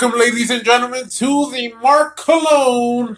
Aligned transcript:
Welcome, 0.00 0.20
ladies 0.20 0.48
and 0.50 0.64
gentlemen, 0.64 1.08
to 1.08 1.50
the 1.50 1.74
Mark 1.82 2.16
Cologne 2.18 3.16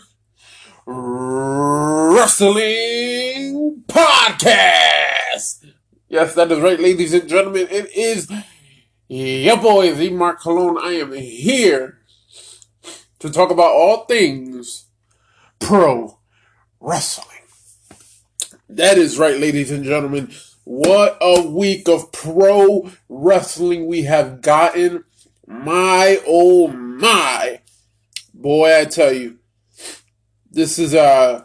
Wrestling 2.17 3.85
Podcast. 3.87 5.67
Yes, 6.09 6.35
that 6.35 6.51
is 6.51 6.59
right, 6.61 6.81
ladies 6.81 7.13
and 7.13 7.29
gentlemen. 7.29 7.69
It 7.71 7.95
is 7.95 8.33
your 9.09 9.59
boy, 9.59 9.93
the 9.93 10.09
Mark 10.09 10.41
Cologne. 10.41 10.79
I 10.83 10.93
am 10.93 11.13
here 11.13 11.99
to 13.19 13.29
talk 13.29 13.51
about 13.51 13.73
all 13.73 14.07
things 14.07 14.87
pro 15.59 16.19
wrestling. 16.81 17.27
That 18.71 18.97
is 18.97 19.19
right, 19.19 19.39
ladies 19.39 19.71
and 19.71 19.85
gentlemen. 19.85 20.33
What 20.65 21.19
a 21.21 21.43
week 21.47 21.91
of 21.91 22.11
pro 22.11 22.91
wrestling 23.11 23.87
we 23.87 24.05
have 24.05 24.41
gotten. 24.41 25.05
My 25.51 26.21
oh 26.29 26.69
my. 26.69 27.61
Boy, 28.33 28.81
I 28.81 28.85
tell 28.85 29.13
you, 29.13 29.39
this 30.49 30.79
is 30.79 30.95
a 30.95 31.45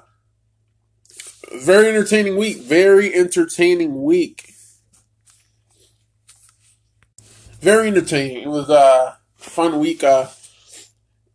very 1.52 1.90
entertaining 1.90 2.38
week. 2.38 2.58
Very 2.58 3.12
entertaining 3.12 4.04
week. 4.04 4.54
Very 7.60 7.88
entertaining. 7.88 8.44
It 8.44 8.48
was 8.48 8.70
a 8.70 9.18
fun 9.38 9.80
week. 9.80 10.04
Uh, 10.04 10.28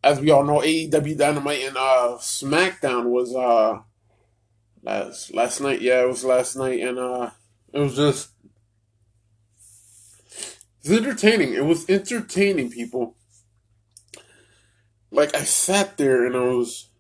as 0.05 0.20
we 0.20 0.30
all 0.30 0.45
know, 0.45 0.61
AEW 0.61 1.19
Dynamite 1.19 1.62
and 1.62 1.77
uh, 1.77 2.19
SmackDown 2.20 3.06
was 3.06 3.34
uh, 3.34 3.80
last 4.84 5.34
last 5.34 5.61
night. 5.61 5.80
Yeah, 5.80 6.02
it 6.02 6.09
was 6.09 6.25
last 6.25 6.55
night, 6.55 6.78
and 6.78 7.00
uh, 7.00 7.30
it 7.73 7.80
was 7.80 7.97
just 7.97 8.30
it's 10.80 10.91
entertaining. 10.91 11.55
It 11.55 11.65
was 11.65 11.89
entertaining, 11.89 12.70
people. 12.70 13.17
Like 15.11 15.34
I 15.34 15.42
sat 15.42 15.97
there 15.97 16.27
and 16.27 16.36
I 16.36 16.55
was 16.55 16.91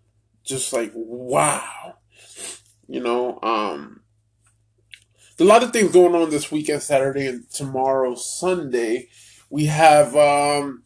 just 0.44 0.72
like, 0.72 0.92
wow. 0.94 1.96
You 2.88 3.00
know, 3.00 3.38
um 3.42 4.00
a 5.40 5.44
lot 5.44 5.62
of 5.62 5.72
things 5.72 5.92
going 5.92 6.14
on 6.14 6.28
this 6.28 6.52
weekend, 6.52 6.82
Saturday 6.82 7.26
and 7.26 7.48
tomorrow, 7.50 8.14
Sunday. 8.14 9.08
We 9.48 9.66
have 9.66 10.14
um 10.14 10.82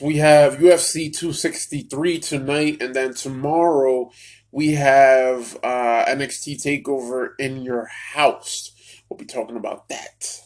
we 0.00 0.18
have 0.18 0.58
UFC 0.58 1.12
263 1.12 2.18
tonight, 2.20 2.82
and 2.82 2.94
then 2.94 3.14
tomorrow 3.14 4.10
we 4.52 4.72
have 4.72 5.56
uh, 5.62 6.04
NXT 6.06 6.62
Takeover 6.62 7.30
in 7.38 7.62
your 7.62 7.86
house. 7.86 8.72
We'll 9.08 9.18
be 9.18 9.24
talking 9.24 9.56
about 9.56 9.88
that, 9.88 10.42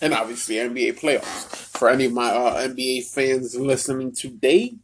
and 0.00 0.14
obviously 0.14 0.56
NBA 0.56 1.00
playoffs. 1.00 1.54
For 1.76 1.88
any 1.88 2.06
of 2.06 2.12
my 2.12 2.28
uh, 2.30 2.68
NBA 2.68 3.04
fans 3.04 3.54
listening 3.56 4.12
today, 4.12 4.76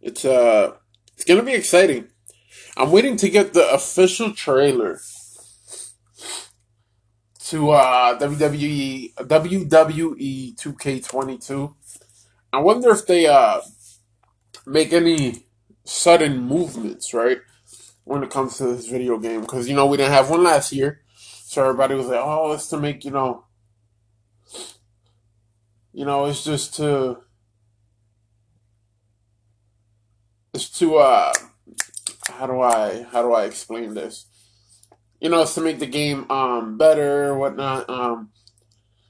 it's 0.00 0.24
uh 0.24 0.74
it's 1.14 1.24
gonna 1.24 1.42
be 1.42 1.52
exciting. 1.52 2.08
I'm 2.76 2.90
waiting 2.90 3.16
to 3.18 3.28
get 3.28 3.54
the 3.54 3.70
official 3.72 4.32
trailer 4.32 5.00
to 7.46 7.70
uh, 7.70 8.18
WWE 8.18 9.14
WWE 9.14 10.56
2K22. 10.56 11.74
I 12.52 12.58
wonder 12.58 12.90
if 12.90 13.06
they 13.06 13.26
uh, 13.26 13.60
make 14.66 14.92
any 14.92 15.44
sudden 15.84 16.40
movements, 16.40 17.12
right? 17.12 17.38
When 18.04 18.22
it 18.22 18.30
comes 18.30 18.58
to 18.58 18.64
this 18.64 18.86
video 18.86 19.18
game, 19.18 19.40
because 19.40 19.68
you 19.68 19.74
know 19.74 19.86
we 19.86 19.96
didn't 19.96 20.12
have 20.12 20.30
one 20.30 20.44
last 20.44 20.72
year, 20.72 21.00
so 21.16 21.62
everybody 21.62 21.94
was 21.94 22.06
like, 22.06 22.20
"Oh, 22.22 22.52
it's 22.52 22.68
to 22.68 22.78
make 22.78 23.04
you 23.04 23.10
know, 23.10 23.46
you 25.92 26.04
know, 26.04 26.26
it's 26.26 26.44
just 26.44 26.74
to, 26.76 27.18
it's 30.52 30.68
to 30.78 30.96
uh, 30.96 31.32
how 32.28 32.46
do 32.46 32.60
I 32.60 33.06
how 33.10 33.22
do 33.22 33.32
I 33.32 33.44
explain 33.44 33.94
this? 33.94 34.26
you 35.24 35.30
know, 35.30 35.40
it's 35.40 35.54
to 35.54 35.62
make 35.62 35.78
the 35.78 35.86
game 35.86 36.30
um 36.30 36.76
better 36.76 37.34
whatnot. 37.34 37.88
Um, 37.88 38.28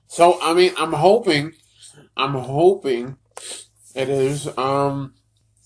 so 0.06 0.38
I 0.40 0.54
mean, 0.54 0.72
I'm 0.78 0.92
hoping, 0.92 1.54
I'm 2.16 2.34
hoping 2.34 3.16
it 3.96 4.08
is. 4.08 4.46
Um, 4.56 5.14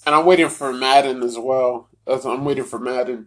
and 0.06 0.14
I'm 0.14 0.24
waiting 0.24 0.48
for 0.48 0.72
Madden 0.72 1.22
as 1.22 1.38
well. 1.38 1.87
That's, 2.08 2.24
I'm 2.24 2.44
waiting 2.46 2.64
for 2.64 2.78
Madden. 2.78 3.26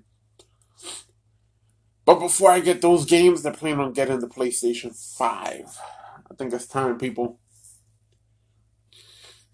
But 2.04 2.20
before 2.20 2.50
I 2.50 2.60
get 2.62 2.82
those 2.82 3.06
games, 3.06 3.44
they're 3.44 3.54
planning 3.54 3.80
on 3.80 3.94
getting 3.94 4.20
the 4.20 4.28
PlayStation 4.28 4.92
Five. 5.18 5.78
I 6.30 6.34
think 6.34 6.52
it's 6.52 6.66
time, 6.66 6.98
people. 6.98 7.40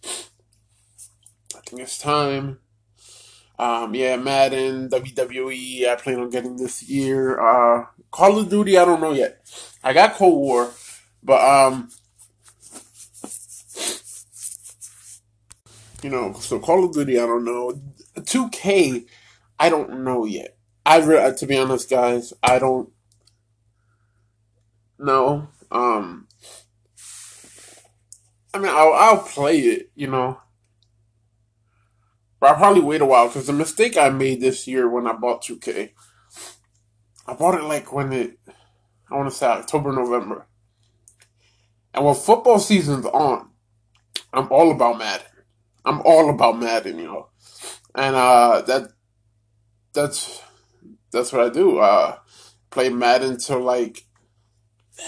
I 0.06 1.60
think 1.66 1.82
it's 1.82 1.98
time. 1.98 2.60
Um, 3.60 3.94
yeah, 3.94 4.16
Madden, 4.16 4.90
WWE, 4.90 5.90
I 5.90 5.96
plan 5.96 6.22
on 6.22 6.30
getting 6.30 6.56
this 6.56 6.84
year. 6.84 7.38
Uh, 7.38 7.88
Call 8.12 8.40
of 8.40 8.50
Duty, 8.50 8.78
I 8.78 8.86
don't 8.86 9.02
know 9.02 9.12
yet. 9.12 9.46
I 9.84 9.92
got 9.92 10.14
Cold 10.14 10.40
War, 10.40 10.72
but, 11.22 11.42
um, 11.42 11.90
you 16.02 16.10
know, 16.10 16.32
so 16.40 16.60
Call 16.60 16.86
of 16.86 16.94
Duty, 16.94 17.20
I 17.20 17.26
don't 17.26 17.44
know. 17.44 17.82
2K, 18.16 19.06
I 19.60 19.70
don't 19.70 20.04
know 20.04 20.26
yet. 20.26 20.58
I 20.86 21.00
re- 21.00 21.34
to 21.36 21.46
be 21.46 21.58
honest, 21.58 21.90
guys, 21.90 22.34
I 22.42 22.60
don't 22.60 22.90
know. 25.00 25.50
Um, 25.72 26.28
I 28.54 28.60
mean, 28.60 28.70
I'll, 28.70 28.94
I'll 28.94 29.24
play 29.24 29.60
it, 29.60 29.92
you 29.96 30.08
know. 30.08 30.40
But 32.40 32.52
I'll 32.52 32.56
probably 32.56 32.82
wait 32.82 33.02
a 33.02 33.06
while 33.06 33.28
because 33.28 33.48
the 33.48 33.54
mistake 33.54 33.98
I 33.98 34.10
made 34.10 34.42
this 34.42 34.68
year 34.68 34.88
when 34.90 35.08
I 35.08 35.14
bought 35.14 35.44
2K, 35.44 35.92
I 37.28 37.34
bought 37.34 37.56
it 37.56 37.64
like 37.64 37.92
when 37.92 38.14
it, 38.14 38.40
I 39.12 39.16
want 39.16 39.30
to 39.30 39.36
say 39.36 39.48
October, 39.48 39.92
November. 39.92 40.48
And 41.94 42.06
when 42.06 42.16
football 42.16 42.60
season's 42.60 43.06
on, 43.08 43.50
I'm 44.32 44.48
all 44.52 44.72
about 44.72 45.00
Madden. 45.00 45.26
I'm 45.84 46.02
all 46.02 46.30
about 46.30 46.60
Madden, 46.60 47.00
you 47.00 47.06
know. 47.06 47.30
And 47.96 48.16
uh, 48.16 48.62
that 48.68 48.92
that's 49.98 50.44
that's 51.12 51.34
what 51.34 51.42
I 51.42 51.50
do. 51.50 51.80
Uh, 51.80 52.18
play 52.70 52.90
Madden 52.90 53.38
till 53.38 53.62
like 53.62 54.06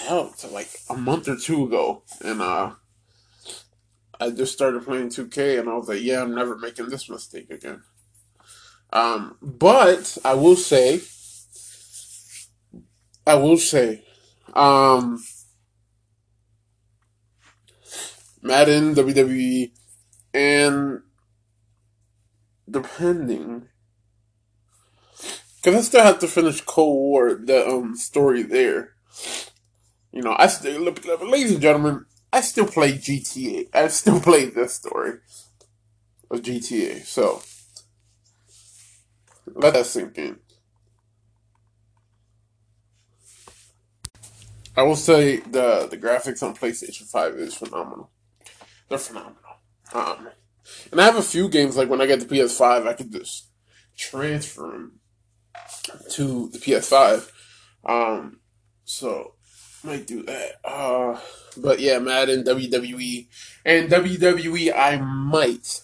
hell, 0.07 0.33
to 0.39 0.47
like 0.47 0.69
a 0.89 0.95
month 0.95 1.27
or 1.27 1.35
two 1.35 1.65
ago, 1.65 2.03
and 2.25 2.41
uh, 2.41 2.71
I 4.19 4.31
just 4.31 4.53
started 4.53 4.83
playing 4.83 5.09
2K 5.09 5.59
and 5.59 5.69
I 5.69 5.75
was 5.75 5.87
like, 5.87 6.01
yeah, 6.01 6.21
I'm 6.21 6.35
never 6.35 6.57
making 6.57 6.89
this 6.89 7.09
mistake 7.09 7.49
again. 7.49 7.83
Um, 8.91 9.37
but 9.41 10.17
I 10.25 10.33
will 10.33 10.55
say, 10.55 11.01
I 13.25 13.35
will 13.35 13.57
say, 13.57 14.03
um, 14.53 15.23
Madden, 18.41 18.95
WWE, 18.95 19.71
and 20.33 21.01
depending, 22.69 23.67
because 25.61 25.75
I 25.75 25.81
still 25.81 26.03
have 26.03 26.19
to 26.19 26.27
finish 26.27 26.61
Cold 26.61 26.95
War, 26.95 27.33
the 27.35 27.67
um 27.67 27.95
story 27.95 28.43
there. 28.43 28.93
You 30.11 30.21
know, 30.21 30.35
I 30.37 30.47
still, 30.47 30.81
ladies 30.81 31.51
and 31.51 31.61
gentlemen, 31.61 32.05
I 32.31 32.41
still 32.41 32.65
play 32.65 32.93
GTA. 32.93 33.67
I 33.73 33.87
still 33.89 34.19
play 34.21 34.45
this 34.45 34.73
story 34.73 35.19
of 36.31 36.41
GTA. 36.41 37.05
So 37.05 37.41
let 39.53 39.73
that 39.73 39.85
sink 39.85 40.17
in. 40.17 40.39
I 44.77 44.83
will 44.83 44.95
say 44.95 45.37
the 45.37 45.87
the 45.89 45.97
graphics 45.97 46.41
on 46.41 46.55
PlayStation 46.55 47.03
Five 47.03 47.33
is 47.35 47.53
phenomenal. 47.53 48.11
They're 48.87 48.97
phenomenal. 48.97 49.35
Um, 49.93 50.29
and 50.91 51.01
I 51.01 51.03
have 51.03 51.17
a 51.17 51.21
few 51.21 51.49
games 51.49 51.75
like 51.75 51.89
when 51.89 51.99
I 51.99 52.05
get 52.05 52.19
the 52.21 52.25
PS5, 52.25 52.87
I 52.87 52.93
could 52.93 53.11
just 53.11 53.47
transfer 53.97 54.61
them 54.71 54.99
to 56.11 56.49
the 56.49 56.59
PS5. 56.59 57.31
Um, 57.85 58.39
so 58.85 59.33
might 59.83 60.07
do 60.07 60.23
that. 60.23 60.53
Uh, 60.63 61.19
but 61.57 61.79
yeah, 61.79 61.99
Madden, 61.99 62.43
WWE, 62.43 63.27
and 63.65 63.89
WWE. 63.89 64.73
I 64.75 64.97
might 64.97 65.81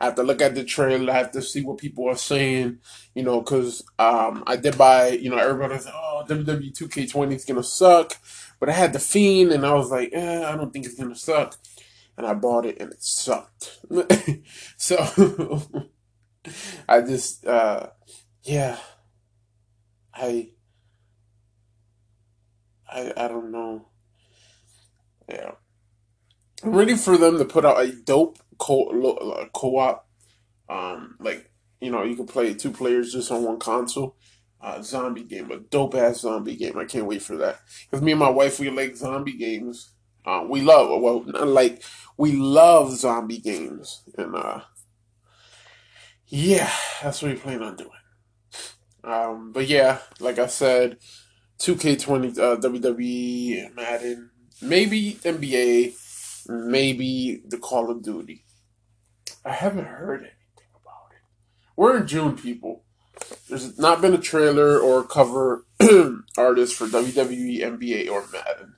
have 0.00 0.14
to 0.16 0.22
look 0.22 0.42
at 0.42 0.54
the 0.54 0.64
trailer. 0.64 1.12
I 1.12 1.18
have 1.18 1.32
to 1.32 1.42
see 1.42 1.62
what 1.62 1.78
people 1.78 2.08
are 2.08 2.16
saying. 2.16 2.78
You 3.14 3.24
know, 3.24 3.40
because 3.40 3.82
um, 3.98 4.44
I 4.46 4.56
did 4.56 4.78
buy. 4.78 5.08
You 5.10 5.30
know, 5.30 5.38
everybody's 5.38 5.86
like, 5.86 5.94
oh, 5.94 6.24
WWE 6.28 6.72
2K20 6.72 7.34
is 7.34 7.44
gonna 7.44 7.62
suck, 7.62 8.16
but 8.60 8.68
I 8.68 8.72
had 8.72 8.92
the 8.92 8.98
Fiend, 8.98 9.52
and 9.52 9.66
I 9.66 9.74
was 9.74 9.90
like, 9.90 10.10
eh, 10.12 10.44
I 10.44 10.56
don't 10.56 10.72
think 10.72 10.86
it's 10.86 10.94
gonna 10.94 11.16
suck, 11.16 11.56
and 12.16 12.26
I 12.26 12.34
bought 12.34 12.66
it, 12.66 12.80
and 12.80 12.92
it 12.92 13.02
sucked. 13.02 13.80
so 14.76 15.62
I 16.88 17.00
just, 17.00 17.46
uh, 17.46 17.88
yeah, 18.44 18.78
I 20.18 20.50
I 22.90 23.12
I 23.16 23.28
don't 23.28 23.50
know. 23.52 23.88
Yeah. 25.28 25.52
I'm 26.62 26.74
ready 26.74 26.96
for 26.96 27.16
them 27.16 27.38
to 27.38 27.44
put 27.44 27.64
out 27.64 27.80
a 27.80 27.92
dope 27.92 28.38
co- 28.58 29.48
co-op. 29.54 30.06
Um, 30.68 31.16
like 31.20 31.50
you 31.80 31.90
know, 31.90 32.02
you 32.02 32.16
can 32.16 32.26
play 32.26 32.54
two 32.54 32.72
players 32.72 33.12
just 33.12 33.30
on 33.30 33.44
one 33.44 33.58
console. 33.58 34.16
Uh, 34.60 34.82
zombie 34.82 35.22
game, 35.22 35.50
a 35.52 35.58
dope 35.58 35.94
ass 35.94 36.20
zombie 36.20 36.56
game. 36.56 36.76
I 36.76 36.84
can't 36.84 37.06
wait 37.06 37.22
for 37.22 37.36
that. 37.36 37.60
Because 37.84 38.02
me 38.02 38.12
and 38.12 38.18
my 38.18 38.30
wife, 38.30 38.58
we 38.58 38.70
like 38.70 38.96
zombie 38.96 39.36
games. 39.36 39.92
Uh, 40.26 40.44
we 40.48 40.60
love 40.62 41.00
well, 41.00 41.22
not 41.24 41.46
like 41.46 41.82
we 42.16 42.32
love 42.32 42.92
zombie 42.96 43.38
games, 43.38 44.02
and 44.18 44.34
uh, 44.34 44.60
yeah, 46.26 46.70
that's 47.02 47.22
what 47.22 47.32
we 47.32 47.38
plan 47.38 47.62
on 47.62 47.76
doing. 47.76 47.90
Um, 49.04 49.52
but 49.52 49.68
yeah, 49.68 49.98
like 50.20 50.38
I 50.38 50.46
said, 50.46 50.98
2K20, 51.60 52.38
uh, 52.38 52.56
WWE, 52.56 53.74
Madden, 53.74 54.30
maybe 54.60 55.14
NBA, 55.22 55.94
maybe 56.48 57.42
the 57.46 57.58
Call 57.58 57.90
of 57.90 58.02
Duty. 58.02 58.44
I 59.44 59.52
haven't 59.52 59.86
heard 59.86 60.20
anything 60.20 60.36
about 60.74 61.12
it. 61.12 61.22
We're 61.76 61.96
in 61.96 62.06
June, 62.06 62.36
people. 62.36 62.84
There's 63.48 63.78
not 63.78 64.00
been 64.00 64.14
a 64.14 64.18
trailer 64.18 64.78
or 64.78 65.02
cover 65.02 65.64
artist 66.38 66.74
for 66.74 66.86
WWE, 66.86 67.60
NBA, 67.60 68.10
or 68.10 68.24
Madden. 68.32 68.74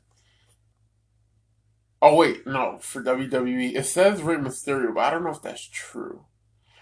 Oh 2.03 2.15
wait, 2.15 2.47
no, 2.47 2.79
for 2.81 3.03
WWE 3.03 3.75
it 3.75 3.85
says 3.85 4.23
Rey 4.23 4.37
Mysterio, 4.37 4.95
but 4.95 5.05
I 5.05 5.11
don't 5.11 5.25
know 5.25 5.31
if 5.31 5.43
that's 5.43 5.69
true. 5.69 6.25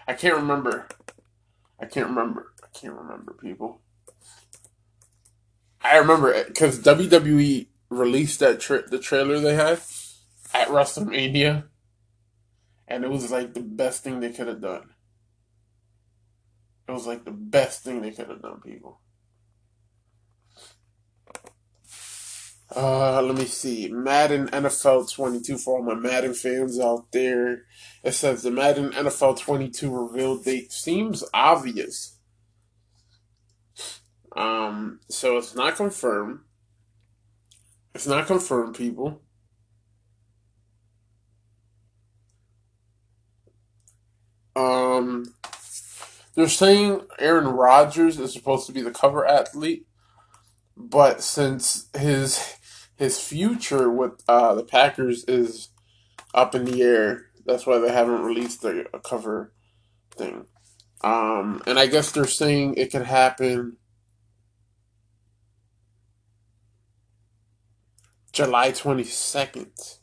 I 0.07 0.13
can't 0.13 0.35
remember. 0.35 0.87
I 1.79 1.85
can't 1.85 2.07
remember. 2.07 2.53
I 2.73 2.77
can't 2.77 2.93
remember, 2.93 3.33
people. 3.33 3.81
I 5.81 5.97
remember 5.97 6.43
because 6.45 6.79
WWE 6.79 7.67
released 7.89 8.39
that 8.39 8.59
tra- 8.59 8.87
the 8.87 8.99
trailer 8.99 9.39
they 9.39 9.55
had 9.55 9.79
at 10.53 10.67
WrestleMania, 10.67 11.65
and 12.87 13.03
it 13.03 13.09
was 13.09 13.31
like 13.31 13.53
the 13.53 13.61
best 13.61 14.03
thing 14.03 14.19
they 14.19 14.31
could 14.31 14.47
have 14.47 14.61
done. 14.61 14.89
It 16.87 16.91
was 16.91 17.07
like 17.07 17.23
the 17.23 17.31
best 17.31 17.83
thing 17.83 18.01
they 18.01 18.11
could 18.11 18.29
have 18.29 18.41
done, 18.41 18.61
people. 18.61 18.99
Uh, 22.75 23.21
let 23.21 23.35
me 23.35 23.45
see. 23.45 23.89
Madden 23.89 24.47
NFL 24.49 25.11
22 25.11 25.57
for 25.57 25.77
all 25.77 25.83
my 25.83 25.95
Madden 25.95 26.33
fans 26.35 26.79
out 26.79 27.11
there. 27.11 27.63
It 28.03 28.13
says 28.13 28.43
the 28.43 28.51
Madden 28.51 28.91
NFL 28.91 29.39
22 29.39 29.91
reveal 29.91 30.37
date 30.37 30.71
seems 30.71 31.23
obvious. 31.33 32.18
Um, 34.35 34.99
so 35.09 35.37
it's 35.37 35.55
not 35.55 35.75
confirmed. 35.75 36.39
It's 37.95 38.07
not 38.07 38.27
confirmed, 38.27 38.75
people. 38.75 39.21
Um, 44.55 45.33
they're 46.35 46.47
saying 46.47 47.01
Aaron 47.17 47.47
Rodgers 47.47 48.19
is 48.19 48.33
supposed 48.33 48.67
to 48.67 48.73
be 48.73 48.81
the 48.81 48.91
cover 48.91 49.25
athlete, 49.25 49.85
but 50.75 51.21
since 51.21 51.87
his 51.97 52.55
his 52.97 53.19
future 53.19 53.89
with 53.89 54.21
uh, 54.27 54.53
the 54.55 54.63
Packers 54.63 55.23
is 55.25 55.69
up 56.33 56.53
in 56.53 56.65
the 56.65 56.81
air, 56.81 57.27
that's 57.45 57.65
why 57.65 57.77
they 57.79 57.91
haven't 57.91 58.23
released 58.23 58.63
a, 58.65 58.85
cover 59.03 59.53
thing. 60.11 60.45
Um, 61.01 61.61
and 61.65 61.79
I 61.79 61.87
guess 61.87 62.11
they're 62.11 62.27
saying 62.27 62.75
it 62.75 62.91
could 62.91 63.05
happen 63.05 63.77
July 68.39 68.71
22nd. 68.71 69.97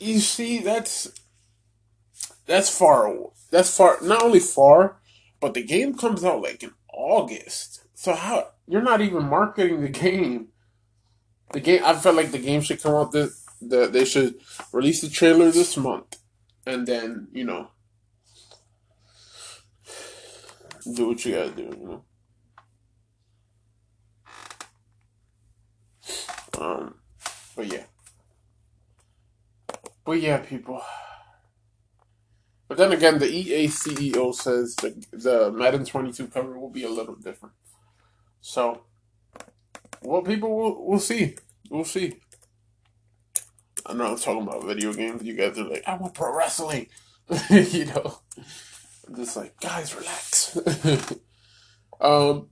You 0.00 0.18
see, 0.18 0.58
that's 0.58 1.12
that's 2.44 2.76
far. 2.76 3.14
That's 3.52 3.76
far. 3.76 3.98
Not 4.02 4.24
only 4.24 4.40
far, 4.40 4.96
but 5.38 5.54
the 5.54 5.62
game 5.62 5.94
comes 5.94 6.24
out 6.24 6.42
like 6.42 6.64
in 6.64 6.72
August. 6.92 7.84
So 7.94 8.16
how 8.16 8.48
you're 8.66 8.82
not 8.82 9.00
even 9.00 9.26
marketing 9.26 9.80
the 9.80 9.90
game? 9.90 10.48
The 11.52 11.60
game. 11.60 11.82
I 11.84 11.94
felt 11.94 12.16
like 12.16 12.32
the 12.32 12.38
game 12.40 12.62
should 12.62 12.82
come 12.82 12.96
out 12.96 13.12
this. 13.12 13.46
The, 13.60 13.86
they 13.86 14.04
should 14.04 14.40
release 14.72 15.02
the 15.02 15.08
trailer 15.08 15.52
this 15.52 15.76
month, 15.76 16.18
and 16.66 16.84
then 16.84 17.28
you 17.30 17.44
know 17.44 17.68
do 20.96 21.06
what 21.06 21.24
you 21.24 21.36
gotta 21.36 21.52
do. 21.52 21.62
You 21.62 21.86
know. 21.86 22.04
Um, 26.58 26.94
but 27.56 27.66
yeah. 27.66 27.84
But 30.04 30.20
yeah, 30.20 30.38
people. 30.38 30.82
But 32.68 32.78
then 32.78 32.92
again, 32.92 33.18
the 33.18 33.28
EA 33.28 33.66
CEO 33.68 34.34
says 34.34 34.74
the, 34.76 35.04
the 35.12 35.52
Madden 35.52 35.84
22 35.84 36.28
cover 36.28 36.58
will 36.58 36.70
be 36.70 36.84
a 36.84 36.88
little 36.88 37.14
different. 37.14 37.54
So, 38.40 38.84
well, 40.02 40.22
people 40.22 40.56
we'll, 40.56 40.86
we'll 40.86 40.98
see. 40.98 41.36
We'll 41.68 41.84
see. 41.84 42.14
I 43.84 43.94
know 43.94 44.12
I'm 44.12 44.18
talking 44.18 44.42
about 44.42 44.64
video 44.64 44.92
games. 44.92 45.22
You 45.22 45.34
guys 45.34 45.58
are 45.58 45.68
like, 45.68 45.82
I 45.86 45.96
want 45.96 46.14
pro 46.14 46.34
wrestling. 46.34 46.86
you 47.50 47.86
know, 47.86 48.20
I'm 49.06 49.16
just 49.16 49.36
like, 49.36 49.58
guys, 49.60 49.94
relax. 49.94 50.58
um, 52.00 52.48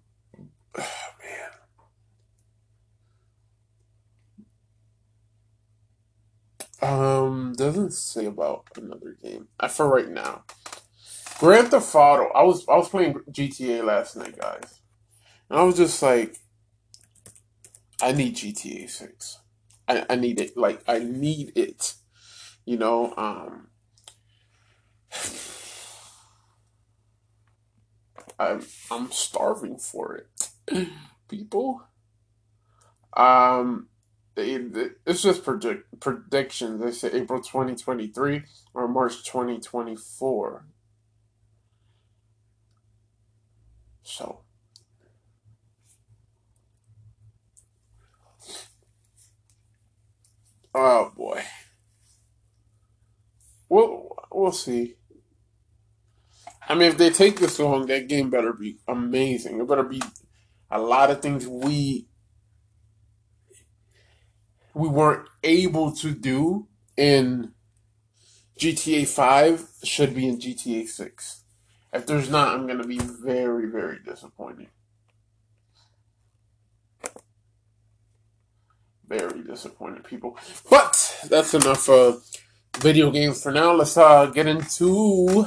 Um, 6.83 7.55
doesn't 7.57 7.93
say 7.93 8.27
about 8.27 8.65
another 8.77 9.17
game. 9.23 9.49
For 9.69 9.89
right 9.89 10.09
now, 10.09 10.45
Grand 11.39 11.69
Theft 11.69 11.95
Auto. 11.95 12.31
I 12.35 12.43
was 12.43 12.67
I 12.69 12.77
was 12.77 12.89
playing 12.89 13.15
GTA 13.31 13.85
last 13.85 14.17
night, 14.17 14.39
guys, 14.39 14.81
and 15.49 15.59
I 15.59 15.63
was 15.63 15.77
just 15.77 16.03
like, 16.03 16.37
I 18.01 18.13
need 18.13 18.37
GTA 18.37 18.89
Six. 18.89 19.41
I 19.89 20.07
I 20.09 20.17
need 20.17 20.41
it. 20.41 20.57
Like 20.57 20.83
I 20.89 20.99
need 21.01 21.53
it. 21.57 21.95
You 22.65 22.79
know. 22.79 23.15
Um. 23.17 23.69
I'm 28.41 28.65
I'm 28.91 29.11
starving 29.13 29.77
for 29.77 30.17
it, 30.17 30.89
people. 31.29 31.83
Um, 33.15 33.89
it's 34.37 35.23
just 35.23 35.45
predict, 35.45 36.01
predictions. 36.01 36.81
They 36.81 36.93
say 36.93 37.11
April 37.13 37.41
2023 37.41 38.43
or 38.75 38.89
March 38.89 39.25
2024. 39.25 40.67
So. 44.03 44.41
Oh 50.75 51.13
boy. 51.17 51.43
We'll, 53.69 54.17
we'll 54.33 54.53
see. 54.53 54.95
I 56.69 56.75
mean, 56.75 56.89
if 56.89 56.99
they 56.99 57.11
take 57.11 57.41
this 57.41 57.59
long, 57.59 57.87
that 57.87 58.09
game 58.09 58.31
better 58.31 58.53
be 58.53 58.79
amazing. 58.87 59.61
It 59.61 59.69
better 59.69 59.83
be 59.83 60.01
a 60.71 60.81
lot 60.81 61.11
of 61.11 61.21
things 61.21 61.47
we 61.47 62.07
we 64.75 64.89
weren't 64.89 65.29
able 65.43 65.93
to 65.93 66.13
do 66.13 66.67
in 66.97 67.53
GTA 68.59 69.09
5 69.09 69.69
should 69.85 70.15
be 70.15 70.29
in 70.29 70.39
GTA 70.39 70.87
6. 70.87 71.45
If 71.93 72.07
there's 72.07 72.31
not, 72.31 72.55
I'm 72.55 72.67
going 72.67 72.79
to 72.81 72.87
be 72.87 72.99
very, 72.99 73.67
very 73.67 73.99
disappointed. 74.05 74.69
Very 79.09 79.43
disappointed, 79.43 80.05
people. 80.05 80.39
But 80.71 81.27
that's 81.29 81.55
enough 81.55 81.89
uh, 81.89 82.19
video 82.79 83.11
games 83.11 83.43
for 83.43 83.51
now. 83.51 83.73
Let's 83.73 83.97
uh, 83.97 84.27
get 84.27 84.47
into. 84.47 85.47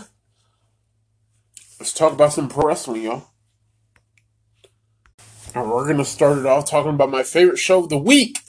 Let's 1.80 1.94
talk 1.94 2.14
about 2.14 2.34
some 2.34 2.50
pro 2.50 2.68
wrestling, 2.68 3.04
y'all. 3.04 3.28
And 5.56 5.70
we're 5.70 5.86
going 5.86 5.98
to 5.98 6.06
start 6.06 6.40
it 6.40 6.46
off 6.46 6.70
talking 6.70 6.94
about 6.96 7.12
my 7.12 7.24
favorite 7.24 7.60
show 7.60 7.84
of 7.84 7.90
the 7.90 7.98
week. 7.98 8.40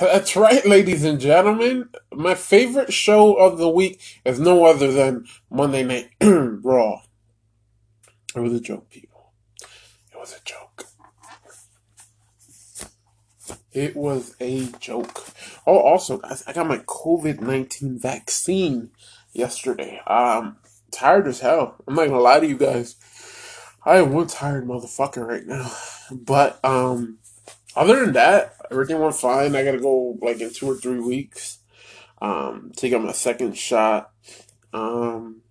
That's 0.00 0.34
right, 0.34 0.66
ladies 0.66 1.04
and 1.04 1.20
gentlemen. 1.20 1.88
My 2.12 2.34
favorite 2.34 2.92
show 2.92 3.34
of 3.34 3.58
the 3.58 3.68
week 3.68 4.00
is 4.24 4.40
no 4.40 4.64
other 4.64 4.90
than 4.90 5.26
Monday 5.50 5.84
Night 5.84 6.10
Raw. 6.20 7.02
It 8.34 8.40
was 8.40 8.52
a 8.54 8.60
joke, 8.60 8.90
people. 8.90 9.32
It 10.10 10.18
was 10.18 10.32
a 10.36 10.42
joke. 10.44 10.86
It 13.72 13.94
was 13.94 14.34
a 14.40 14.66
joke. 14.80 15.28
Oh, 15.64 15.78
also, 15.78 16.18
guys, 16.18 16.42
I 16.44 16.52
got 16.52 16.66
my 16.66 16.78
COVID 16.78 17.40
19 17.40 17.96
vaccine 18.00 18.90
yesterday. 19.32 20.00
Um, 20.08 20.56
tired 20.90 21.28
as 21.28 21.38
hell. 21.38 21.76
I'm 21.86 21.94
not 21.94 22.08
gonna 22.08 22.18
lie 22.18 22.40
to 22.40 22.48
you 22.48 22.58
guys. 22.58 22.96
I 23.84 23.98
am 23.98 24.12
one 24.12 24.26
tired 24.26 24.66
motherfucker 24.66 25.24
right 25.24 25.46
now. 25.46 25.70
But, 26.10 26.58
um, 26.64 27.18
other 27.76 28.04
than 28.04 28.12
that, 28.14 28.54
everything 28.70 28.98
went 28.98 29.16
fine. 29.16 29.54
I 29.54 29.64
gotta 29.64 29.78
go 29.78 30.18
like 30.20 30.40
in 30.40 30.52
two 30.52 30.70
or 30.70 30.76
three 30.76 31.00
weeks. 31.00 31.58
Um, 32.20 32.72
take 32.76 32.92
up 32.92 33.02
my 33.02 33.12
second 33.12 33.56
shot. 33.56 34.10
Um, 34.72 35.42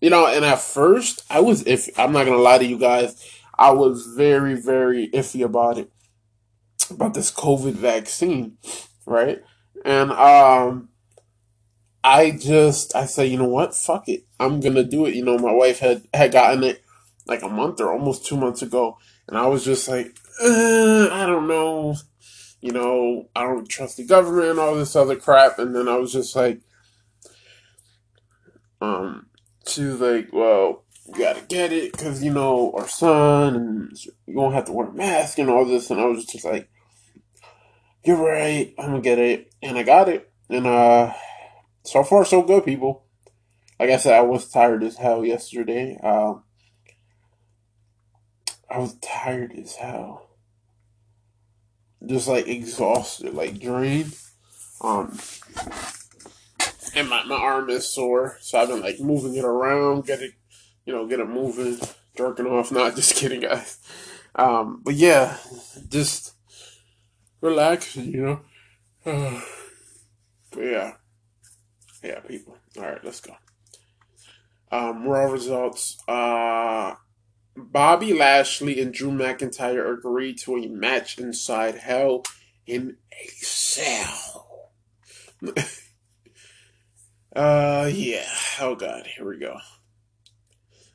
you 0.00 0.10
know, 0.10 0.26
and 0.26 0.44
at 0.44 0.60
first 0.60 1.24
I 1.30 1.40
was 1.40 1.66
if 1.66 1.88
I'm 1.98 2.12
not 2.12 2.24
gonna 2.24 2.38
lie 2.38 2.58
to 2.58 2.64
you 2.64 2.78
guys, 2.78 3.30
I 3.56 3.70
was 3.70 4.06
very, 4.06 4.54
very 4.54 5.08
iffy 5.08 5.44
about 5.44 5.78
it. 5.78 5.90
About 6.90 7.14
this 7.14 7.32
COVID 7.32 7.72
vaccine, 7.72 8.58
right? 9.06 9.42
And 9.84 10.10
um 10.12 10.90
I 12.04 12.32
just 12.32 12.94
I 12.94 13.06
say, 13.06 13.26
you 13.26 13.38
know 13.38 13.48
what, 13.48 13.74
fuck 13.74 14.08
it. 14.08 14.26
I'm 14.38 14.60
gonna 14.60 14.84
do 14.84 15.06
it. 15.06 15.14
You 15.14 15.24
know, 15.24 15.38
my 15.38 15.52
wife 15.52 15.78
had 15.78 16.02
had 16.12 16.32
gotten 16.32 16.62
it 16.62 16.84
like 17.26 17.42
a 17.42 17.48
month 17.48 17.80
or 17.80 17.90
almost 17.90 18.26
two 18.26 18.36
months 18.36 18.60
ago, 18.60 18.98
and 19.26 19.38
I 19.38 19.46
was 19.46 19.64
just 19.64 19.88
like, 19.88 20.18
uh, 20.42 21.08
I 21.12 21.26
don't 21.26 21.46
know, 21.46 21.96
you 22.60 22.72
know, 22.72 23.28
I 23.36 23.42
don't 23.42 23.68
trust 23.68 23.96
the 23.96 24.04
government, 24.04 24.50
and 24.50 24.58
all 24.58 24.74
this 24.74 24.96
other 24.96 25.16
crap, 25.16 25.58
and 25.58 25.74
then 25.74 25.88
I 25.88 25.96
was 25.96 26.12
just 26.12 26.34
like, 26.34 26.60
um, 28.80 29.26
she 29.66 29.84
was 29.84 30.00
like, 30.00 30.32
well, 30.32 30.84
you 31.06 31.18
gotta 31.18 31.42
get 31.42 31.72
it 31.72 31.92
because 31.92 32.22
you 32.22 32.32
know 32.32 32.72
our 32.76 32.88
son, 32.88 33.56
and 33.56 34.04
you 34.26 34.34
won't 34.34 34.54
have 34.54 34.64
to 34.66 34.72
wear 34.72 34.88
a 34.88 34.92
mask 34.92 35.38
and 35.38 35.50
all 35.50 35.64
this, 35.64 35.90
and 35.90 36.00
I 36.00 36.06
was 36.06 36.24
just 36.24 36.44
like, 36.44 36.68
you're 38.04 38.16
right, 38.16 38.74
I'm 38.78 38.86
gonna 38.86 39.00
get 39.00 39.18
it, 39.18 39.54
and 39.62 39.78
I 39.78 39.82
got 39.82 40.08
it, 40.08 40.30
and 40.48 40.66
uh, 40.66 41.12
so 41.84 42.02
far 42.02 42.24
so 42.24 42.42
good, 42.42 42.64
people. 42.64 43.04
Like 43.78 43.90
I 43.90 43.96
said, 43.96 44.14
I 44.14 44.22
was 44.22 44.48
tired 44.48 44.82
as 44.84 44.96
hell 44.96 45.24
yesterday. 45.24 45.98
Um, 46.02 46.44
I 48.70 48.78
was 48.78 48.94
tired 48.98 49.52
as 49.52 49.74
hell. 49.76 50.23
Just 52.06 52.28
like 52.28 52.48
exhausted, 52.48 53.34
like 53.34 53.60
drained. 53.60 54.16
Um 54.80 55.18
and 56.96 57.08
my, 57.08 57.24
my 57.24 57.36
arm 57.36 57.70
is 57.70 57.88
sore, 57.88 58.36
so 58.40 58.58
I've 58.58 58.68
been 58.68 58.80
like 58.80 59.00
moving 59.00 59.34
it 59.34 59.44
around, 59.44 60.06
get 60.06 60.22
it 60.22 60.32
you 60.84 60.92
know, 60.92 61.06
get 61.06 61.20
it 61.20 61.28
moving, 61.28 61.78
jerking 62.16 62.46
off. 62.46 62.72
Not 62.72 62.96
just 62.96 63.16
kidding, 63.16 63.40
guys. 63.40 63.78
Um, 64.34 64.80
but 64.84 64.94
yeah, 64.94 65.36
just 65.88 66.34
relax, 67.40 67.96
you 67.96 68.22
know. 68.22 68.40
but 70.50 70.60
yeah. 70.64 70.92
Yeah, 72.02 72.20
people. 72.20 72.56
Alright, 72.76 73.04
let's 73.04 73.20
go. 73.20 73.34
Um, 74.70 75.04
Raw 75.04 75.30
results. 75.30 75.98
Uh 76.06 76.94
Bobby 77.56 78.12
Lashley 78.12 78.80
and 78.80 78.92
Drew 78.92 79.10
McIntyre 79.10 79.92
agreed 79.92 80.38
to 80.40 80.56
a 80.56 80.68
match 80.68 81.18
inside 81.18 81.76
Hell 81.76 82.24
in 82.66 82.96
a 83.12 83.26
Cell. 83.36 84.72
uh, 87.36 87.90
yeah. 87.92 88.28
Oh 88.60 88.74
God, 88.74 89.06
here 89.06 89.28
we 89.28 89.38
go. 89.38 89.56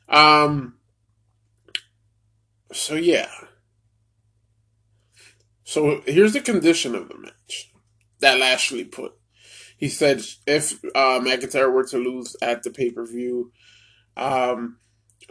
Um. 0.08 0.74
So 2.72 2.94
yeah. 2.94 3.30
So 5.64 6.02
here's 6.04 6.32
the 6.32 6.40
condition 6.40 6.94
of 6.94 7.08
the 7.08 7.16
match 7.16 7.72
that 8.18 8.38
Lashley 8.38 8.84
put. 8.84 9.12
He 9.76 9.88
said 9.88 10.22
if 10.46 10.84
uh, 10.94 11.20
McIntyre 11.20 11.72
were 11.72 11.84
to 11.84 11.96
lose 11.96 12.36
at 12.42 12.62
the 12.64 12.70
pay 12.70 12.90
per 12.90 13.06
view, 13.06 13.52
um, 14.16 14.78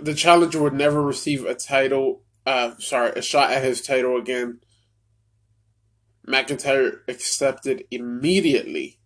the 0.01 0.13
challenger 0.13 0.61
would 0.61 0.73
never 0.73 1.01
receive 1.01 1.45
a 1.45 1.55
title. 1.55 2.23
Uh, 2.45 2.71
sorry, 2.79 3.11
a 3.15 3.21
shot 3.21 3.51
at 3.51 3.63
his 3.63 3.81
title 3.81 4.17
again. 4.17 4.59
McIntyre 6.27 6.99
accepted 7.07 7.83
immediately, 7.89 8.99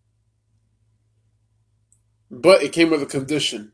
but 2.30 2.62
it 2.62 2.74
came 2.74 2.90
with 2.90 3.02
a 3.02 3.08
condition 3.08 3.72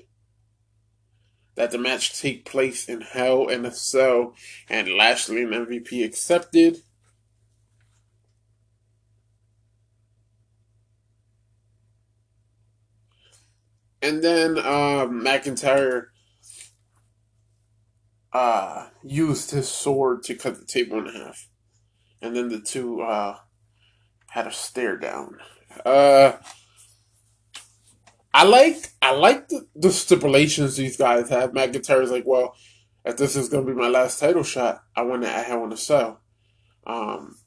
that 1.55 1.71
the 1.71 1.77
match 1.77 2.19
take 2.19 2.45
place 2.45 2.87
in 2.87 3.01
Hell 3.01 3.47
in 3.47 3.65
a 3.65 3.71
Cell, 3.71 4.33
and 4.69 4.87
Lashley 4.87 5.43
and 5.43 5.51
MVP 5.51 6.05
accepted. 6.05 6.77
And 14.01 14.23
then 14.23 14.57
um, 14.57 15.21
McIntyre 15.21 16.05
uh, 18.33 18.87
used 19.03 19.51
his 19.51 19.69
sword 19.69 20.23
to 20.23 20.35
cut 20.35 20.59
the 20.59 20.65
table 20.65 20.99
in 20.99 21.13
half. 21.13 21.47
And 22.21 22.35
then 22.35 22.49
the 22.49 22.59
two 22.59 23.01
uh, 23.01 23.37
had 24.27 24.47
a 24.47 24.51
stare 24.51 24.97
down. 24.97 25.37
Uh, 25.85 26.33
I 28.33 28.43
like 28.43 28.91
I 29.01 29.11
like 29.11 29.47
the, 29.47 29.67
the 29.75 29.91
stipulations 29.91 30.75
these 30.75 30.97
guys 30.97 31.29
have. 31.29 31.51
McIntyre's 31.51 32.11
like, 32.11 32.25
well, 32.25 32.55
if 33.05 33.17
this 33.17 33.35
is 33.35 33.49
gonna 33.49 33.65
be 33.65 33.73
my 33.73 33.87
last 33.87 34.19
title 34.19 34.43
shot, 34.43 34.83
I 34.95 35.01
want 35.03 35.23
to 35.23 35.29
I 35.29 35.55
want 35.55 35.71
to 35.71 35.77
sell. 35.77 36.21
Um, 36.85 37.37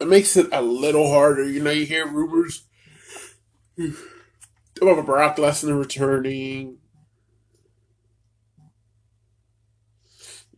it 0.00 0.08
makes 0.08 0.36
it 0.36 0.48
a 0.52 0.62
little 0.62 1.10
harder. 1.10 1.48
You 1.48 1.62
know, 1.62 1.70
you 1.70 1.86
hear 1.86 2.06
rumors 2.06 2.64
about 4.80 5.06
Brock 5.06 5.36
Lesnar 5.36 5.78
returning, 5.78 6.78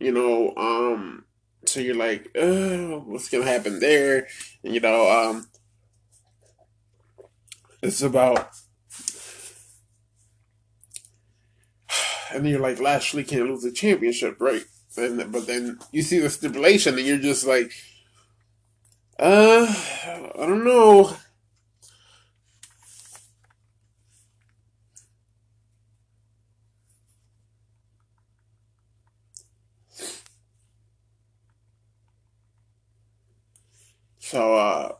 you 0.01 0.11
know, 0.11 0.53
um, 0.57 1.25
so 1.65 1.79
you're 1.79 1.95
like, 1.95 2.29
what's 2.33 3.29
gonna 3.29 3.45
happen 3.45 3.79
there? 3.79 4.27
And, 4.63 4.73
you 4.73 4.79
know, 4.79 5.09
um, 5.09 5.47
it's 7.83 8.01
about, 8.01 8.49
and 12.33 12.47
you're 12.49 12.59
like, 12.59 12.79
Lashley 12.79 13.23
can't 13.23 13.47
lose 13.47 13.63
the 13.63 13.71
championship, 13.71 14.37
right? 14.39 14.63
And 14.97 15.31
but 15.31 15.47
then 15.47 15.79
you 15.91 16.01
see 16.01 16.19
the 16.19 16.29
stipulation, 16.29 16.97
and 16.97 17.07
you're 17.07 17.17
just 17.17 17.45
like, 17.45 17.71
uh, 19.19 19.67
I 20.37 20.45
don't 20.45 20.65
know. 20.65 21.15
So, 34.31 34.55
uh, 34.55 34.93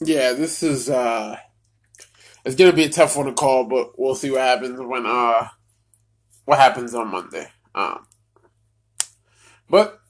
yeah, 0.00 0.32
this 0.32 0.62
is, 0.62 0.88
uh, 0.88 1.36
it's 2.46 2.54
gonna 2.54 2.72
be 2.72 2.84
a 2.84 2.88
tough 2.88 3.14
one 3.14 3.26
to 3.26 3.32
call, 3.34 3.64
but 3.64 3.98
we'll 3.98 4.14
see 4.14 4.30
what 4.30 4.40
happens 4.40 4.80
when, 4.80 5.04
uh, 5.04 5.48
what 6.46 6.58
happens 6.58 6.94
on 6.94 7.08
Monday. 7.08 7.46
Um, 7.74 8.06
but 9.68 10.00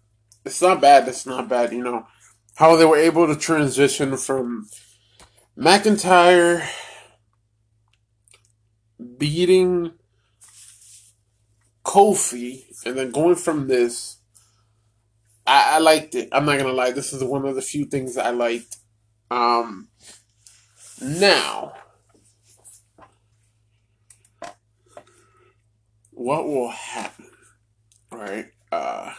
it's 0.45 0.63
not 0.63 0.81
bad. 0.81 1.09
It's 1.09 1.27
not 1.27 1.49
bad, 1.49 1.73
you 1.73 1.83
know, 1.83 2.07
how 2.55 2.77
they 2.77 2.85
were 2.85 2.97
able 2.97 3.27
to 3.27 3.35
transition 3.35 4.17
from 4.17 4.69
McIntyre 5.59 6.65
beating 9.19 9.95
Kofi 11.85 12.67
and 12.87 12.97
then 12.97 13.11
going 13.11 13.35
from 13.35 13.67
this 13.67 14.19
I, 15.51 15.77
I 15.77 15.79
liked 15.79 16.15
it. 16.15 16.29
I'm 16.31 16.45
not 16.47 16.59
gonna 16.59 16.73
lie. 16.73 16.93
This 16.93 17.13
is 17.13 17.25
one 17.25 17.45
of 17.45 17.57
the 17.57 17.63
few 17.63 17.85
things 17.85 18.17
I 18.17 18.31
liked. 18.31 18.77
Um, 19.33 19.89
now, 21.03 21.73
what 26.13 26.47
will 26.47 26.71
happen? 26.71 27.31
Right? 28.13 28.47
Uh, 28.71 29.13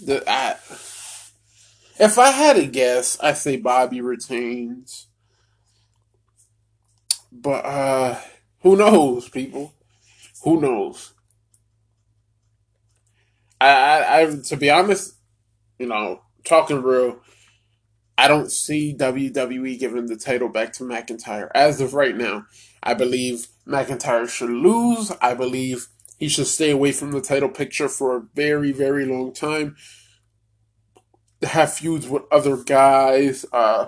the 0.00 0.22
I, 0.30 0.52
if 1.98 2.16
I 2.16 2.30
had 2.30 2.56
a 2.58 2.66
guess, 2.66 3.18
I 3.20 3.32
say 3.32 3.56
Bobby 3.56 4.00
retains. 4.00 5.08
But 7.32 7.64
uh, 7.64 8.20
who 8.60 8.76
knows, 8.76 9.28
people? 9.28 9.74
Who 10.44 10.60
knows? 10.60 11.12
I, 13.60 13.68
I, 13.68 14.22
I, 14.22 14.36
to 14.48 14.56
be 14.56 14.70
honest, 14.70 15.14
you 15.78 15.86
know, 15.86 16.22
talking 16.44 16.82
real, 16.82 17.20
I 18.16 18.28
don't 18.28 18.50
see 18.50 18.94
WWE 18.94 19.78
giving 19.78 20.06
the 20.06 20.16
title 20.16 20.48
back 20.48 20.72
to 20.74 20.84
McIntyre 20.84 21.48
as 21.54 21.80
of 21.80 21.94
right 21.94 22.16
now. 22.16 22.46
I 22.82 22.94
believe 22.94 23.48
McIntyre 23.66 24.28
should 24.28 24.50
lose. 24.50 25.12
I 25.20 25.34
believe 25.34 25.88
he 26.18 26.28
should 26.28 26.46
stay 26.46 26.70
away 26.70 26.92
from 26.92 27.12
the 27.12 27.22
title 27.22 27.48
picture 27.48 27.88
for 27.88 28.16
a 28.16 28.22
very, 28.34 28.72
very 28.72 29.06
long 29.06 29.32
time. 29.32 29.76
Have 31.42 31.72
feuds 31.72 32.06
with 32.06 32.24
other 32.30 32.58
guys, 32.58 33.46
uh, 33.54 33.86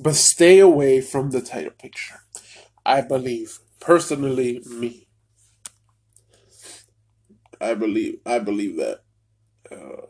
but 0.00 0.16
stay 0.16 0.58
away 0.58 1.00
from 1.00 1.30
the 1.30 1.40
title 1.40 1.70
picture. 1.70 2.24
I 2.84 3.02
believe, 3.02 3.60
personally, 3.78 4.60
me. 4.66 5.06
I 7.62 7.74
believe 7.74 8.18
I 8.26 8.40
believe 8.40 8.76
that. 8.78 9.02
Uh, 9.70 10.06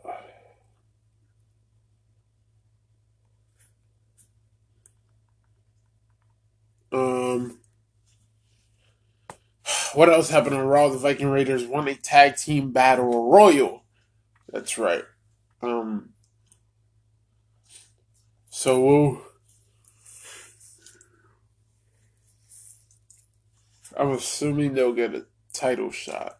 um, 6.93 7.59
what 9.93 10.09
else 10.09 10.29
happened 10.29 10.55
on 10.55 10.65
Raw? 10.65 10.89
The 10.89 10.97
Viking 10.97 11.29
Raiders 11.29 11.65
won 11.65 11.87
a 11.87 11.95
tag 11.95 12.37
team 12.37 12.71
battle 12.71 13.29
royal. 13.31 13.83
That's 14.51 14.77
right. 14.77 15.05
Um, 15.61 16.09
so 18.49 19.21
I'm 23.97 24.11
assuming 24.11 24.73
they'll 24.73 24.93
get 24.93 25.15
a 25.15 25.25
title 25.53 25.91
shot. 25.91 26.39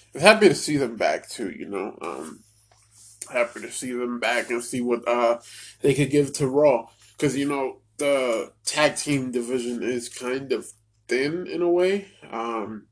I'm 0.00 0.07
happy 0.20 0.48
to 0.48 0.54
see 0.54 0.76
them 0.76 0.96
back 0.96 1.28
too. 1.28 1.50
You 1.50 1.66
know, 1.66 1.98
um, 2.00 2.40
happy 3.30 3.60
to 3.60 3.70
see 3.70 3.92
them 3.92 4.18
back 4.18 4.50
and 4.50 4.62
see 4.62 4.80
what 4.80 5.06
uh 5.06 5.38
they 5.80 5.94
could 5.94 6.10
give 6.10 6.32
to 6.34 6.46
Raw 6.46 6.88
because 7.16 7.36
you 7.36 7.48
know 7.48 7.78
the 7.98 8.52
tag 8.64 8.96
team 8.96 9.30
division 9.30 9.82
is 9.82 10.08
kind 10.08 10.52
of 10.52 10.72
thin 11.08 11.46
in 11.46 11.62
a 11.62 11.68
way. 11.68 12.08
Um, 12.30 12.86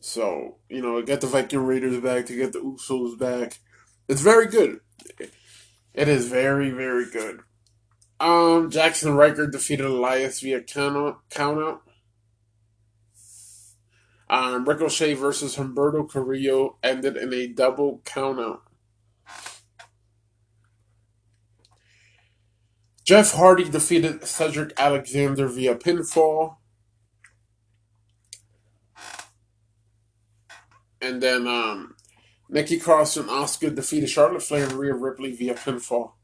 so 0.00 0.58
you 0.68 0.80
know, 0.80 1.02
get 1.02 1.20
the 1.20 1.26
Viking 1.26 1.60
Raiders 1.60 2.00
back 2.00 2.26
to 2.26 2.36
get 2.36 2.52
the 2.52 2.60
Usos 2.60 3.18
back. 3.18 3.58
It's 4.08 4.20
very 4.20 4.46
good. 4.46 4.80
It 5.94 6.08
is 6.08 6.28
very 6.28 6.70
very 6.70 7.10
good. 7.10 7.40
Um, 8.18 8.70
Jaxson 8.70 9.16
Ryker 9.16 9.46
defeated 9.46 9.86
Elias 9.86 10.40
via 10.40 10.62
count 10.62 10.96
out. 10.96 11.20
Count 11.30 11.58
out. 11.58 11.82
Um, 14.28 14.64
Ricochet 14.64 15.14
versus 15.14 15.56
Humberto 15.56 16.10
Carrillo 16.10 16.78
ended 16.82 17.16
in 17.16 17.32
a 17.32 17.46
double 17.46 18.00
countout. 18.04 18.60
Jeff 23.04 23.34
Hardy 23.34 23.68
defeated 23.68 24.26
Cedric 24.26 24.72
Alexander 24.76 25.46
via 25.46 25.76
pinfall. 25.76 26.56
And 31.00 31.22
then 31.22 31.46
um, 31.46 31.94
Nikki 32.48 32.80
Cross 32.80 33.16
and 33.16 33.28
Asuka 33.28 33.72
defeated 33.72 34.10
Charlotte 34.10 34.42
Flair 34.42 34.64
and 34.64 34.72
Rhea 34.72 34.94
Ripley 34.94 35.30
via 35.30 35.54
pinfall. 35.54 36.14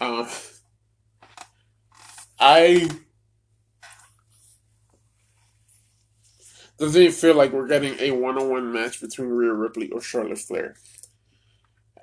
Uh, 0.00 0.28
I 2.40 2.88
doesn't 6.78 7.02
it 7.02 7.14
feel 7.14 7.34
like 7.34 7.52
we're 7.52 7.68
getting 7.68 7.98
a 8.00 8.10
one-on-one 8.12 8.72
match 8.72 9.00
between 9.00 9.28
Rhea 9.28 9.52
Ripley 9.52 9.90
or 9.90 10.00
Charlotte 10.00 10.38
Flair 10.38 10.74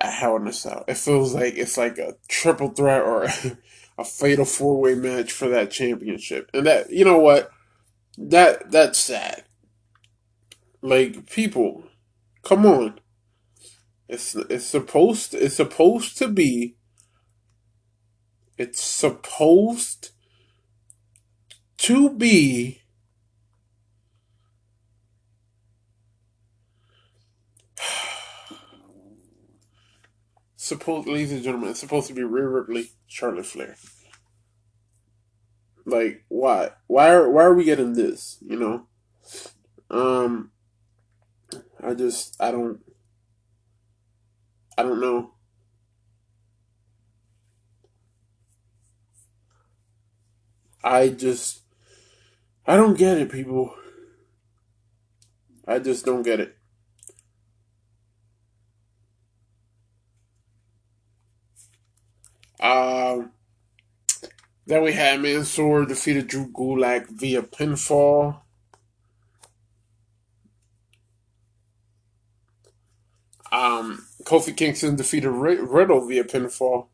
at 0.00 0.14
Hell 0.14 0.36
in 0.36 0.46
a 0.46 0.52
Cell. 0.52 0.84
It 0.88 0.96
feels 0.96 1.34
like 1.34 1.54
it's 1.56 1.76
like 1.76 1.98
a 1.98 2.16
triple 2.28 2.68
threat 2.68 3.02
or 3.02 3.24
a 3.98 4.04
fatal 4.04 4.44
four-way 4.44 4.94
match 4.94 5.32
for 5.32 5.48
that 5.48 5.70
championship, 5.70 6.50
and 6.54 6.66
that 6.66 6.90
you 6.90 7.04
know 7.04 7.18
what, 7.18 7.50
that 8.16 8.70
that's 8.70 8.98
sad. 8.98 9.44
Like 10.82 11.30
people, 11.30 11.84
come 12.42 12.64
on. 12.64 13.00
It's 14.08 14.34
it's 14.34 14.64
supposed 14.64 15.34
it's 15.34 15.56
supposed 15.56 16.16
to 16.18 16.28
be. 16.28 16.76
It's 18.56 18.80
supposed 18.82 20.10
to 21.78 22.10
be 22.10 22.79
supposed 30.70 31.08
ladies 31.08 31.32
and 31.32 31.42
gentlemen, 31.42 31.70
it's 31.70 31.80
supposed 31.80 32.06
to 32.08 32.14
be 32.14 32.22
Rhea 32.22 32.46
Ripley, 32.46 32.92
Charlotte 33.06 33.44
Flair. 33.44 33.76
Like 35.84 36.24
why? 36.28 36.70
Why 36.86 37.10
are 37.10 37.28
why 37.28 37.42
are 37.42 37.54
we 37.54 37.64
getting 37.64 37.94
this? 37.94 38.38
You 38.40 38.58
know? 38.58 38.86
Um 39.90 40.52
I 41.82 41.94
just 41.94 42.40
I 42.40 42.52
don't 42.52 42.80
I 44.78 44.84
don't 44.84 45.00
know. 45.00 45.32
I 50.84 51.08
just 51.08 51.62
I 52.66 52.76
don't 52.76 52.96
get 52.96 53.18
it, 53.18 53.32
people. 53.32 53.74
I 55.66 55.80
just 55.80 56.04
don't 56.04 56.22
get 56.22 56.38
it. 56.38 56.56
Um, 62.60 63.32
then 64.66 64.82
we 64.82 64.92
had 64.92 65.20
Mansoor 65.20 65.86
defeated 65.86 66.28
Drew 66.28 66.46
Gulak 66.48 67.08
via 67.08 67.42
pinfall. 67.42 68.40
Um, 73.50 74.06
Kofi 74.24 74.56
Kingston 74.56 74.96
defeated 74.96 75.30
Riddle 75.30 76.06
via 76.06 76.24
pinfall. 76.24 76.86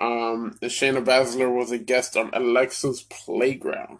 Um, 0.00 0.56
Shayna 0.62 1.04
Baszler 1.04 1.54
was 1.54 1.70
a 1.70 1.76
guest 1.78 2.16
on 2.16 2.30
Alexa's 2.32 3.02
Playground. 3.02 3.98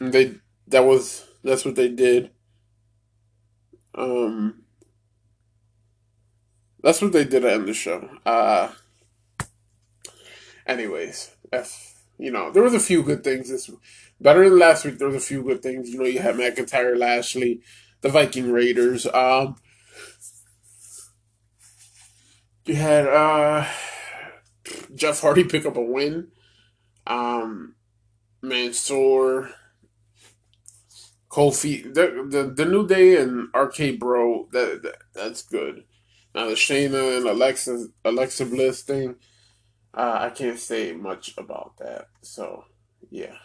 They 0.00 0.34
that 0.68 0.84
was 0.84 1.26
that's 1.42 1.64
what 1.64 1.74
they 1.74 1.88
did. 1.88 2.30
Um, 3.94 4.62
that's 6.82 7.02
what 7.02 7.12
they 7.12 7.24
did 7.24 7.40
to 7.40 7.52
end 7.52 7.66
the 7.66 7.74
show. 7.74 8.08
Uh, 8.24 8.70
anyways, 10.66 11.34
if 11.52 11.94
you 12.18 12.30
know, 12.30 12.50
there 12.50 12.62
was 12.62 12.74
a 12.74 12.80
few 12.80 13.02
good 13.02 13.24
things 13.24 13.48
this 13.48 13.70
better 14.20 14.48
than 14.48 14.58
last 14.58 14.84
week. 14.84 14.98
There 14.98 15.08
was 15.08 15.16
a 15.16 15.26
few 15.26 15.42
good 15.42 15.62
things. 15.62 15.90
You 15.90 15.98
know, 15.98 16.04
you 16.04 16.20
had 16.20 16.36
McIntyre, 16.36 16.96
Lashley, 16.96 17.60
the 18.00 18.08
Viking 18.08 18.52
Raiders. 18.52 19.06
Um, 19.06 19.56
you 22.64 22.74
had 22.76 23.06
uh, 23.06 23.66
Jeff 24.94 25.20
Hardy 25.20 25.44
pick 25.44 25.64
up 25.64 25.76
a 25.76 25.82
win. 25.82 26.28
Um, 27.06 27.74
Mansoor, 28.42 29.50
Kofi, 31.30 31.82
the, 31.82 32.26
the 32.28 32.44
the 32.44 32.64
New 32.64 32.86
Day 32.86 33.16
and 33.20 33.48
RK 33.54 33.98
Bro. 33.98 34.48
That, 34.52 34.82
that 34.82 34.96
that's 35.14 35.42
good. 35.42 35.84
Now 36.34 36.46
the 36.46 36.54
Shayna 36.54 37.18
and 37.18 37.26
Alexa 37.26 37.88
Alexa 38.04 38.46
Bliss 38.46 38.82
thing, 38.82 39.16
uh, 39.94 40.18
I 40.20 40.30
can't 40.30 40.58
say 40.58 40.92
much 40.92 41.34
about 41.36 41.76
that. 41.78 42.08
So 42.22 42.64
yeah. 43.10 43.36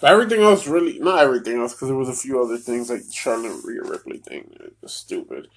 But 0.00 0.10
everything 0.10 0.42
else 0.42 0.66
really 0.66 0.98
not 0.98 1.20
everything 1.20 1.58
else 1.58 1.74
because 1.74 1.88
there 1.88 1.96
was 1.96 2.08
a 2.08 2.14
few 2.14 2.42
other 2.42 2.58
things 2.58 2.90
like 2.90 3.02
Charlotte 3.10 3.62
Rhea 3.64 3.82
Ripley 3.82 4.18
thing. 4.18 4.54
It 4.60 4.76
was 4.82 4.92
stupid. 4.92 5.48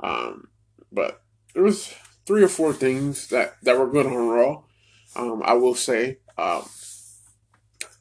Um, 0.00 0.48
but 0.92 1.22
there 1.54 1.62
was 1.62 1.94
three 2.26 2.42
or 2.42 2.48
four 2.48 2.72
things 2.72 3.28
that, 3.28 3.56
that 3.62 3.78
were 3.78 3.88
good 3.90 4.06
on 4.06 4.28
Raw. 4.28 4.62
Um, 5.16 5.42
I 5.44 5.54
will 5.54 5.74
say, 5.74 6.18
um, 6.36 6.68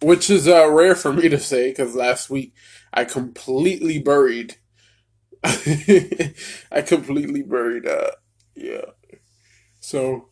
which 0.03 0.29
is 0.29 0.47
uh, 0.47 0.69
rare 0.69 0.95
for 0.95 1.13
me 1.13 1.29
to 1.29 1.39
say 1.39 1.69
because 1.69 1.95
last 1.95 2.29
week 2.29 2.53
I 2.93 3.05
completely 3.05 3.99
buried. 3.99 4.57
I 5.43 6.83
completely 6.85 7.41
buried. 7.41 7.87
Uh, 7.87 8.11
yeah. 8.55 8.85
So 9.79 10.29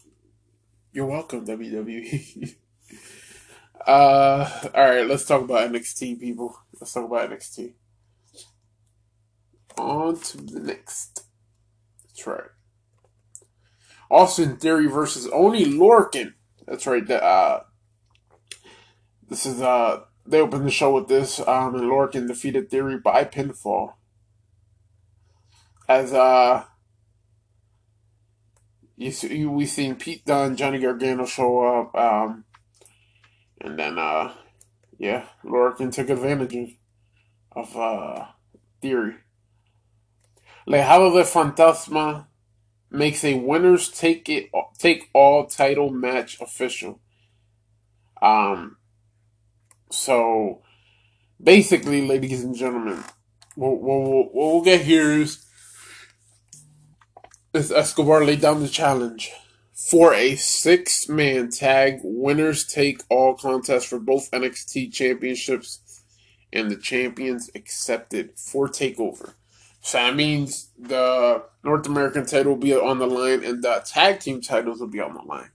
you're 0.91 1.05
welcome, 1.05 1.45
WWE. 1.45 2.55
uh, 3.87 4.49
all 4.73 4.89
right, 4.89 5.07
let's 5.07 5.25
talk 5.25 5.41
about 5.41 5.71
NXT, 5.71 6.19
people. 6.19 6.55
Let's 6.79 6.93
talk 6.93 7.05
about 7.05 7.29
NXT. 7.29 7.73
On 9.77 10.19
to 10.19 10.37
the 10.37 10.59
next. 10.59 11.23
That's 12.05 12.27
right. 12.27 12.49
Austin 14.09 14.57
Theory 14.57 14.87
versus 14.87 15.27
Oney 15.31 15.65
Lorcan. 15.65 16.33
That's 16.67 16.85
right. 16.85 17.09
Uh, 17.09 17.61
this 19.31 19.45
is 19.45 19.61
uh 19.61 20.01
they 20.25 20.39
opened 20.39 20.67
the 20.67 20.71
show 20.71 20.93
with 20.93 21.07
this, 21.07 21.39
um, 21.39 21.73
and 21.73 21.85
Lorcan 21.85 22.27
defeated 22.27 22.69
Theory 22.69 22.97
by 22.97 23.23
pinfall. 23.23 23.93
As 25.89 26.13
uh, 26.13 26.65
you 28.97 29.09
see, 29.09 29.45
we 29.45 29.65
seen 29.65 29.95
Pete 29.95 30.23
Dunne, 30.25 30.55
Johnny 30.55 30.79
Gargano 30.79 31.25
show 31.25 31.61
up, 31.61 31.95
um, 31.95 32.43
and 33.61 33.79
then 33.79 33.97
uh, 33.97 34.33
yeah, 34.99 35.25
Lorcan 35.43 35.91
took 35.91 36.09
advantage 36.09 36.77
of, 37.53 37.75
uh 37.75 38.25
Theory. 38.81 39.15
Legado 40.67 41.13
del 41.13 41.23
Fantasma 41.23 42.27
makes 42.89 43.23
a 43.23 43.35
winners 43.35 43.89
take 43.89 44.27
it 44.27 44.49
take 44.77 45.09
all 45.13 45.47
title 45.47 45.89
match 45.89 46.39
official. 46.41 46.99
Um, 48.21 48.77
so 49.91 50.61
basically, 51.41 52.07
ladies 52.07 52.43
and 52.43 52.55
gentlemen, 52.55 53.03
what 53.55 53.81
we'll, 53.81 54.61
get 54.61 54.81
here 54.81 55.11
is, 55.11 55.45
is 57.53 57.71
Escobar 57.71 58.23
laid 58.23 58.41
down 58.41 58.61
the 58.61 58.69
challenge 58.69 59.31
for 59.73 60.13
a 60.13 60.35
six 60.35 61.09
man 61.09 61.49
tag 61.49 61.99
winners 62.03 62.65
take 62.65 63.01
all 63.09 63.35
contest 63.35 63.87
for 63.87 63.99
both 63.99 64.31
NXT 64.31 64.93
championships, 64.93 66.01
and 66.53 66.69
the 66.69 66.75
champions 66.75 67.49
accepted 67.55 68.31
for 68.37 68.67
takeover. 68.67 69.33
So 69.81 69.97
that 69.97 70.15
means 70.15 70.69
the 70.77 71.43
North 71.63 71.87
American 71.87 72.25
title 72.25 72.53
will 72.53 72.59
be 72.59 72.75
on 72.75 72.99
the 72.99 73.07
line 73.07 73.43
and 73.43 73.63
the 73.63 73.81
tag 73.85 74.19
team 74.19 74.41
titles 74.41 74.79
will 74.79 74.87
be 74.87 74.99
on 74.99 75.15
the 75.15 75.23
line. 75.23 75.49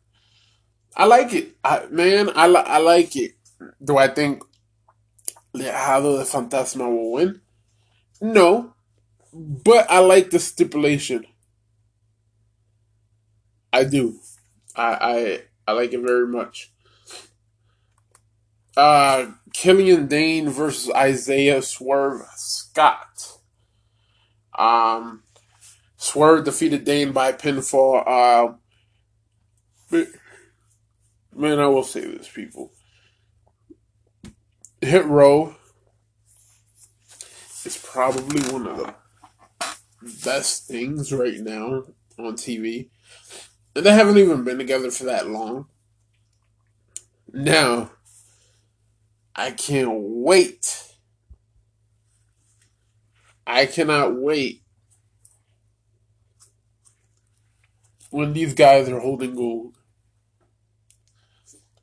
I 0.96 1.04
like 1.04 1.32
it. 1.32 1.56
I, 1.62 1.86
man, 1.90 2.30
I, 2.34 2.46
li- 2.48 2.56
I 2.56 2.78
like 2.78 3.14
it. 3.14 3.32
Do 3.82 3.96
I 3.96 4.08
think 4.08 4.42
Legado 5.54 6.16
del 6.16 6.26
Fantasma 6.26 6.88
will 6.88 7.12
win? 7.12 7.40
No. 8.20 8.74
But 9.32 9.90
I 9.90 9.98
like 9.98 10.30
the 10.30 10.38
stipulation. 10.38 11.26
I 13.72 13.84
do. 13.84 14.18
I 14.74 14.82
I, 14.84 15.40
I 15.68 15.72
like 15.72 15.92
it 15.92 16.00
very 16.00 16.26
much. 16.26 16.72
Uh 18.76 19.32
Killian 19.52 20.06
Dain 20.06 20.50
versus 20.50 20.90
Isaiah 20.94 21.62
Swerve 21.62 22.22
Scott. 22.36 23.38
Um 24.58 25.22
Swerve 25.96 26.44
defeated 26.44 26.84
Dain 26.84 27.12
by 27.12 27.32
pinfall. 27.32 28.06
Uh, 28.06 28.52
man, 31.34 31.58
I 31.58 31.66
will 31.66 31.82
say 31.82 32.00
this, 32.00 32.28
people. 32.28 32.70
Hit 34.80 35.06
Row 35.06 35.54
is 37.64 37.80
probably 37.82 38.40
one 38.52 38.66
of 38.66 38.76
the 38.76 38.94
best 40.24 40.68
things 40.68 41.12
right 41.12 41.40
now 41.40 41.84
on 42.18 42.34
TV. 42.34 42.88
And 43.74 43.84
they 43.84 43.92
haven't 43.92 44.18
even 44.18 44.44
been 44.44 44.58
together 44.58 44.90
for 44.90 45.04
that 45.04 45.28
long. 45.28 45.66
Now, 47.32 47.90
I 49.34 49.50
can't 49.50 49.90
wait. 49.92 50.92
I 53.46 53.66
cannot 53.66 54.16
wait 54.16 54.62
when 58.10 58.32
these 58.32 58.54
guys 58.54 58.88
are 58.88 59.00
holding 59.00 59.36
gold. 59.36 59.74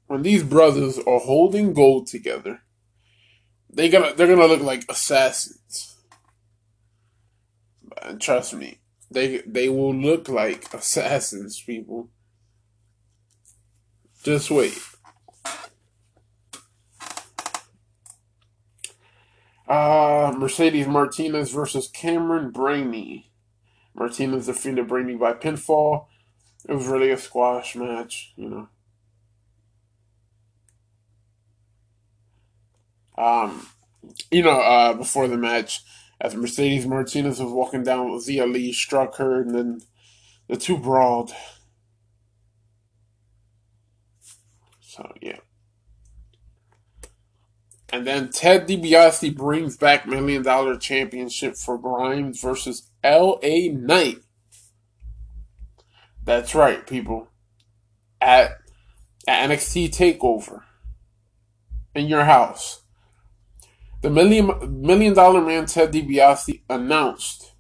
When 0.08 0.22
these 0.24 0.44
brothers 0.44 1.00
are 1.00 1.20
holding 1.20 1.74
gold 1.74 2.08
together, 2.08 2.63
they 3.74 3.90
gonna 3.90 4.14
they're 4.14 4.28
gonna 4.28 4.46
look 4.48 4.62
like 4.62 4.86
assassins. 4.90 5.98
And 8.02 8.22
trust 8.22 8.54
me, 8.54 8.80
they 9.10 9.40
they 9.46 9.70
will 9.70 9.94
look 9.94 10.30
like 10.30 10.74
assassins, 10.74 11.62
people. 11.62 12.10
Just 14.24 14.50
wait. 14.52 14.80
Uh, 19.68 20.34
Mercedes 20.38 20.88
Martinez 20.88 21.52
versus 21.52 21.88
Cameron 21.88 22.52
Brainy. 22.52 23.32
Martinez 23.96 24.46
defeated 24.46 24.88
Brainy 24.88 25.16
by 25.16 25.34
pinfall. 25.34 26.08
It 26.68 26.74
was 26.74 26.88
really 26.88 27.12
a 27.12 27.18
squash 27.18 27.76
match, 27.76 28.34
you 28.36 28.50
know. 28.50 28.68
Um, 33.18 33.68
you 34.32 34.44
know, 34.44 34.60
uh, 34.60 34.94
before 34.94 35.28
the 35.28 35.38
match, 35.38 35.82
as 36.20 36.36
Mercedes 36.36 36.88
Martinez 36.88 37.40
was 37.40 37.52
walking 37.52 37.84
down, 37.84 38.10
Xia 38.12 38.52
Li 38.52 38.72
struck 38.72 39.16
her, 39.18 39.42
and 39.42 39.54
then 39.54 39.82
the 40.48 40.58
two 40.58 40.78
brawled. 40.78 41.34
So 44.82 45.12
yeah. 45.22 45.40
And 47.92 48.08
then 48.08 48.30
Ted 48.30 48.68
DiBiase 48.68 49.36
brings 49.36 49.78
back 49.78 50.08
Million 50.08 50.42
Dollar 50.42 50.78
Championship 50.78 51.56
for 51.56 51.78
Grimes 51.78 52.42
versus 52.42 52.90
LA 53.04 53.70
Knight. 53.72 54.18
That's 56.24 56.56
right, 56.56 56.86
people. 56.88 57.28
At, 58.20 58.58
at 59.28 59.50
NXT 59.50 59.96
Takeover 59.96 60.62
in 61.94 62.08
your 62.08 62.24
house. 62.24 62.83
The 64.04 64.10
million 64.10 64.52
million 64.82 65.14
dollar 65.14 65.40
man 65.40 65.66
Ted 65.66 65.94
DiBiase 65.94 66.64
announced 66.70 67.54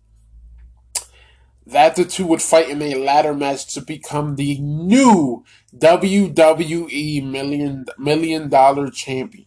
that 1.66 1.96
the 1.96 2.04
two 2.04 2.28
would 2.28 2.42
fight 2.42 2.70
in 2.70 2.82
a 2.82 2.96
ladder 2.96 3.34
match 3.34 3.74
to 3.74 3.82
become 3.82 4.36
the 4.36 4.58
new 4.60 5.46
WWE 5.74 7.24
million 7.26 7.86
million 7.98 8.50
dollar 8.50 8.90
champion. 8.90 9.46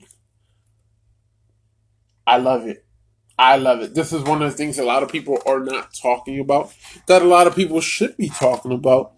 I 2.26 2.38
love 2.38 2.66
it. 2.66 2.86
I 3.38 3.58
love 3.58 3.82
it. 3.82 3.94
This 3.94 4.14
is 4.14 4.22
one 4.22 4.40
of 4.40 4.50
the 4.50 4.56
things 4.56 4.78
a 4.78 4.82
lot 4.82 5.02
of 5.02 5.12
people 5.12 5.36
are 5.46 5.60
not 5.60 5.92
talking 5.92 6.40
about 6.40 6.72
that 7.08 7.20
a 7.20 7.26
lot 7.26 7.46
of 7.46 7.54
people 7.54 7.82
should 7.82 8.16
be 8.16 8.30
talking 8.30 8.72
about 8.72 9.12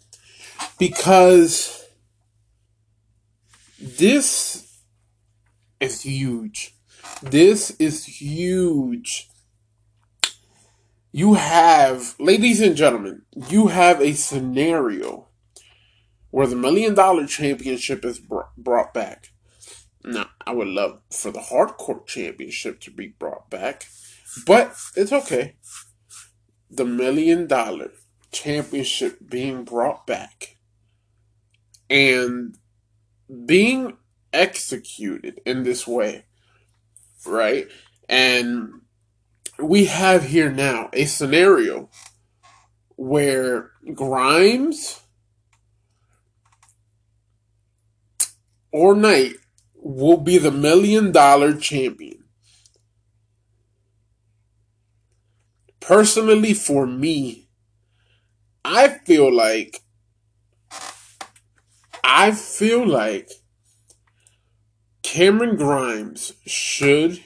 because 0.80 1.86
this 3.80 4.80
is 5.78 6.02
huge. 6.02 6.74
This 7.22 7.72
is 7.81 8.04
huge. 8.04 9.28
You 11.11 11.35
have, 11.35 12.14
ladies 12.20 12.61
and 12.61 12.76
gentlemen, 12.76 13.22
you 13.48 13.68
have 13.68 14.00
a 14.00 14.12
scenario 14.12 15.26
where 16.31 16.46
the 16.46 16.54
million 16.54 16.94
dollar 16.94 17.26
championship 17.26 18.04
is 18.04 18.20
brought 18.20 18.94
back. 18.94 19.33
Now, 20.04 20.26
I 20.46 20.52
would 20.52 20.68
love 20.68 21.00
for 21.11 21.33
the 21.33 21.40
hardcore 21.40 22.07
championship 22.07 22.81
to 22.83 22.92
be 22.92 23.09
brought 23.09 23.50
back, 23.50 23.87
but 24.46 24.76
it's 24.94 25.12
okay. 25.12 25.57
The 26.70 26.85
million 26.85 27.48
dollar 27.48 27.90
championship 28.31 29.28
being 29.28 29.64
brought 29.64 30.07
back 30.07 30.57
and 31.90 32.57
being 33.44 33.96
executed 34.33 35.40
in 35.44 35.64
this 35.64 35.85
way 35.85 36.26
right? 37.26 37.66
And 38.09 38.81
we 39.59 39.87
have 39.87 40.24
here 40.24 40.50
now 40.50 40.88
a 40.92 41.04
scenario 41.04 41.90
where 42.96 43.70
Grimes 43.94 45.00
or 48.72 48.94
Knight 48.94 49.35
will 49.74 50.18
be 50.18 50.38
the 50.38 50.50
million 50.50 51.12
dollar 51.12 51.54
champion. 51.54 52.24
Personally, 55.81 56.52
for 56.52 56.87
me, 56.87 57.48
I 58.64 58.88
feel 58.88 59.35
like 59.35 59.81
I 62.04 62.33
feel 62.33 62.87
like 62.87 63.31
Cameron 65.09 65.57
Grimes 65.57 66.35
should 66.47 67.25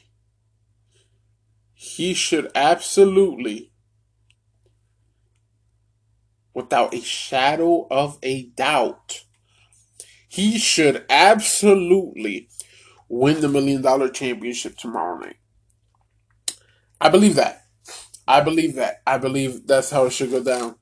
he 1.75 2.15
should 2.15 2.49
absolutely 2.55 3.73
without 6.55 6.95
a 6.95 7.01
shadow 7.01 7.89
of 7.91 8.21
a 8.23 8.45
doubt 8.51 9.25
he 10.29 10.61
should 10.61 11.05
absolutely 11.11 12.49
win 13.09 13.41
the 13.41 13.49
million 13.49 13.83
dollar 13.83 14.09
championship 14.09 14.77
tomorrow 14.77 15.19
night. 15.19 15.39
I 17.01 17.09
believe 17.09 17.35
that. 17.35 17.65
I 18.29 18.43
believe 18.43 18.77
that. 18.77 19.03
I 19.09 19.19
believe 19.19 19.67
that's 19.67 19.91
how 19.91 20.05
it 20.05 20.13
should 20.13 20.31
go 20.31 20.41
down. 20.41 20.77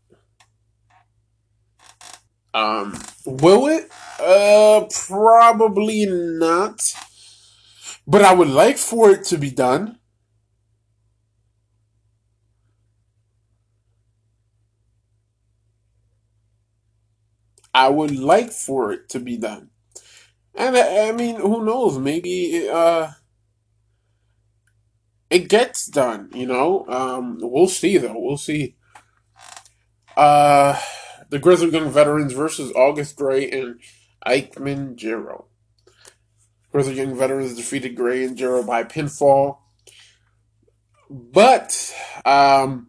Um, 2.52 2.92
will 3.30 3.66
it? 3.68 3.90
Uh, 4.18 4.86
probably 5.06 6.06
not. 6.06 6.80
But 8.06 8.22
I 8.22 8.34
would 8.34 8.48
like 8.48 8.78
for 8.78 9.10
it 9.10 9.24
to 9.26 9.38
be 9.38 9.50
done. 9.50 9.98
I 17.72 17.88
would 17.88 18.16
like 18.16 18.50
for 18.52 18.92
it 18.92 19.08
to 19.10 19.20
be 19.20 19.36
done. 19.36 19.70
And 20.54 20.76
I, 20.76 21.08
I 21.08 21.12
mean, 21.12 21.36
who 21.36 21.64
knows? 21.64 21.98
Maybe 21.98 22.68
uh, 22.68 23.12
it 25.30 25.48
gets 25.48 25.86
done. 25.86 26.30
You 26.34 26.46
know, 26.46 26.86
um, 26.88 27.38
we'll 27.40 27.68
see 27.68 27.96
though. 27.98 28.18
We'll 28.18 28.36
see. 28.36 28.74
Uh, 30.16 30.78
the 31.30 31.38
Grizzled 31.38 31.72
Young 31.72 31.90
Veterans 31.90 32.32
versus 32.32 32.72
August 32.72 33.16
Grey 33.16 33.50
and 33.50 33.80
Ikemen 34.26 34.96
Jiro. 34.96 35.46
Grizzled 36.72 36.96
Young 36.96 37.16
Veterans 37.16 37.56
defeated 37.56 37.96
Grey 37.96 38.24
and 38.24 38.36
Jiro 38.36 38.62
by 38.62 38.84
pinfall. 38.84 39.58
But, 41.08 41.92
um, 42.24 42.88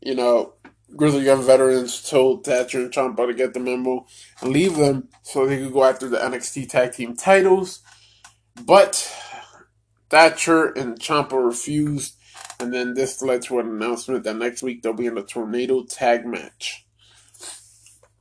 you 0.00 0.14
know, 0.14 0.54
Grizzled 0.96 1.22
Young 1.24 1.42
Veterans 1.42 2.08
told 2.08 2.44
Thatcher 2.44 2.80
and 2.80 2.92
Ciampa 2.92 3.26
to 3.26 3.34
get 3.34 3.54
the 3.54 3.60
memo 3.60 4.06
and 4.40 4.52
leave 4.52 4.76
them 4.76 5.08
so 5.22 5.46
they 5.46 5.58
could 5.58 5.72
go 5.72 5.84
after 5.84 6.08
the 6.08 6.18
NXT 6.18 6.68
Tag 6.68 6.92
Team 6.92 7.16
titles. 7.16 7.80
But 8.64 9.10
Thatcher 10.10 10.66
and 10.66 10.98
Ciampa 10.98 11.42
refused, 11.42 12.16
and 12.60 12.72
then 12.72 12.94
this 12.94 13.22
led 13.22 13.42
to 13.42 13.58
an 13.58 13.68
announcement 13.68 14.24
that 14.24 14.36
next 14.36 14.62
week 14.62 14.82
they'll 14.82 14.92
be 14.92 15.06
in 15.06 15.18
a 15.18 15.22
tornado 15.22 15.84
tag 15.84 16.26
match. 16.26 16.86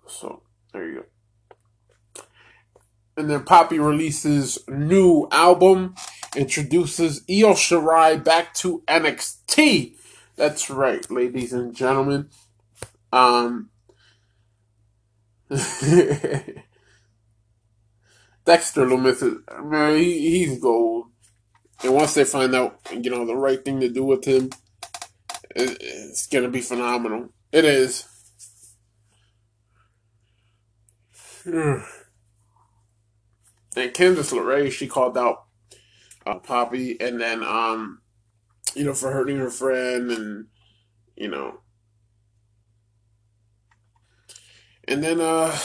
So 0.07 0.41
there 0.73 0.87
you 0.87 0.95
go. 0.95 1.05
And 3.17 3.29
then 3.29 3.43
Poppy 3.43 3.77
releases 3.77 4.57
new 4.67 5.27
album, 5.31 5.95
introduces 6.35 7.23
Io 7.29 7.53
Shirai 7.53 8.23
back 8.23 8.53
to 8.55 8.81
NXT. 8.87 9.93
That's 10.37 10.69
right, 10.69 11.09
ladies 11.11 11.53
and 11.53 11.75
gentlemen. 11.75 12.29
Um, 13.11 13.69
Dexter 15.49 16.63
Lumis 18.85 19.21
is 19.21 19.35
man, 19.61 19.97
he, 19.97 20.45
he's 20.45 20.59
gold. 20.59 21.10
And 21.83 21.93
once 21.93 22.13
they 22.13 22.23
find 22.23 22.53
out, 22.55 22.79
you 22.91 23.09
know, 23.09 23.25
the 23.25 23.35
right 23.35 23.63
thing 23.63 23.79
to 23.79 23.89
do 23.89 24.03
with 24.03 24.25
him, 24.25 24.49
it, 25.55 25.77
it's 25.79 26.27
gonna 26.27 26.49
be 26.49 26.61
phenomenal. 26.61 27.29
It 27.51 27.65
is. 27.65 28.05
and 31.45 31.83
Candice 33.75 34.31
LeRae, 34.31 34.71
she 34.71 34.87
called 34.87 35.17
out 35.17 35.45
uh, 36.25 36.35
Poppy, 36.35 36.99
and 37.01 37.19
then 37.19 37.43
um, 37.43 38.01
you 38.75 38.83
know, 38.83 38.93
for 38.93 39.11
hurting 39.11 39.37
her 39.37 39.49
friend, 39.49 40.11
and 40.11 40.47
you 41.15 41.27
know, 41.27 41.61
And 44.91 45.01
then 45.01 45.21
uh 45.21 45.57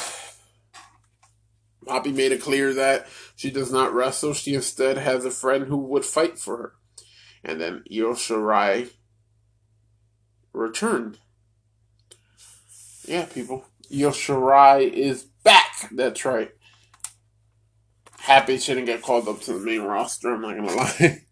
Poppy 1.87 2.13
made 2.13 2.33
it 2.33 2.43
clear 2.43 2.75
that 2.75 3.07
she 3.37 3.51
does 3.51 3.73
not 3.73 3.95
wrestle. 3.95 4.35
She 4.35 4.55
instead 4.55 4.99
has 4.99 5.25
a 5.25 5.31
friend 5.31 5.67
who 5.67 5.77
would 5.79 6.05
fight 6.05 6.39
for 6.39 6.57
her. 6.57 6.73
And 7.45 7.61
then 7.61 7.85
Io 7.91 8.13
Shirai 8.13 8.91
returned. 10.53 11.19
Yeah, 13.07 13.27
people. 13.27 13.67
Io 13.93 14.11
Shirai 14.11 14.91
is 14.93 15.25
back. 15.45 15.89
That's 15.93 16.25
right. 16.25 16.51
Happy 18.19 18.59
she 18.59 18.75
didn't 18.75 18.87
get 18.87 19.03
called 19.03 19.29
up 19.29 19.41
to 19.43 19.53
the 19.53 19.61
main 19.65 19.83
roster. 19.83 20.35
I'm 20.35 20.43
not 20.43 20.57
gonna 20.57 20.75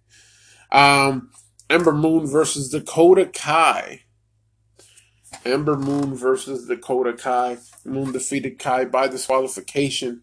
lie. 0.70 1.08
um, 1.08 1.30
Ember 1.68 1.92
Moon 1.92 2.26
versus 2.26 2.70
Dakota 2.70 3.26
Kai. 3.26 4.02
Ember 5.44 5.76
Moon 5.76 6.14
versus 6.14 6.68
Dakota 6.68 7.12
Kai. 7.12 7.58
Moon 7.84 8.12
defeated 8.12 8.58
Kai 8.60 8.84
by 8.84 9.08
disqualification. 9.08 10.22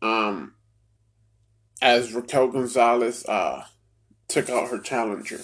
Um, 0.00 0.54
as 1.80 2.12
Raquel 2.12 2.48
Gonzalez 2.48 3.24
uh, 3.26 3.64
took 4.28 4.50
out 4.50 4.68
her 4.68 4.78
challenger. 4.78 5.40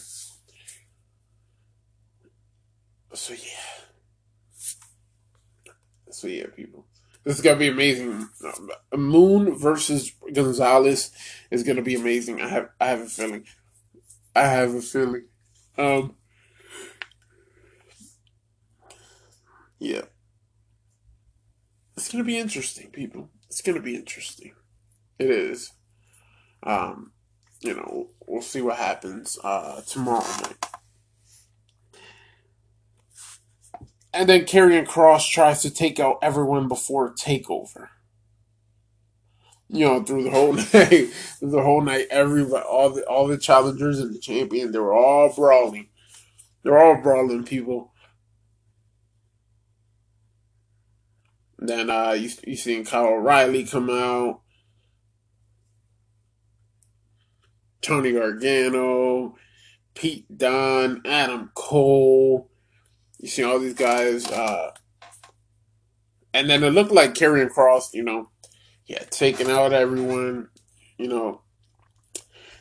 So 3.13 3.33
yeah. 3.33 3.85
So 6.11 6.27
yeah, 6.27 6.47
people. 6.55 6.87
This 7.25 7.37
is 7.37 7.43
gonna 7.43 7.59
be 7.59 7.69
amazing. 7.69 8.29
Moon 8.95 9.57
versus 9.57 10.13
Gonzalez 10.33 11.11
is 11.51 11.63
gonna 11.63 11.83
be 11.83 11.95
amazing. 11.95 12.41
I 12.41 12.49
have 12.49 12.69
I 12.81 12.87
have 12.87 13.01
a 13.01 13.07
feeling. 13.07 13.45
I 14.35 14.43
have 14.43 14.75
a 14.75 14.83
feeling. 14.83 15.27
Um 15.79 16.17
Yeah. 19.79 20.03
It's 21.97 22.11
gonna 22.11 22.25
be 22.25 22.39
interesting, 22.39 22.91
people. 22.91 23.31
It's 23.55 23.63
gonna 23.63 23.79
be 23.79 23.95
interesting. 23.95 24.51
It 25.17 25.31
is. 25.31 25.71
Um, 26.65 27.13
you 27.61 27.73
know, 27.73 28.09
we'll 28.27 28.43
see 28.43 28.61
what 28.61 28.79
happens 28.79 29.39
uh, 29.45 29.81
tomorrow 29.83 30.27
night. 30.43 30.57
And 34.13 34.29
then 34.29 34.41
Karrion 34.41 34.89
Cross 34.89 35.29
tries 35.29 35.63
to 35.63 35.71
take 35.71 36.01
out 36.01 36.19
everyone 36.21 36.67
before 36.67 37.15
takeover. 37.15 37.91
You 39.69 39.85
know, 39.85 40.03
through 40.03 40.25
the 40.25 40.31
whole 40.31 40.53
night, 40.75 41.13
through 41.39 41.51
the 41.51 41.63
whole 41.63 41.81
night, 41.81 42.09
everybody, 42.11 42.65
all 42.65 42.91
the 42.91 43.05
all 43.05 43.29
the 43.29 43.39
challengers 43.39 44.01
and 44.01 44.13
the 44.13 44.19
champion, 44.19 44.73
they 44.73 44.81
were 44.81 44.95
all 44.95 45.33
brawling. 45.33 45.91
They're 46.65 46.83
all 46.83 47.01
brawling, 47.01 47.45
people. 47.45 47.94
Then 51.67 51.89
uh, 51.89 52.13
you 52.13 52.31
you 52.47 52.57
seen 52.57 52.85
Kyle 52.85 53.07
O'Reilly 53.07 53.65
come 53.65 53.89
out, 53.89 54.41
Tony 57.81 58.13
Gargano, 58.13 59.37
Pete 59.95 60.27
Dunne, 60.37 61.01
Adam 61.07 61.51
Cole. 61.55 62.51
You 63.19 63.29
see 63.29 63.43
all 63.43 63.59
these 63.59 63.75
guys, 63.75 64.27
uh, 64.27 64.73
and 66.35 66.51
then 66.51 66.63
it 66.63 66.71
looked 66.71 66.93
like 66.93 67.15
Karrion 67.15 67.49
Cross, 67.49 67.95
You 67.95 68.03
know, 68.03 68.31
yeah, 68.87 69.05
taking 69.11 69.51
out 69.51 69.73
everyone. 69.73 70.49
You 70.99 71.09
know, 71.09 71.43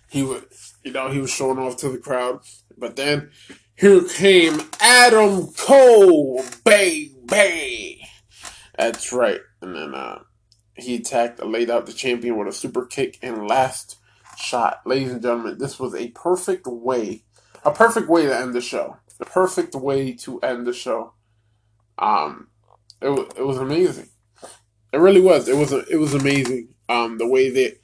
he 0.09 0.23
would, 0.23 0.45
you 0.83 0.91
know, 0.93 1.09
he 1.09 1.19
was 1.19 1.31
showing 1.31 1.59
off 1.59 1.77
to 1.77 1.89
the 1.89 1.97
crowd. 1.97 2.39
But 2.77 2.95
then 2.95 3.31
here 3.75 4.03
came 4.03 4.61
Adam 4.79 5.47
Cole, 5.57 6.43
baby. 6.63 7.82
That's 8.77 9.13
right. 9.13 9.41
And 9.61 9.75
then 9.75 9.93
uh, 9.93 10.23
he 10.75 10.95
attacked, 10.95 11.43
laid 11.43 11.69
out 11.69 11.85
the 11.85 11.93
champion 11.93 12.37
with 12.37 12.47
a 12.47 12.53
super 12.53 12.85
kick 12.85 13.19
and 13.21 13.47
last 13.47 13.97
shot. 14.37 14.81
Ladies 14.85 15.11
and 15.11 15.21
gentlemen, 15.21 15.57
this 15.57 15.79
was 15.79 15.93
a 15.93 16.09
perfect 16.09 16.65
way, 16.65 17.23
a 17.63 17.71
perfect 17.71 18.09
way 18.09 18.23
to 18.23 18.35
end 18.35 18.53
the 18.53 18.61
show. 18.61 18.97
The 19.19 19.25
perfect 19.25 19.75
way 19.75 20.13
to 20.13 20.39
end 20.39 20.65
the 20.65 20.73
show. 20.73 21.13
Um, 21.99 22.47
it 23.01 23.09
it 23.37 23.45
was 23.45 23.57
amazing. 23.57 24.09
It 24.91 24.97
really 24.97 25.21
was. 25.21 25.47
It 25.47 25.55
was 25.55 25.71
it 25.71 25.97
was 25.97 26.13
amazing. 26.13 26.73
Um, 26.89 27.17
the 27.17 27.27
way 27.27 27.49
that 27.51 27.77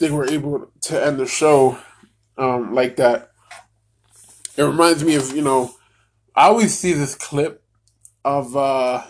they 0.00 0.10
were 0.10 0.26
able 0.30 0.70
to 0.82 1.04
end 1.04 1.18
the 1.18 1.26
show, 1.26 1.78
um, 2.38 2.74
like 2.74 2.96
that. 2.96 3.30
It 4.56 4.62
reminds 4.62 5.04
me 5.04 5.16
of 5.16 5.34
you 5.36 5.42
know, 5.42 5.74
I 6.34 6.46
always 6.46 6.76
see 6.78 6.92
this 6.92 7.14
clip 7.14 7.62
of 8.24 8.56
uh 8.56 9.04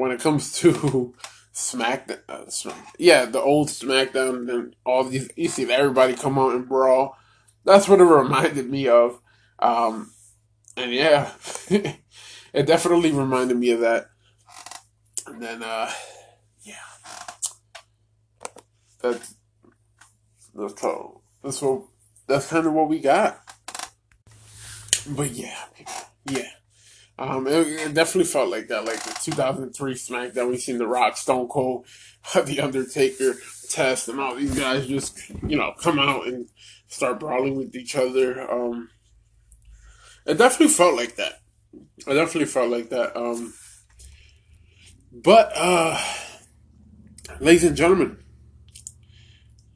when 0.00 0.12
it 0.12 0.20
comes 0.20 0.52
to 0.52 1.14
SmackDown, 1.54 2.20
uh, 2.26 2.48
Smack, 2.48 2.94
yeah, 2.98 3.26
the 3.26 3.38
old 3.38 3.68
SmackDown 3.68 4.50
and 4.50 4.74
all 4.86 5.04
these, 5.04 5.28
you 5.36 5.46
see 5.48 5.70
everybody 5.70 6.14
come 6.14 6.38
out 6.38 6.54
and 6.54 6.66
brawl. 6.66 7.18
That's 7.66 7.86
what 7.86 8.00
it 8.00 8.04
reminded 8.22 8.70
me 8.70 8.88
of. 8.88 9.20
Um, 9.58 10.10
and 10.74 10.90
yeah, 10.90 11.32
it 11.68 12.64
definitely 12.64 13.12
reminded 13.12 13.58
me 13.58 13.72
of 13.72 13.80
that. 13.80 14.06
And 15.26 15.42
then, 15.42 15.62
uh, 15.62 15.90
yeah, 16.62 16.74
that's 19.02 19.34
that's 20.54 20.80
how 20.80 21.20
that's 21.44 21.60
what 21.60 21.82
that's 22.26 22.46
kind 22.46 22.66
of 22.66 22.72
what 22.72 22.88
we 22.88 23.00
got. 23.00 23.38
But 25.06 25.32
yeah, 25.32 25.58
yeah. 26.24 26.48
Um, 27.20 27.46
it, 27.46 27.66
it, 27.66 27.94
definitely 27.94 28.24
felt 28.24 28.48
like 28.48 28.68
that, 28.68 28.86
like 28.86 29.02
the 29.04 29.14
2003 29.22 29.94
SmackDown. 29.94 30.48
We 30.48 30.56
seen 30.56 30.78
The 30.78 30.86
Rock, 30.86 31.18
Stone 31.18 31.48
Cold, 31.48 31.86
The 32.34 32.60
Undertaker, 32.60 33.34
Test, 33.68 34.08
and 34.08 34.18
all 34.18 34.34
these 34.34 34.58
guys 34.58 34.86
just, 34.86 35.28
you 35.46 35.58
know, 35.58 35.74
come 35.78 35.98
out 35.98 36.26
and 36.26 36.48
start 36.88 37.20
brawling 37.20 37.56
with 37.56 37.76
each 37.76 37.94
other. 37.94 38.50
Um, 38.50 38.88
it 40.24 40.38
definitely 40.38 40.74
felt 40.74 40.96
like 40.96 41.16
that. 41.16 41.42
It 41.74 42.14
definitely 42.14 42.46
felt 42.46 42.70
like 42.70 42.88
that. 42.88 43.14
Um, 43.14 43.52
but, 45.12 45.52
uh, 45.54 46.02
ladies 47.38 47.64
and 47.64 47.76
gentlemen, 47.76 48.16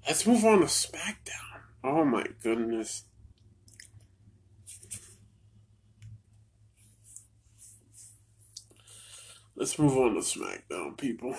let's 0.07 0.27
move 0.27 0.47
on 0.47 0.61
to 0.61 0.67
SmackDown. 0.67 1.61
Oh 1.85 2.07
my 2.07 2.25
goodness. 2.43 3.05
Let's 9.57 9.79
move 9.79 9.97
on 9.97 10.15
to 10.15 10.21
SmackDown, 10.21 10.99
people. 10.99 11.37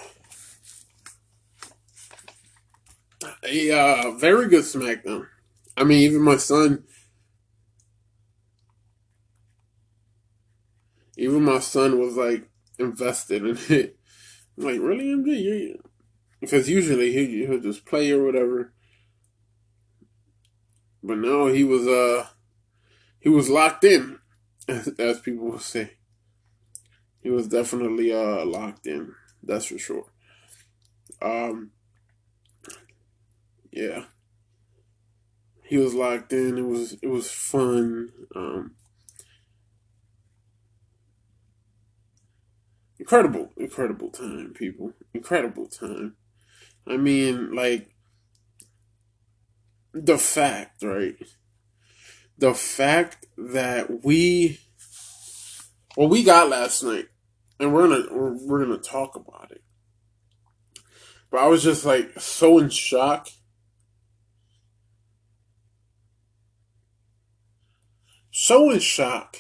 A 3.43 3.71
uh, 3.71 4.12
very 4.12 4.47
good 4.47 4.63
SmackDown. 4.63 5.28
I 5.75 5.84
mean, 5.84 5.99
even 5.99 6.21
my 6.21 6.38
son, 6.38 6.86
even 11.17 11.43
my 11.43 11.60
son 11.60 11.99
was 11.99 12.15
like 12.15 12.47
invested 12.80 13.45
in 13.45 13.58
it. 13.75 13.97
I'm 14.58 14.63
like, 14.63 14.80
really, 14.80 15.06
MJ? 15.06 15.75
Because 16.39 16.69
usually 16.69 17.12
he 17.12 17.45
he'll 17.45 17.60
just 17.60 17.86
play 17.86 18.12
or 18.12 18.23
whatever. 18.23 18.73
But 21.04 21.17
no, 21.17 21.47
he 21.47 21.65
was 21.65 21.86
uh 21.86 22.28
he 23.19 23.28
was 23.28 23.49
locked 23.49 23.84
in, 23.84 24.19
as, 24.69 24.88
as 24.99 25.19
people 25.19 25.47
will 25.47 25.60
say. 25.60 25.91
He 27.26 27.32
was 27.32 27.48
definitely 27.48 28.14
uh 28.14 28.46
locked 28.46 28.86
in. 28.86 29.16
That's 29.42 29.66
for 29.66 29.80
sure. 29.80 30.06
Um, 31.20 31.72
yeah, 33.72 34.04
he 35.64 35.78
was 35.80 35.96
locked 35.96 36.32
in. 36.34 36.60
It 36.60 36.68
was 36.68 36.98
it 37.02 37.08
was 37.08 37.32
fun. 37.32 38.12
Um, 38.36 38.76
incredible, 43.00 43.50
incredible 43.58 44.12
time, 44.12 44.54
people. 44.54 44.94
Incredible 45.16 45.66
time. 45.66 46.18
I 46.86 46.98
mean, 46.98 47.56
like 47.56 47.90
the 49.96 50.20
fact, 50.20 50.84
right? 50.84 51.16
The 52.38 52.54
fact 52.54 53.26
that 53.36 54.04
we, 54.06 54.60
well, 55.98 56.08
we 56.10 56.24
got 56.24 56.50
last 56.50 56.84
night, 56.84 57.08
and 57.60 57.74
we're 57.74 57.88
gonna 57.88 58.06
we're, 58.12 58.46
we're 58.46 58.65
gonna 58.65 58.78
talk 58.78 59.15
about 59.15 59.52
it. 59.52 59.63
But 61.32 61.41
I 61.41 61.48
was 61.48 61.63
just 61.63 61.86
like 61.86 62.20
so 62.20 62.60
in 62.60 62.70
shock. 62.70 63.30
So 68.32 68.70
in 68.70 68.80
shock 68.80 69.38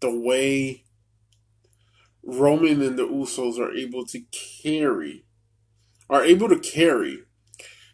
the 0.00 0.10
way 0.10 0.84
Roman 2.22 2.82
and 2.82 2.98
the 2.98 3.06
Usos 3.06 3.58
are 3.58 3.72
able 3.72 4.04
to 4.06 4.20
carry, 4.62 5.24
are 6.08 6.24
able 6.24 6.48
to 6.48 6.58
carry 6.58 7.24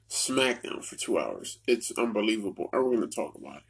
SmackDown 0.08 0.84
for 0.84 0.96
two 0.96 1.18
hours. 1.18 1.58
It's 1.66 1.90
unbelievable. 1.92 2.68
And 2.72 2.84
we're 2.84 3.00
to 3.00 3.08
talk 3.08 3.34
about 3.34 3.58
it. 3.58 3.62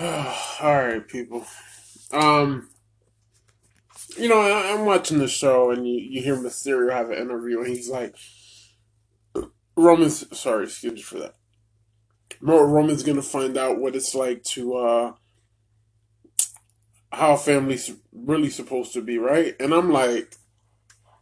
All 0.02 0.76
right, 0.76 1.06
people. 1.06 1.44
Um, 2.10 2.70
you 4.16 4.30
know, 4.30 4.40
I, 4.40 4.68
am 4.68 4.86
watching 4.86 5.18
the 5.18 5.28
show, 5.28 5.70
and 5.70 5.86
you, 5.86 6.00
you 6.00 6.22
hear 6.22 6.36
Mysterio 6.36 6.90
have 6.90 7.10
an 7.10 7.18
interview, 7.18 7.58
and 7.58 7.66
he's 7.66 7.90
like, 7.90 8.16
Roman's, 9.76 10.24
sorry, 10.38 10.64
excuse 10.64 10.94
me 10.94 11.02
for 11.02 11.18
that. 11.18 11.34
Roman's 12.40 13.02
to 13.16 13.22
find 13.22 13.58
out 13.58 13.78
what 13.78 13.94
it's 13.94 14.14
like 14.14 14.42
to, 14.44 14.76
uh, 14.76 15.12
how 17.12 17.36
family's 17.36 17.92
really 18.10 18.48
supposed 18.48 18.94
to 18.94 19.02
be, 19.02 19.18
right? 19.18 19.54
And 19.60 19.74
I'm 19.74 19.92
like, 19.92 20.34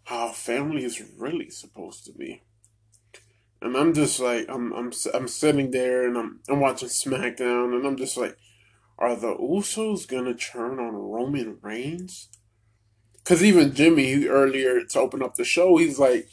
how 0.04 0.28
family 0.28 0.84
is 0.84 1.02
really 1.16 1.50
supposed 1.50 2.04
to 2.04 2.12
be. 2.12 2.44
And 3.60 3.76
I'm 3.76 3.92
just 3.92 4.20
like, 4.20 4.46
I'm, 4.48 4.72
I'm, 4.72 4.92
I'm 5.12 5.26
sitting 5.26 5.72
there 5.72 6.06
and 6.06 6.16
I'm, 6.16 6.40
I'm 6.48 6.60
watching 6.60 6.88
SmackDown, 6.88 7.74
and 7.74 7.84
I'm 7.84 7.96
just 7.96 8.16
like, 8.16 8.36
are 8.98 9.16
the 9.16 9.34
Usos 9.36 10.06
gonna 10.08 10.34
turn 10.34 10.78
on 10.78 10.94
Roman 10.94 11.58
Reigns? 11.62 12.28
Because 13.18 13.42
even 13.42 13.74
Jimmy 13.74 14.26
earlier 14.26 14.84
to 14.84 15.00
open 15.00 15.22
up 15.22 15.34
the 15.36 15.44
show, 15.44 15.76
he's 15.76 15.98
like, 15.98 16.28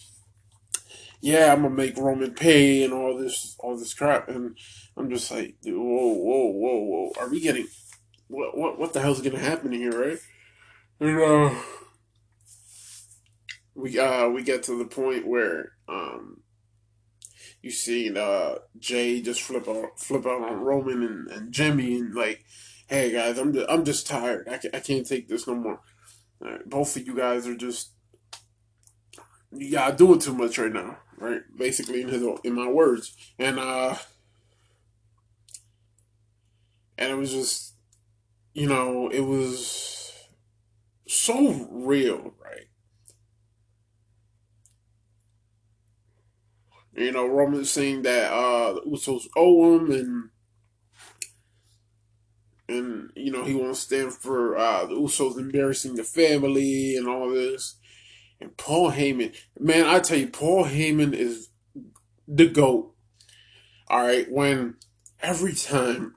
"Yeah, 1.21 1.53
I'm 1.53 1.61
gonna 1.61 1.75
make 1.75 1.97
Roman 1.97 2.33
pay 2.33 2.83
and 2.83 2.93
all 2.93 3.17
this, 3.17 3.55
all 3.59 3.77
this 3.77 3.93
crap," 3.93 4.29
and 4.29 4.57
I'm 4.97 5.09
just 5.09 5.29
like, 5.31 5.55
"Whoa, 5.63 5.73
whoa, 5.73 6.51
whoa, 6.51 6.79
whoa! 6.83 7.11
Are 7.19 7.29
we 7.29 7.39
getting 7.39 7.67
what, 8.27 8.57
what, 8.57 8.79
what 8.79 8.93
the 8.93 9.01
hell's 9.01 9.21
gonna 9.21 9.39
happen 9.39 9.71
here, 9.71 9.91
right?" 9.91 10.19
And 10.99 11.19
uh, 11.19 11.55
we 13.75 13.99
uh 13.99 14.29
we 14.29 14.41
get 14.41 14.63
to 14.63 14.77
the 14.77 14.85
point 14.85 15.27
where 15.27 15.73
um 15.87 16.41
you 17.65 17.71
see 17.71 18.15
uh 18.15 18.59
Jey 18.77 19.21
just 19.21 19.41
flip 19.41 19.67
out 19.67 19.99
flip 19.99 20.27
out 20.27 20.43
on 20.43 20.59
Roman 20.61 21.01
and, 21.01 21.27
and 21.31 21.51
Jimmy 21.51 21.97
and 21.97 22.13
like, 22.13 22.45
hey 22.87 23.11
guys, 23.11 23.39
I'm 23.39 23.53
just, 23.53 23.65
I'm 23.67 23.83
just 23.83 24.05
tired. 24.05 24.47
I, 24.47 24.59
I 24.71 24.79
can't 24.79 25.07
take 25.07 25.27
this 25.27 25.47
no 25.47 25.55
more. 25.55 25.81
Right, 26.39 26.69
both 26.69 26.95
of 26.95 27.07
you 27.07 27.15
guys 27.15 27.47
are 27.47 27.55
just 27.55 27.93
y'all 29.51 29.95
doing 29.95 30.19
too 30.19 30.35
much 30.35 30.59
right 30.59 30.71
now, 30.71 30.99
right? 31.17 31.41
Basically, 31.57 32.03
in 32.03 32.09
his 32.09 32.23
in 32.43 32.53
my 32.53 32.67
words, 32.67 33.15
and 33.39 33.57
uh, 33.57 33.95
and 36.99 37.11
it 37.11 37.15
was 37.15 37.31
just, 37.31 37.73
you 38.53 38.67
know, 38.67 39.09
it 39.09 39.21
was 39.21 40.13
so 41.07 41.67
real, 41.71 42.35
right? 42.43 42.67
You 46.95 47.11
know, 47.11 47.27
Roman 47.27 47.65
saying 47.65 48.03
that 48.03 48.31
uh, 48.31 48.79
Usos 48.87 49.27
owe 49.35 49.75
him, 49.75 49.91
and 49.91 50.29
and 52.67 53.09
you 53.15 53.31
know 53.31 53.43
he 53.43 53.53
won't 53.53 53.75
stand 53.75 54.13
for 54.13 54.57
uh, 54.57 54.85
the 54.85 54.95
Usos 54.95 55.37
embarrassing 55.37 55.95
the 55.95 56.03
family 56.03 56.95
and 56.95 57.07
all 57.07 57.29
this. 57.29 57.77
And 58.39 58.55
Paul 58.57 58.91
Heyman, 58.91 59.35
man, 59.59 59.85
I 59.85 59.99
tell 59.99 60.17
you, 60.17 60.27
Paul 60.27 60.65
Heyman 60.65 61.13
is 61.13 61.49
the 62.27 62.47
goat. 62.47 62.93
All 63.89 64.01
right, 64.01 64.29
when 64.31 64.75
every 65.19 65.53
time 65.53 66.15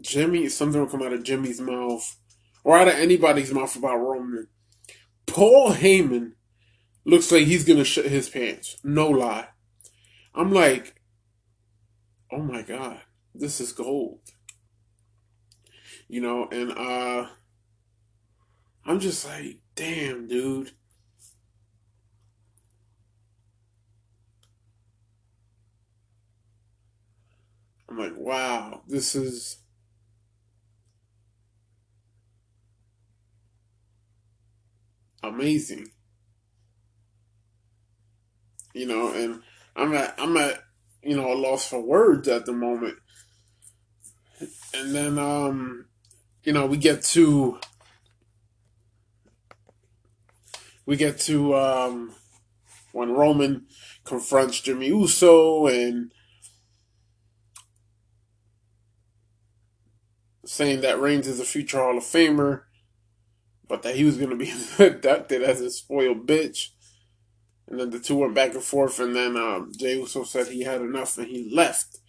Jimmy 0.00 0.48
something 0.48 0.80
will 0.80 0.88
come 0.88 1.02
out 1.02 1.12
of 1.12 1.24
Jimmy's 1.24 1.60
mouth 1.60 2.16
or 2.62 2.78
out 2.78 2.88
of 2.88 2.94
anybody's 2.94 3.52
mouth 3.52 3.74
about 3.74 3.96
Roman, 3.96 4.46
Paul 5.26 5.72
Heyman 5.72 6.32
looks 7.04 7.32
like 7.32 7.46
he's 7.46 7.64
gonna 7.64 7.84
shit 7.84 8.06
his 8.06 8.28
pants. 8.28 8.76
No 8.84 9.08
lie. 9.08 9.48
I'm 10.34 10.52
like, 10.52 10.94
oh 12.30 12.42
my 12.42 12.62
god, 12.62 13.00
this 13.34 13.60
is 13.60 13.72
gold 13.72 14.20
you 16.12 16.20
know, 16.20 16.46
and 16.52 16.72
uh 16.72 17.26
I'm 18.84 19.00
just 19.00 19.24
like, 19.24 19.60
damn, 19.76 20.28
dude. 20.28 20.72
I'm 27.88 27.96
like, 27.96 28.12
wow, 28.16 28.82
this 28.88 29.14
is 29.14 29.58
amazing. 35.22 35.92
You 38.74 38.86
know, 38.86 39.12
and 39.12 39.42
I'm 39.76 39.94
at 39.94 40.14
I'm 40.18 40.36
at 40.36 40.60
you 41.02 41.16
know 41.16 41.32
a 41.32 41.34
loss 41.34 41.68
for 41.68 41.80
words 41.80 42.28
at 42.28 42.46
the 42.46 42.52
moment. 42.52 42.98
And 44.74 44.94
then 44.94 45.18
um 45.18 45.86
you 46.44 46.52
know, 46.52 46.66
we 46.66 46.76
get 46.76 47.02
to 47.02 47.58
we 50.86 50.96
get 50.96 51.18
to 51.20 51.54
um, 51.54 52.14
when 52.92 53.12
Roman 53.12 53.66
confronts 54.04 54.60
Jimmy 54.60 54.88
Uso 54.88 55.66
and 55.66 56.12
saying 60.44 60.80
that 60.80 61.00
Reigns 61.00 61.28
is 61.28 61.38
a 61.38 61.44
future 61.44 61.78
Hall 61.78 61.96
of 61.96 62.02
Famer, 62.02 62.62
but 63.68 63.82
that 63.82 63.94
he 63.94 64.04
was 64.04 64.16
going 64.16 64.30
to 64.30 64.36
be 64.36 64.52
inducted 64.84 65.42
as 65.42 65.60
a 65.60 65.70
spoiled 65.70 66.26
bitch. 66.26 66.70
And 67.72 67.80
then 67.80 67.88
the 67.88 68.00
two 68.00 68.16
went 68.16 68.34
back 68.34 68.52
and 68.52 68.62
forth, 68.62 69.00
and 69.00 69.16
then 69.16 69.34
um, 69.34 69.72
Jey 69.74 69.94
Uso 69.94 70.24
said 70.24 70.48
he 70.48 70.60
had 70.60 70.82
enough 70.82 71.16
and 71.16 71.26
he 71.26 71.50
left. 71.54 72.00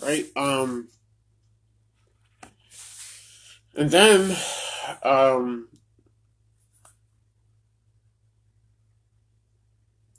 Right? 0.00 0.26
Um, 0.36 0.90
and 3.74 3.90
then, 3.90 4.36
um, 5.02 5.68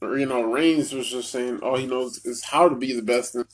you 0.02 0.26
know, 0.26 0.42
Reigns 0.44 0.92
was 0.92 1.10
just 1.10 1.32
saying 1.32 1.62
all 1.62 1.78
he 1.78 1.88
knows 1.88 2.26
is 2.26 2.44
how 2.44 2.68
to 2.68 2.76
be 2.76 2.92
the 2.92 3.02
best. 3.02 3.36
And 3.36 3.46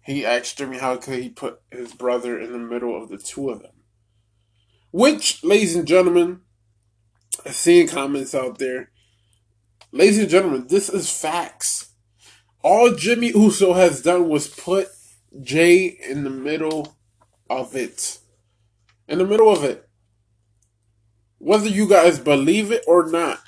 he 0.00 0.24
asked 0.24 0.56
Jimmy 0.56 0.78
how 0.78 0.96
could 0.96 1.22
he 1.22 1.28
put 1.28 1.60
his 1.70 1.92
brother 1.92 2.40
in 2.40 2.52
the 2.52 2.58
middle 2.58 2.96
of 2.96 3.10
the 3.10 3.18
two 3.18 3.50
of 3.50 3.60
them. 3.60 3.74
Which, 4.92 5.44
ladies 5.44 5.76
and 5.76 5.86
gentlemen, 5.86 6.40
I 7.44 7.50
seeing 7.50 7.86
comments 7.86 8.34
out 8.34 8.56
there, 8.56 8.92
ladies 9.92 10.18
and 10.18 10.28
gentlemen, 10.28 10.66
this 10.68 10.88
is 10.88 11.10
facts. 11.10 11.92
All 12.62 12.94
Jimmy 12.94 13.28
Uso 13.28 13.72
has 13.72 14.02
done 14.02 14.28
was 14.28 14.48
put 14.48 14.88
Jey 15.42 15.98
in 16.08 16.24
the 16.24 16.30
middle 16.30 16.96
of 17.48 17.74
it 17.74 18.18
in 19.10 19.18
the 19.18 19.26
middle 19.26 19.52
of 19.52 19.64
it. 19.64 19.88
Whether 21.38 21.68
you 21.68 21.88
guys 21.88 22.18
believe 22.18 22.70
it 22.70 22.84
or 22.86 23.10
not. 23.10 23.40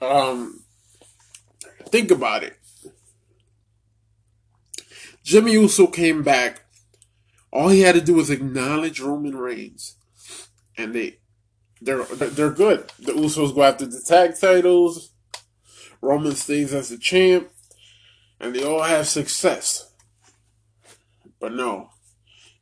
Um, 0.00 0.62
Think 1.90 2.10
about 2.10 2.44
it. 2.44 2.54
Jimmy 5.24 5.52
Uso 5.52 5.86
came 5.86 6.22
back. 6.22 6.60
All 7.50 7.68
he 7.68 7.80
had 7.80 7.94
to 7.94 8.00
do 8.00 8.14
was 8.14 8.30
acknowledge 8.30 9.00
Roman 9.00 9.36
Reigns, 9.36 9.96
and 10.76 10.94
they 10.94 11.18
they're 11.80 12.04
they're 12.04 12.50
good. 12.50 12.90
The 12.98 13.12
Usos 13.12 13.54
go 13.54 13.62
after 13.62 13.86
the 13.86 14.02
tag 14.06 14.38
titles. 14.40 15.12
Roman 16.00 16.34
stays 16.34 16.72
as 16.72 16.90
the 16.90 16.98
champ, 16.98 17.50
and 18.38 18.54
they 18.54 18.62
all 18.62 18.82
have 18.82 19.08
success. 19.08 19.92
But 21.40 21.52
no, 21.52 21.90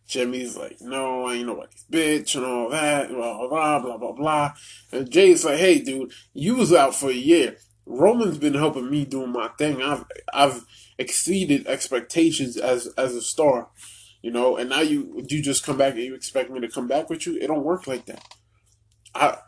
Jimmy's 0.06 0.56
like, 0.56 0.80
no, 0.80 1.26
I 1.26 1.34
ain't 1.34 1.46
nobody's 1.46 1.84
bitch 1.90 2.36
and 2.36 2.44
all 2.44 2.70
that, 2.70 3.08
blah, 3.08 3.48
blah, 3.48 3.80
blah, 3.80 3.96
blah, 3.96 4.12
blah. 4.12 4.52
And 4.92 5.10
Jey's 5.10 5.44
like, 5.44 5.58
hey, 5.58 5.80
dude, 5.80 6.12
you 6.32 6.54
was 6.54 6.72
out 6.72 6.94
for 6.94 7.10
a 7.10 7.14
year. 7.14 7.56
Roman's 7.86 8.38
been 8.38 8.54
helping 8.54 8.90
me 8.90 9.04
doing 9.04 9.32
my 9.32 9.48
thing. 9.58 9.82
I've, 9.82 10.04
I've 10.32 10.64
exceeded 10.98 11.66
expectations 11.66 12.56
as, 12.56 12.86
as 12.98 13.14
a 13.14 13.22
star, 13.22 13.68
you 14.22 14.30
know, 14.30 14.56
and 14.56 14.70
now 14.70 14.80
you, 14.80 15.24
you 15.28 15.42
just 15.42 15.64
come 15.64 15.78
back 15.78 15.94
and 15.94 16.02
you 16.02 16.14
expect 16.14 16.50
me 16.50 16.60
to 16.60 16.68
come 16.68 16.88
back 16.88 17.10
with 17.10 17.26
you? 17.26 17.36
It 17.36 17.48
don't 17.48 17.64
work 17.64 17.86
like 17.86 18.06
that. 18.06 18.22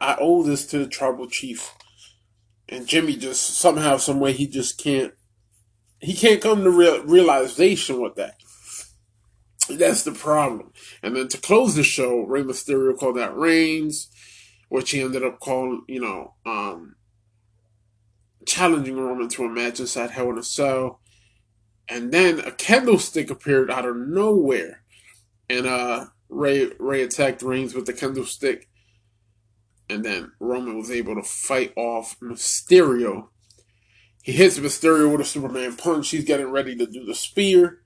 I, 0.00 0.12
I 0.12 0.16
owe 0.20 0.42
this 0.42 0.66
to 0.66 0.78
the 0.78 0.86
tribal 0.86 1.28
chief. 1.28 1.74
And 2.68 2.86
Jimmy 2.86 3.16
just 3.16 3.58
somehow, 3.58 3.96
some 3.96 4.20
way, 4.20 4.32
he 4.32 4.46
just 4.46 4.82
can't, 4.82 5.14
he 6.00 6.14
can't 6.14 6.42
come 6.42 6.64
to 6.64 6.70
real, 6.70 7.02
realization 7.04 8.00
with 8.00 8.16
that. 8.16 8.34
That's 9.70 10.02
the 10.02 10.12
problem. 10.12 10.72
And 11.02 11.16
then 11.16 11.28
to 11.28 11.38
close 11.38 11.74
the 11.74 11.82
show, 11.82 12.20
Rey 12.20 12.42
Mysterio 12.42 12.96
called 12.96 13.18
out 13.18 13.38
Reigns, 13.38 14.10
which 14.68 14.90
he 14.90 15.00
ended 15.00 15.24
up 15.24 15.40
calling, 15.40 15.82
you 15.88 16.00
know, 16.00 16.34
um, 16.44 16.96
challenging 18.46 18.96
Roman 18.96 19.28
to 19.28 19.44
a 19.44 19.48
match 19.48 19.78
inside 19.80 20.10
Hell 20.10 20.30
in 20.30 20.38
a 20.38 20.42
Cell. 20.42 21.00
And 21.88 22.12
then 22.12 22.40
a 22.40 22.50
candlestick 22.50 23.30
appeared 23.30 23.70
out 23.70 23.86
of 23.86 23.96
nowhere. 23.96 24.82
And 25.48 25.66
uh 25.66 26.06
Ray 26.28 26.70
Rey 26.78 27.02
attacked 27.02 27.42
Reigns 27.42 27.74
with 27.74 27.86
the 27.86 27.92
candlestick. 27.92 28.68
And 29.90 30.04
then 30.04 30.32
Roman 30.38 30.76
was 30.76 30.90
able 30.90 31.14
to 31.14 31.22
fight 31.22 31.72
off 31.76 32.18
Mysterio. 32.20 33.28
He 34.22 34.32
hits 34.32 34.58
Mysterio 34.58 35.10
with 35.10 35.22
a 35.22 35.24
Superman 35.24 35.76
punch. 35.76 36.10
He's 36.10 36.24
getting 36.24 36.50
ready 36.50 36.76
to 36.76 36.86
do 36.86 37.04
the 37.04 37.14
spear. 37.14 37.80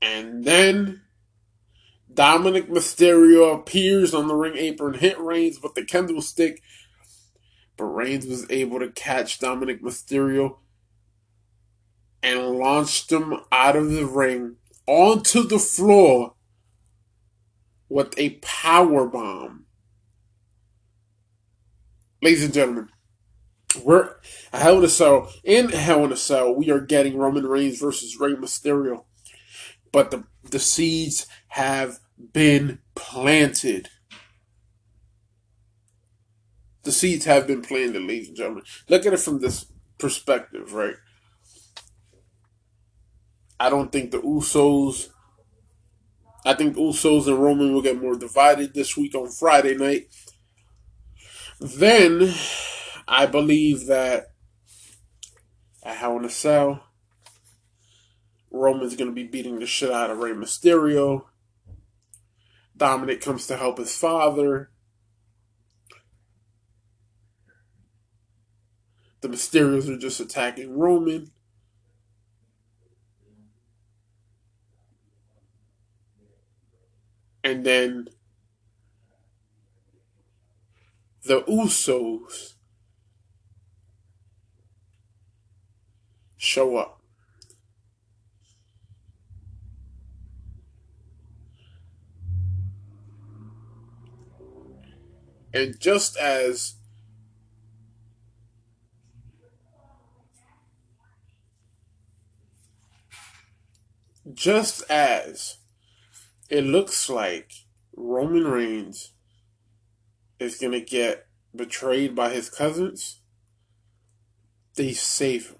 And 0.00 0.44
then 0.44 1.02
Dominic 2.12 2.68
Mysterio 2.68 3.54
appears 3.54 4.14
on 4.14 4.28
the 4.28 4.34
ring 4.34 4.56
apron, 4.56 4.94
hit 4.94 5.18
Reigns 5.20 5.62
with 5.62 5.74
the 5.74 5.84
candlestick, 5.84 6.62
but 7.76 7.84
Reigns 7.84 8.26
was 8.26 8.48
able 8.50 8.78
to 8.80 8.90
catch 8.90 9.38
Dominic 9.38 9.82
Mysterio 9.82 10.58
and 12.22 12.58
launched 12.58 13.12
him 13.12 13.34
out 13.52 13.76
of 13.76 13.90
the 13.90 14.06
ring 14.06 14.56
onto 14.86 15.42
the 15.42 15.58
floor 15.58 16.34
with 17.88 18.18
a 18.18 18.30
power 18.42 19.06
bomb. 19.06 19.66
Ladies 22.20 22.44
and 22.44 22.54
gentlemen, 22.54 22.88
we're 23.82 24.14
Hell 24.52 24.78
in 24.78 24.84
a 24.84 24.88
Cell. 24.88 25.32
In 25.44 25.68
Hell 25.70 26.04
in 26.04 26.12
a 26.12 26.16
Cell, 26.16 26.54
we 26.54 26.70
are 26.70 26.80
getting 26.80 27.16
Roman 27.16 27.46
Reigns 27.46 27.78
versus 27.78 28.18
Rey 28.18 28.34
Mysterio 28.34 29.04
but 29.92 30.10
the, 30.10 30.24
the 30.50 30.58
seeds 30.58 31.26
have 31.48 32.00
been 32.32 32.78
planted. 32.94 33.88
The 36.82 36.92
seeds 36.92 37.24
have 37.24 37.46
been 37.46 37.62
planted, 37.62 38.02
ladies 38.02 38.28
and 38.28 38.36
gentlemen. 38.36 38.64
Look 38.88 39.06
at 39.06 39.12
it 39.12 39.20
from 39.20 39.40
this 39.40 39.66
perspective, 39.98 40.72
right? 40.72 40.94
I 43.60 43.70
don't 43.70 43.90
think 43.90 44.10
the 44.10 44.20
Usos. 44.20 45.08
I 46.46 46.54
think 46.54 46.76
Usos 46.76 47.26
and 47.26 47.42
Roman 47.42 47.72
will 47.72 47.82
get 47.82 48.00
more 48.00 48.16
divided 48.16 48.72
this 48.72 48.96
week 48.96 49.14
on 49.14 49.28
Friday 49.28 49.74
night. 49.74 50.06
Then, 51.60 52.32
I 53.08 53.26
believe 53.26 53.86
that 53.86 54.30
at 55.82 55.96
Hell 55.96 56.16
in 56.18 56.24
a 56.24 56.30
Cell, 56.30 56.84
Roman's 58.50 58.96
going 58.96 59.10
to 59.10 59.14
be 59.14 59.24
beating 59.24 59.58
the 59.58 59.66
shit 59.66 59.90
out 59.90 60.10
of 60.10 60.18
Rey 60.18 60.32
Mysterio. 60.32 61.24
Dominic 62.76 63.20
comes 63.20 63.46
to 63.48 63.56
help 63.56 63.78
his 63.78 63.96
father. 63.96 64.70
The 69.20 69.28
Mysterios 69.28 69.88
are 69.88 69.98
just 69.98 70.20
attacking 70.20 70.78
Roman. 70.78 71.32
And 77.42 77.66
then 77.66 78.08
the 81.28 81.42
Usos 81.42 82.54
show 86.38 86.78
up. 86.78 87.02
And 95.52 95.78
just 95.78 96.16
as 96.16 96.76
just 104.32 104.82
as 104.90 105.58
it 106.48 106.64
looks 106.64 107.10
like 107.10 107.50
Roman 107.94 108.46
Reigns 108.46 109.12
is 110.38 110.56
going 110.56 110.72
to 110.72 110.80
get 110.80 111.26
betrayed 111.54 112.14
by 112.14 112.30
his 112.30 112.50
cousins, 112.50 113.20
they 114.76 114.92
save 114.92 115.48
him. 115.48 115.56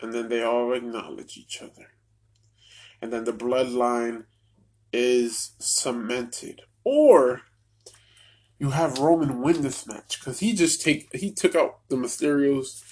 And 0.00 0.12
then 0.12 0.28
they 0.28 0.42
all 0.42 0.72
acknowledge 0.72 1.36
each 1.36 1.60
other. 1.62 1.88
And 3.00 3.12
then 3.12 3.24
the 3.24 3.32
bloodline 3.32 4.24
is 4.92 5.52
cemented 5.58 6.60
or 6.84 7.42
you 8.58 8.70
have 8.70 8.98
Roman 8.98 9.42
win 9.42 9.62
this 9.62 9.86
match 9.86 10.20
because 10.20 10.40
he 10.40 10.52
just 10.52 10.80
take 10.80 11.14
he 11.14 11.32
took 11.32 11.54
out 11.54 11.80
the 11.88 11.96
Mysterios 11.96 12.82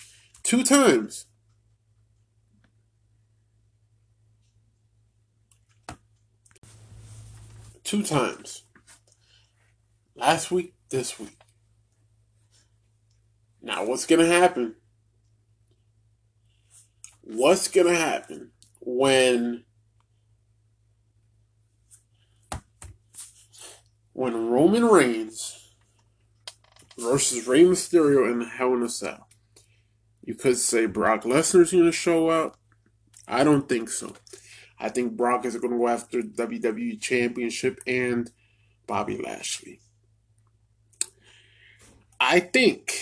two 0.43 0.65
times. 0.65 1.27
Two 7.85 8.03
times. 8.03 8.63
Last 10.23 10.53
week, 10.53 10.75
this 10.89 11.19
week. 11.19 11.37
Now, 13.61 13.85
what's 13.85 14.07
going 14.07 14.25
to 14.25 14.33
happen? 14.33 14.77
What's 17.23 17.67
going 17.67 17.89
to 17.89 17.97
happen 17.97 18.53
when 18.79 19.65
when 24.13 24.47
Roman 24.47 24.85
Reigns 24.85 25.75
versus 26.97 27.49
Rey 27.49 27.65
Mysterio 27.65 28.31
in 28.31 28.39
the 28.39 28.45
Hell 28.47 28.75
in 28.75 28.83
a 28.85 28.89
Cell. 28.89 29.27
You 30.25 30.37
could 30.37 30.57
say 30.57 30.87
Brock 30.87 31.25
Lesnar's 31.25 31.73
going 31.73 31.87
to 31.87 31.91
show 31.91 32.29
up. 32.29 32.57
I 33.27 33.43
don't 33.43 33.69
think 33.69 33.91
so. 33.91 34.13
I 34.79 34.89
think 34.89 35.17
Brock 35.17 35.45
is 35.45 35.57
going 35.57 35.73
to 35.73 35.79
go 35.79 35.89
after 35.89 36.23
WWE 36.23 37.01
Championship 37.01 37.81
and 37.89 38.31
Bobby 38.87 39.17
Lashley. 39.17 39.81
I 42.25 42.39
think. 42.39 42.93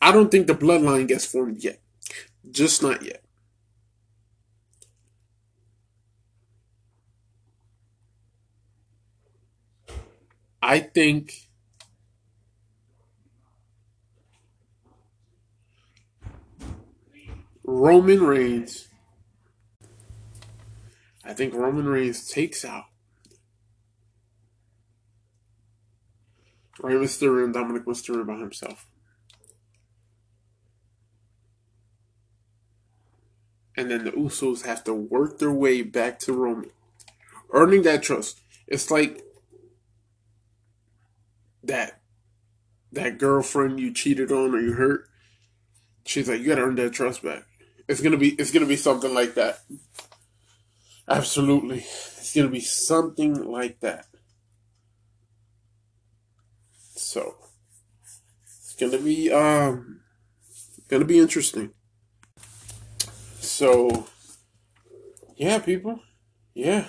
I 0.00 0.10
don't 0.10 0.30
think 0.30 0.46
the 0.46 0.54
bloodline 0.54 1.06
gets 1.06 1.26
formed 1.26 1.62
yet. 1.62 1.78
Just 2.50 2.82
not 2.82 3.02
yet. 3.02 3.22
I 10.62 10.80
think 10.80 11.34
Roman 17.62 18.22
Reigns. 18.22 18.88
I 21.22 21.34
think 21.34 21.52
Roman 21.52 21.86
Reigns 21.86 22.26
takes 22.30 22.64
out 22.64 22.86
Rey 26.82 26.94
Mysterio 26.94 27.44
and 27.44 27.54
Dominic 27.54 27.84
Mysterio 27.84 28.26
by 28.26 28.36
himself. 28.36 28.86
And 33.76 33.90
then 33.90 34.04
the 34.04 34.10
Usos 34.10 34.66
have 34.66 34.84
to 34.84 34.92
work 34.92 35.38
their 35.38 35.52
way 35.52 35.82
back 35.82 36.18
to 36.20 36.32
Roman, 36.32 36.70
earning 37.52 37.82
that 37.82 38.02
trust. 38.02 38.40
It's 38.66 38.90
like 38.90 39.22
that 41.64 42.00
that 42.92 43.18
girlfriend 43.18 43.80
you 43.80 43.92
cheated 43.92 44.30
on 44.30 44.54
or 44.54 44.60
you 44.60 44.72
hurt. 44.72 45.08
She's 46.04 46.28
like, 46.28 46.40
you 46.40 46.48
gotta 46.48 46.62
earn 46.62 46.74
that 46.74 46.92
trust 46.92 47.22
back. 47.22 47.44
It's 47.88 48.00
gonna 48.00 48.18
be 48.18 48.30
it's 48.30 48.50
gonna 48.50 48.66
be 48.66 48.76
something 48.76 49.14
like 49.14 49.34
that. 49.34 49.60
Absolutely. 51.08 51.78
It's 51.78 52.34
gonna 52.34 52.48
be 52.48 52.60
something 52.60 53.50
like 53.50 53.80
that. 53.80 54.06
So 57.02 57.34
it's 58.46 58.74
gonna 58.78 58.98
be 58.98 59.30
um 59.30 60.00
gonna 60.88 61.04
be 61.04 61.18
interesting. 61.18 61.72
So 63.40 64.06
yeah, 65.36 65.58
people. 65.58 66.00
Yeah. 66.54 66.88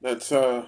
That's 0.00 0.30
uh 0.32 0.66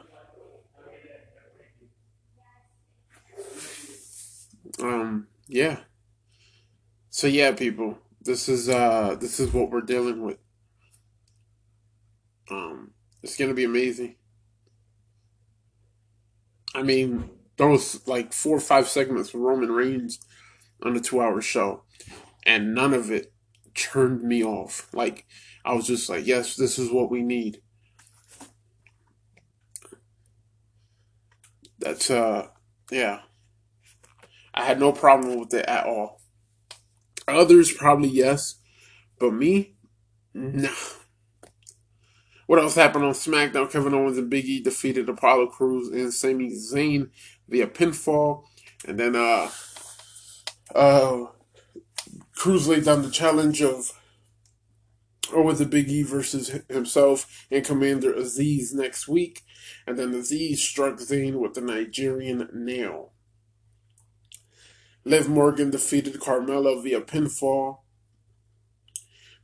um 4.83 5.29
yeah. 5.47 5.79
So 7.11 7.29
yeah, 7.29 7.53
people. 7.53 7.99
This 8.21 8.49
is 8.49 8.69
uh 8.69 9.17
this 9.19 9.39
is 9.39 9.55
what 9.55 9.71
we're 9.71 9.81
dealing 9.81 10.23
with. 10.23 10.39
Um 12.51 12.91
it's 13.23 13.37
gonna 13.37 13.55
be 13.55 13.65
amazing. 13.65 14.17
I 16.77 16.83
mean, 16.83 17.31
those 17.57 18.07
like 18.07 18.35
four 18.35 18.59
or 18.59 18.61
five 18.61 18.87
segments 18.87 19.33
with 19.33 19.43
Roman 19.43 19.73
Reigns 19.73 20.19
on 20.83 20.95
a 20.95 21.01
two 21.01 21.23
hour 21.23 21.41
show. 21.41 21.85
And 22.45 22.75
none 22.75 22.93
of 22.93 23.11
it 23.11 23.33
turned 23.75 24.23
me 24.23 24.45
off. 24.45 24.87
Like 24.93 25.25
I 25.65 25.73
was 25.73 25.87
just 25.87 26.11
like, 26.11 26.27
yes, 26.27 26.55
this 26.55 26.79
is 26.79 26.93
what 26.93 27.11
we 27.11 27.23
need. 27.23 27.63
That's 31.79 32.11
uh 32.11 32.49
yeah. 32.91 33.21
I 34.53 34.65
had 34.65 34.79
no 34.79 34.93
problem 34.93 35.41
with 35.41 35.55
it 35.55 35.65
at 35.65 35.87
all. 35.87 36.21
Others 37.27 37.73
probably 37.73 38.11
yes, 38.11 38.57
but 39.19 39.33
me, 39.33 39.77
nah. 40.35 40.69
What 42.47 42.61
else 42.61 42.77
happened 42.77 43.05
on 43.05 43.13
SmackDown? 43.13 43.71
Kevin 43.71 43.95
Owens 43.95 44.19
and 44.19 44.31
Big 44.31 44.45
E 44.47 44.61
defeated 44.63 45.09
Apollo 45.09 45.49
Crews 45.49 45.89
and 45.89 46.13
Sami 46.13 46.51
Zayn 46.51 47.11
via 47.49 47.67
pinfall, 47.67 48.45
and 48.87 48.99
then 48.99 49.17
uh, 49.17 49.51
uh, 50.75 51.27
Crews 52.35 52.69
laid 52.69 52.85
down 52.85 53.03
the 53.03 53.11
challenge 53.11 53.63
of 53.63 53.93
or 55.33 55.43
with 55.43 55.59
the 55.59 55.67
Big 55.67 55.89
E 55.89 56.03
versus 56.03 56.61
himself 56.69 57.47
and 57.51 57.65
Commander 57.65 58.13
Azeez 58.13 58.73
next 58.73 59.09
week, 59.09 59.43
and 59.87 59.99
then 59.99 60.13
Azeez 60.13 60.59
struck 60.59 60.99
Zayn 60.99 61.41
with 61.41 61.55
the 61.55 61.61
Nigerian 61.61 62.49
nail. 62.53 63.13
Liv 65.05 65.29
Morgan 65.29 65.71
defeated 65.71 66.15
Carmella 66.15 66.83
via 66.83 67.01
pinfall. 67.01 67.79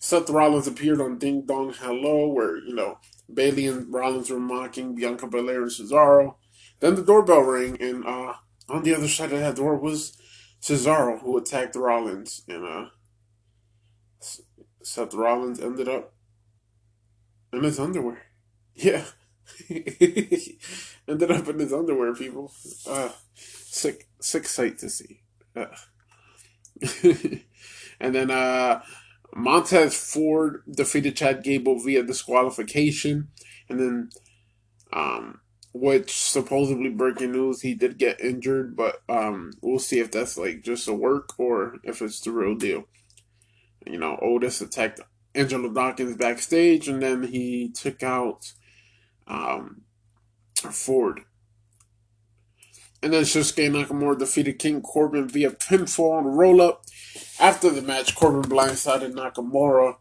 Seth 0.02 0.30
Rollins 0.30 0.66
appeared 0.66 1.00
on 1.00 1.16
Ding 1.16 1.46
Dong 1.46 1.72
Hello, 1.78 2.26
where, 2.26 2.56
you 2.56 2.74
know, 2.74 2.98
Bayley 3.32 3.68
and 3.68 3.86
Rollins 3.94 4.30
were 4.30 4.40
mocking 4.40 4.96
Bianca 4.96 5.28
Belair 5.28 5.62
and 5.62 5.70
Cesaro. 5.70 6.34
Then 6.80 6.96
the 6.96 7.04
doorbell 7.04 7.42
rang, 7.42 7.80
and 7.80 8.04
uh, 8.04 8.34
on 8.68 8.82
the 8.82 8.96
other 8.96 9.06
side 9.06 9.32
of 9.32 9.38
that 9.38 9.54
door 9.54 9.76
was 9.76 10.18
Cesaro, 10.60 11.20
who 11.20 11.38
attacked 11.38 11.76
Rollins. 11.76 12.42
And 12.48 12.66
uh, 12.66 12.86
Seth 14.82 15.14
Rollins 15.14 15.60
ended 15.60 15.88
up 15.88 16.12
in 17.52 17.62
his 17.62 17.78
underwear. 17.78 18.22
Yeah. 18.74 19.04
ended 19.70 21.30
up 21.30 21.46
in 21.46 21.58
his 21.60 21.72
underwear, 21.72 22.12
people. 22.14 22.52
Uh, 22.88 23.10
sick, 23.34 24.08
sick 24.18 24.46
sight 24.46 24.78
to 24.78 24.88
see. 24.90 25.20
And 28.02 28.16
then 28.16 28.32
uh, 28.32 28.82
Montez 29.34 29.96
Ford 29.96 30.62
defeated 30.70 31.16
Chad 31.16 31.42
Gable 31.42 31.78
via 31.78 32.02
disqualification. 32.02 33.28
And 33.68 33.80
then, 33.80 34.10
um, 34.92 35.40
which 35.72 36.12
supposedly 36.12 36.90
breaking 36.90 37.32
news, 37.32 37.62
he 37.62 37.74
did 37.74 37.98
get 37.98 38.20
injured, 38.20 38.76
but 38.76 39.02
um, 39.08 39.52
we'll 39.62 39.78
see 39.78 40.00
if 40.00 40.10
that's 40.10 40.36
like 40.36 40.62
just 40.62 40.88
a 40.88 40.92
work 40.92 41.30
or 41.38 41.76
if 41.82 42.02
it's 42.02 42.20
the 42.20 42.30
real 42.30 42.54
deal. 42.54 42.84
You 43.86 43.98
know, 43.98 44.18
Otis 44.20 44.60
attacked 44.60 45.00
Angelo 45.34 45.72
Dawkins 45.72 46.16
backstage, 46.16 46.88
and 46.88 47.02
then 47.02 47.22
he 47.24 47.70
took 47.70 48.02
out 48.02 48.52
um, 49.26 49.82
Ford. 50.54 51.22
And 53.02 53.12
then 53.12 53.24
Shinsuke 53.24 53.68
Nakamura 53.70 54.18
defeated 54.18 54.58
King 54.60 54.80
Corbin 54.80 55.28
via 55.28 55.50
pinfall 55.50 56.18
and 56.18 56.38
roll 56.38 56.60
up. 56.60 56.84
After 57.38 57.70
the 57.70 57.82
match, 57.82 58.14
Corbin 58.14 58.50
blindsided 58.50 59.12
Nakamura. 59.12 59.96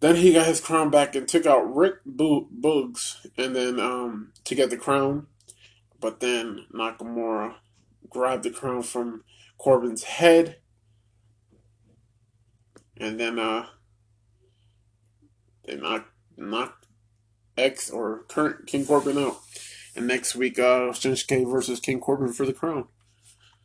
Then 0.00 0.16
he 0.16 0.32
got 0.32 0.46
his 0.46 0.60
crown 0.60 0.90
back 0.90 1.14
and 1.14 1.26
took 1.26 1.46
out 1.46 1.74
Rick 1.74 1.96
Bo- 2.06 2.48
Boogs 2.60 3.26
and 3.36 3.54
then 3.54 3.80
um, 3.80 4.32
to 4.44 4.54
get 4.54 4.70
the 4.70 4.76
crown. 4.76 5.26
But 6.00 6.20
then 6.20 6.66
Nakamura 6.72 7.56
grabbed 8.08 8.44
the 8.44 8.50
crown 8.50 8.82
from 8.82 9.24
Corbin's 9.58 10.04
head. 10.04 10.58
And 12.96 13.18
then 13.18 13.38
uh, 13.38 13.66
they 15.64 15.76
knocked, 15.76 16.12
knocked 16.36 16.86
X 17.56 17.90
or 17.90 18.24
current 18.28 18.66
King 18.66 18.86
Corbin 18.86 19.18
out. 19.18 19.40
And 19.96 20.06
next 20.06 20.36
week, 20.36 20.58
uh, 20.58 20.92
Shinsuke 20.92 21.50
versus 21.50 21.80
King 21.80 22.00
Corbin 22.00 22.32
for 22.32 22.46
the 22.46 22.52
crown. 22.52 22.86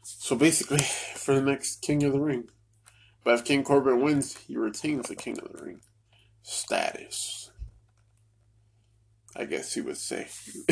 So 0.04 0.36
basically, 0.36 0.80
for 1.16 1.36
the 1.36 1.42
next 1.42 1.82
King 1.82 2.04
of 2.04 2.14
the 2.14 2.20
Ring. 2.20 2.50
But 3.24 3.36
if 3.36 3.46
King 3.46 3.64
Corbin 3.64 4.02
wins, 4.02 4.38
he 4.38 4.58
retains 4.58 5.08
the 5.08 5.16
King 5.16 5.40
of 5.40 5.52
the 5.54 5.64
Ring 5.64 5.82
status. 6.42 7.52
I 9.36 9.46
guess 9.46 9.74
he 9.74 9.82
would 9.82 9.98
say. 9.98 10.28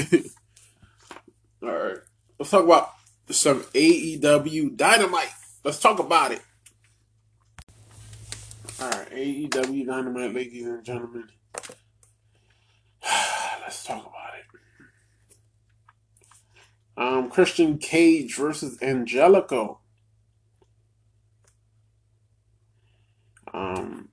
All 1.63 1.69
right, 1.69 1.97
let's 2.37 2.51
talk 2.51 2.65
about 2.65 2.91
some 3.29 3.61
AEW 3.61 4.75
Dynamite. 4.75 5.31
Let's 5.63 5.79
talk 5.79 5.99
about 5.99 6.31
it. 6.31 6.41
All 8.81 8.89
right, 8.89 9.09
AEW 9.11 9.85
Dynamite, 9.85 10.33
ladies 10.33 10.65
and 10.65 10.83
gentlemen. 10.83 11.29
let's 13.61 13.83
talk 13.83 14.01
about 14.01 14.15
it. 14.29 14.30
Um, 16.97 17.29
Christian 17.29 17.77
Cage 17.77 18.35
versus 18.35 18.77
Angelico. 18.81 19.79
Um, 23.53 24.09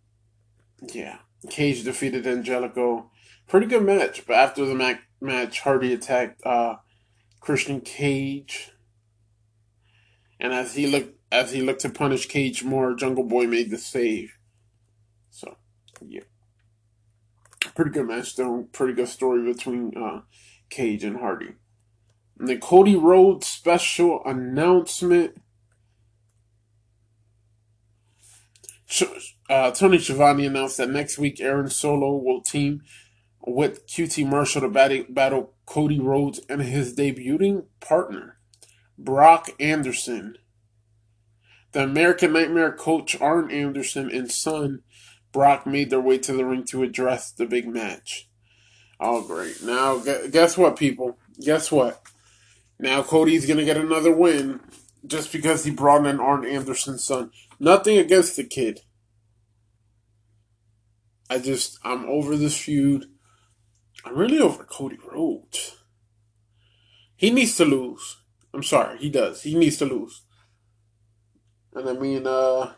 yeah, 0.92 1.18
Cage 1.50 1.84
defeated 1.84 2.26
Angelico. 2.26 3.10
Pretty 3.46 3.66
good 3.66 3.84
match, 3.84 4.26
but 4.26 4.34
after 4.36 4.64
the 4.64 4.74
ma- 4.74 4.94
match, 5.20 5.60
Hardy 5.60 5.92
attacked 5.92 6.44
uh, 6.44 6.76
Christian 7.40 7.80
Cage, 7.80 8.72
and 10.38 10.52
as 10.52 10.74
he 10.74 10.86
looked 10.86 11.18
as 11.30 11.52
he 11.52 11.62
looked 11.62 11.80
to 11.82 11.90
punish 11.90 12.26
Cage 12.26 12.64
more, 12.64 12.94
Jungle 12.94 13.24
Boy 13.24 13.46
made 13.46 13.70
the 13.70 13.78
save. 13.78 14.36
So, 15.30 15.56
yeah, 16.04 16.22
pretty 17.74 17.90
good 17.90 18.06
match 18.06 18.36
though. 18.36 18.68
Pretty 18.72 18.94
good 18.94 19.08
story 19.08 19.42
between 19.50 19.92
uh, 19.96 20.22
Cage 20.68 21.04
and 21.04 21.18
Hardy. 21.18 21.54
The 22.38 22.56
Cody 22.56 22.94
Rhodes 22.94 23.46
special 23.46 24.22
announcement. 24.24 25.40
Uh, 29.50 29.70
Tony 29.72 29.98
Schiavone 29.98 30.46
announced 30.46 30.76
that 30.76 30.90
next 30.90 31.18
week 31.18 31.40
Aaron 31.40 31.66
Solow 31.66 32.22
will 32.22 32.40
team 32.40 32.82
with 33.46 33.86
QT 33.86 34.26
Marshall 34.26 34.62
to 34.62 34.68
battle, 34.68 35.04
battle 35.08 35.54
Cody 35.66 35.98
Rhodes 35.98 36.40
and 36.48 36.62
his 36.62 36.94
debuting 36.94 37.64
partner, 37.80 38.38
Brock 38.96 39.50
Anderson. 39.58 40.36
The 41.72 41.82
American 41.82 42.32
Nightmare 42.32 42.72
coach 42.72 43.20
Arn 43.20 43.50
Anderson 43.50 44.10
and 44.10 44.30
son 44.30 44.82
Brock 45.32 45.66
made 45.66 45.90
their 45.90 46.00
way 46.00 46.18
to 46.18 46.32
the 46.32 46.44
ring 46.44 46.64
to 46.66 46.82
address 46.82 47.30
the 47.30 47.46
big 47.46 47.66
match. 47.66 48.28
Oh, 48.98 49.22
great. 49.22 49.62
Now, 49.62 49.98
guess 49.98 50.56
what, 50.56 50.76
people? 50.76 51.18
Guess 51.40 51.70
what? 51.70 52.02
Now 52.78 53.02
Cody's 53.02 53.46
gonna 53.46 53.64
get 53.64 53.76
another 53.76 54.12
win 54.14 54.60
just 55.06 55.32
because 55.32 55.64
he 55.64 55.70
brought 55.70 56.06
in 56.06 56.20
Arn 56.20 56.46
Anderson's 56.46 57.04
son. 57.04 57.30
Nothing 57.58 57.98
against 57.98 58.36
the 58.36 58.44
kid. 58.44 58.80
I 61.30 61.38
just 61.38 61.78
I'm 61.84 62.04
over 62.06 62.36
this 62.36 62.58
feud. 62.58 63.06
I'm 64.04 64.16
really 64.16 64.38
over 64.38 64.64
Cody 64.64 64.98
Rhodes. 65.10 65.76
He 67.16 67.30
needs 67.30 67.56
to 67.56 67.64
lose. 67.64 68.18
I'm 68.54 68.62
sorry, 68.62 68.98
he 68.98 69.10
does. 69.10 69.42
He 69.42 69.54
needs 69.54 69.76
to 69.78 69.84
lose. 69.84 70.22
And 71.74 71.88
I 71.88 71.92
mean, 71.92 72.26
uh, 72.26 72.72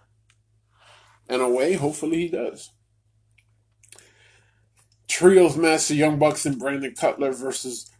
in 1.28 1.40
a 1.40 1.48
way, 1.48 1.74
hopefully 1.74 2.18
he 2.18 2.28
does. 2.28 2.70
Trios 5.06 5.56
match: 5.56 5.88
the 5.88 5.94
Young 5.94 6.18
Bucks 6.18 6.46
and 6.46 6.58
Brandon 6.58 6.94
Cutler 6.94 7.32
versus 7.32 7.90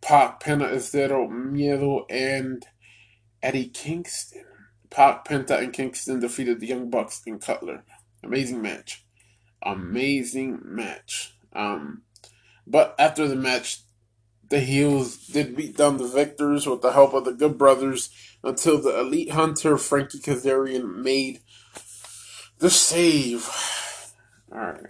Pac, 0.00 0.42
Penta 0.42 0.72
El 0.72 0.80
Zero, 0.80 1.28
Miedo, 1.28 2.04
and 2.10 2.64
Eddie 3.42 3.68
Kingston. 3.68 4.44
Pac, 4.90 5.26
Penta, 5.26 5.58
and 5.58 5.72
Kingston 5.72 6.20
defeated 6.20 6.60
the 6.60 6.66
Young 6.66 6.90
Bucks 6.90 7.22
and 7.26 7.40
Cutler. 7.40 7.84
Amazing 8.22 8.60
match. 8.60 9.04
Amazing 9.62 10.60
match. 10.64 11.34
Um, 11.52 12.02
but 12.66 12.94
after 12.98 13.28
the 13.28 13.36
match, 13.36 13.82
the 14.48 14.60
heels 14.60 15.16
did 15.28 15.56
beat 15.56 15.76
down 15.76 15.96
the 15.96 16.08
victors 16.08 16.66
with 16.66 16.82
the 16.82 16.92
help 16.92 17.14
of 17.14 17.24
the 17.24 17.32
Good 17.32 17.56
Brothers 17.56 18.10
until 18.42 18.80
the 18.80 18.98
Elite 18.98 19.30
Hunter 19.30 19.78
Frankie 19.78 20.18
Kazarian 20.18 20.96
made 20.96 21.40
the 22.58 22.70
save. 22.70 23.48
All 24.52 24.58
right. 24.58 24.86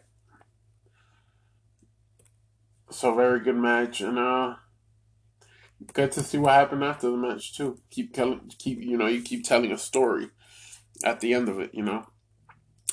So 2.90 3.14
very 3.14 3.40
good 3.40 3.56
match, 3.56 4.00
and 4.00 4.18
uh, 4.18 4.54
good 5.92 6.12
to 6.12 6.22
see 6.22 6.38
what 6.38 6.54
happened 6.54 6.84
after 6.84 7.10
the 7.10 7.16
match 7.16 7.56
too. 7.56 7.78
Keep 7.90 8.14
telling, 8.14 8.52
keep 8.58 8.82
you 8.82 8.96
know, 8.96 9.06
you 9.06 9.22
keep 9.22 9.44
telling 9.44 9.72
a 9.72 9.78
story 9.78 10.30
at 11.04 11.20
the 11.20 11.34
end 11.34 11.48
of 11.48 11.58
it, 11.58 11.70
you 11.74 11.82
know. 11.82 12.06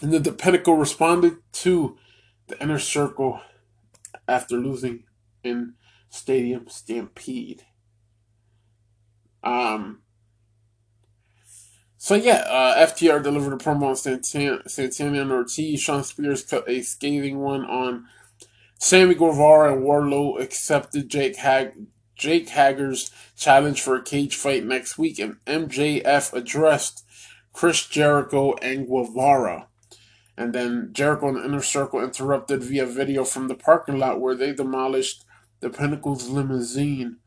And 0.01 0.13
then 0.13 0.23
the 0.23 0.31
Pinnacle 0.31 0.75
responded 0.75 1.37
to 1.53 1.97
the 2.47 2.61
Inner 2.61 2.79
Circle 2.79 3.41
after 4.27 4.57
losing 4.57 5.03
in 5.43 5.73
Stadium 6.09 6.67
Stampede. 6.67 7.63
Um. 9.43 10.01
So 11.99 12.15
yeah, 12.15 12.45
uh, 12.47 12.85
FTR 12.85 13.23
delivered 13.23 13.53
a 13.53 13.57
promo 13.57 13.87
on 13.89 13.95
Santana, 13.95 14.67
Santana 14.69 15.21
and 15.21 15.31
Ortiz. 15.31 15.81
Shawn 15.81 16.03
Spears 16.03 16.43
cut 16.43 16.69
a 16.69 16.81
scathing 16.81 17.39
one 17.39 17.65
on 17.65 18.05
Sammy 18.79 19.15
Guevara 19.15 19.73
and 19.73 19.83
Wardlow 19.83 20.39
accepted 20.39 21.09
Jake 21.09 21.37
Hag 21.37 21.73
Jake 22.17 22.49
Hager's 22.49 23.11
challenge 23.35 23.81
for 23.81 23.95
a 23.95 24.03
cage 24.03 24.35
fight 24.35 24.65
next 24.65 24.97
week, 24.97 25.19
and 25.19 25.37
MJF 25.45 26.33
addressed 26.33 27.05
Chris 27.53 27.85
Jericho 27.87 28.53
and 28.55 28.87
Guevara. 28.87 29.67
And 30.37 30.53
then 30.53 30.89
Jericho 30.91 31.29
and 31.29 31.37
the 31.37 31.45
Inner 31.45 31.61
Circle 31.61 32.03
interrupted 32.03 32.63
via 32.63 32.85
video 32.85 33.23
from 33.23 33.47
the 33.47 33.55
parking 33.55 33.97
lot 33.97 34.19
where 34.19 34.35
they 34.35 34.53
demolished 34.53 35.25
the 35.59 35.69
Pinnacle's 35.69 36.29
limousine, 36.29 37.17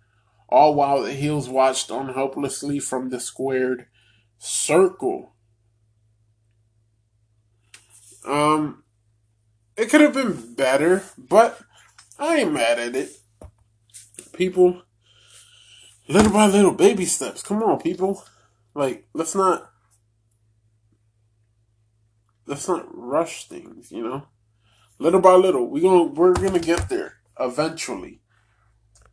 all 0.48 0.74
while 0.74 1.02
the 1.02 1.12
heels 1.12 1.48
watched 1.48 1.90
on 1.90 2.14
helplessly 2.14 2.78
from 2.78 3.10
the 3.10 3.18
squared 3.18 3.86
circle. 4.38 5.34
Um, 8.24 8.84
it 9.76 9.90
could 9.90 10.00
have 10.00 10.14
been 10.14 10.54
better, 10.54 11.02
but 11.16 11.60
I 12.18 12.38
ain't 12.38 12.52
mad 12.52 12.78
at 12.78 12.94
it. 12.94 13.19
People, 14.40 14.80
little 16.08 16.32
by 16.32 16.46
little, 16.46 16.72
baby 16.72 17.04
steps. 17.04 17.42
Come 17.42 17.62
on, 17.62 17.78
people. 17.78 18.24
Like, 18.74 19.06
let's 19.12 19.34
not 19.34 19.70
let's 22.46 22.66
not 22.66 22.86
rush 22.90 23.48
things, 23.48 23.92
you 23.92 24.02
know. 24.02 24.28
Little 24.98 25.20
by 25.20 25.34
little, 25.34 25.68
we 25.68 25.82
gonna 25.82 26.04
we're 26.04 26.32
gonna 26.32 26.58
get 26.58 26.88
there 26.88 27.16
eventually. 27.38 28.22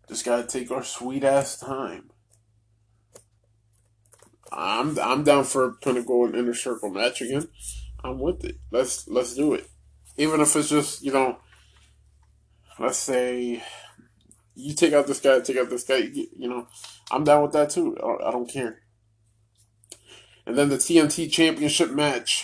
Just 0.07 0.23
gotta 0.23 0.47
take 0.47 0.71
our 0.71 0.85
sweet 0.85 1.25
ass 1.25 1.59
time. 1.59 2.09
I'm 4.49 4.97
I'm 4.97 5.25
down 5.25 5.43
for 5.43 5.65
a 5.65 5.73
pinnacle 5.73 6.23
and 6.23 6.35
inner 6.35 6.53
circle 6.53 6.89
match 6.89 7.19
again. 7.19 7.49
I'm 8.01 8.17
with 8.17 8.45
it. 8.45 8.59
Let's 8.71 9.09
let's 9.09 9.35
do 9.35 9.55
it. 9.55 9.67
Even 10.15 10.39
if 10.39 10.55
it's 10.55 10.69
just 10.69 11.03
you 11.03 11.11
know, 11.11 11.39
let's 12.79 12.97
say 12.97 13.61
you 14.57 14.73
take 14.73 14.93
out 14.93 15.05
this 15.05 15.19
guy, 15.19 15.39
take 15.39 15.57
out 15.57 15.69
this 15.69 15.83
guy. 15.83 15.97
You 15.97 16.49
know, 16.49 16.67
I'm 17.11 17.23
down 17.23 17.43
with 17.43 17.51
that 17.53 17.69
too. 17.69 17.95
I 18.25 18.31
don't 18.31 18.49
care. 18.49 18.81
And 20.45 20.57
then 20.57 20.69
the 20.69 20.77
TNT 20.77 21.31
Championship 21.31 21.91
match: 21.91 22.43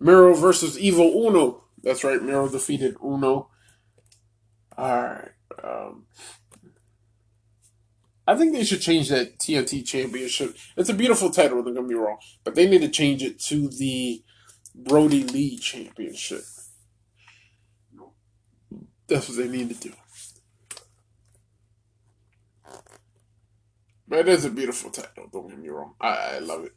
Miro 0.00 0.34
versus 0.34 0.78
Evil 0.78 1.26
Uno. 1.26 1.64
That's 1.82 2.02
right, 2.02 2.22
Miro 2.22 2.48
defeated 2.48 2.96
Uno. 3.02 3.48
All 4.76 5.02
right. 5.02 5.30
Um, 5.62 6.06
I 8.26 8.36
think 8.36 8.52
they 8.52 8.64
should 8.64 8.80
change 8.80 9.08
that 9.10 9.38
TNT 9.38 9.86
Championship. 9.86 10.56
It's 10.76 10.88
a 10.88 10.94
beautiful 10.94 11.30
title. 11.30 11.62
Don't 11.62 11.74
get 11.74 11.84
me 11.84 11.94
wrong, 11.94 12.18
but 12.42 12.54
they 12.56 12.68
need 12.68 12.80
to 12.80 12.88
change 12.88 13.22
it 13.22 13.38
to 13.44 13.68
the 13.68 14.22
Brodie 14.74 15.24
Lee 15.24 15.58
Championship. 15.58 16.42
That's 19.06 19.28
what 19.28 19.38
they 19.38 19.48
need 19.48 19.68
to 19.68 19.88
do. 19.88 19.94
But 24.12 24.28
it 24.28 24.28
is 24.28 24.44
a 24.44 24.50
beautiful 24.50 24.90
title, 24.90 25.26
don't 25.32 25.48
get 25.48 25.58
me 25.58 25.70
wrong. 25.70 25.94
I, 25.98 26.34
I 26.34 26.38
love 26.40 26.66
it. 26.66 26.72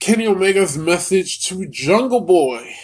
Kenny 0.00 0.26
Omega's 0.26 0.76
message 0.76 1.46
to 1.46 1.64
Jungle 1.68 2.22
Boy. 2.22 2.74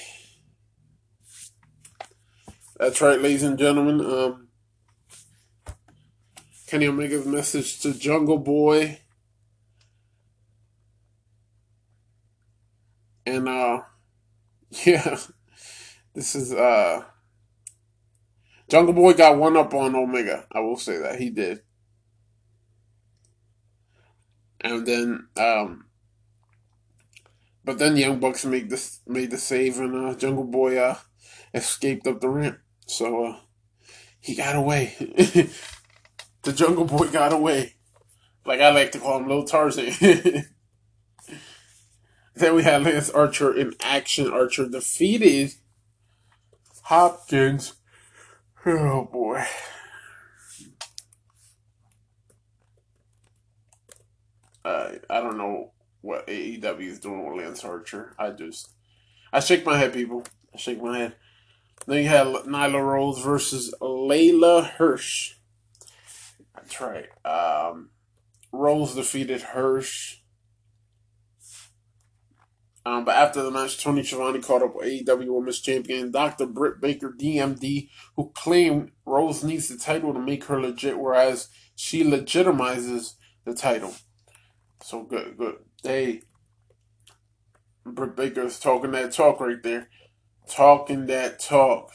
That's 2.76 3.00
right, 3.00 3.20
ladies 3.20 3.42
and 3.42 3.58
gentlemen. 3.58 4.00
Um, 4.00 4.48
Kenny 6.68 6.86
Omega's 6.86 7.26
message 7.26 7.80
to 7.80 7.92
Jungle 7.92 8.38
Boy. 8.38 9.00
And 13.26 13.48
uh 13.48 13.80
yeah, 14.86 15.18
this 16.14 16.36
is 16.36 16.54
uh 16.54 17.02
Jungle 18.68 18.94
Boy 18.94 19.14
got 19.14 19.36
one 19.36 19.56
up 19.56 19.74
on 19.74 19.96
Omega. 19.96 20.46
I 20.52 20.60
will 20.60 20.76
say 20.76 20.98
that 20.98 21.18
he 21.18 21.30
did. 21.30 21.62
And 24.60 24.86
then 24.86 25.28
um 25.36 25.84
but 27.64 27.78
then 27.78 27.96
Young 27.96 28.18
Bucks 28.18 28.44
made 28.44 28.70
this 28.70 29.00
made 29.06 29.30
the 29.30 29.38
save 29.38 29.78
and 29.78 29.94
uh 29.94 30.14
Jungle 30.14 30.44
Boy 30.44 30.78
uh 30.78 30.96
escaped 31.54 32.06
up 32.06 32.20
the 32.20 32.28
ramp. 32.28 32.58
So 32.86 33.24
uh 33.24 33.36
he 34.20 34.34
got 34.34 34.56
away. 34.56 34.94
the 36.42 36.52
Jungle 36.52 36.84
Boy 36.84 37.08
got 37.08 37.32
away. 37.32 37.74
Like 38.44 38.60
I 38.60 38.70
like 38.70 38.92
to 38.92 38.98
call 38.98 39.18
him 39.18 39.28
Little 39.28 39.44
Tarzan. 39.44 39.92
then 42.34 42.54
we 42.54 42.62
had 42.62 42.84
Lance 42.84 43.10
Archer 43.10 43.54
in 43.54 43.74
action. 43.82 44.30
Archer 44.30 44.68
defeated 44.68 45.52
Hopkins 46.84 47.74
Oh 48.66 49.08
boy. 49.10 49.44
Uh, 54.68 54.98
I 55.08 55.22
don't 55.22 55.38
know 55.38 55.72
what 56.02 56.26
AEW 56.26 56.80
is 56.82 56.98
doing 57.00 57.24
with 57.24 57.42
Lance 57.42 57.64
Archer. 57.64 58.14
I 58.18 58.30
just, 58.30 58.68
I 59.32 59.40
shake 59.40 59.64
my 59.64 59.78
head, 59.78 59.94
people. 59.94 60.24
I 60.54 60.58
shake 60.58 60.82
my 60.82 60.98
head. 60.98 61.16
Then 61.86 62.02
you 62.02 62.08
had 62.08 62.26
Nyla 62.26 62.84
Rose 62.84 63.18
versus 63.18 63.74
Leyla 63.80 64.68
Hirsch. 64.68 65.36
That's 66.54 66.78
right. 66.82 67.06
Um, 67.24 67.88
Rose 68.52 68.94
defeated 68.94 69.40
Hirsch. 69.40 70.18
Um, 72.84 73.06
but 73.06 73.16
after 73.16 73.42
the 73.42 73.50
match, 73.50 73.82
Tony 73.82 74.02
Schiavone 74.02 74.40
called 74.40 74.62
up 74.62 74.74
AEW 74.74 75.28
Women's 75.28 75.60
Champion 75.60 76.10
Dr. 76.10 76.44
Britt 76.44 76.78
Baker, 76.82 77.14
DMD, 77.18 77.88
who 78.16 78.32
claimed 78.34 78.90
Rose 79.06 79.42
needs 79.42 79.68
the 79.68 79.78
title 79.78 80.12
to 80.12 80.20
make 80.20 80.44
her 80.44 80.60
legit, 80.60 80.98
whereas 80.98 81.48
she 81.74 82.04
legitimizes 82.04 83.14
the 83.46 83.54
title. 83.54 83.94
So 84.82 85.02
good, 85.02 85.36
good. 85.36 85.56
Hey, 85.82 86.22
Britt 87.84 88.16
Baker's 88.16 88.58
talking 88.58 88.92
that 88.92 89.12
talk 89.12 89.40
right 89.40 89.62
there. 89.62 89.88
Talking 90.48 91.06
that 91.06 91.38
talk. 91.38 91.92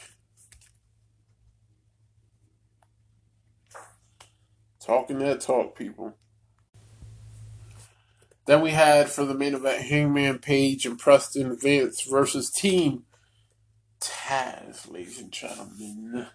Talking 4.80 5.18
that 5.20 5.40
talk, 5.40 5.76
people. 5.76 6.16
Then 8.46 8.60
we 8.60 8.70
had 8.70 9.08
for 9.08 9.24
the 9.24 9.34
main 9.34 9.54
event 9.54 9.82
Hangman 9.82 10.38
Page 10.38 10.84
and 10.84 10.98
Preston 10.98 11.56
Vance 11.58 12.02
versus 12.02 12.50
Team 12.50 13.04
Taz, 14.00 14.90
ladies 14.90 15.18
and 15.18 15.32
gentlemen. 15.32 16.26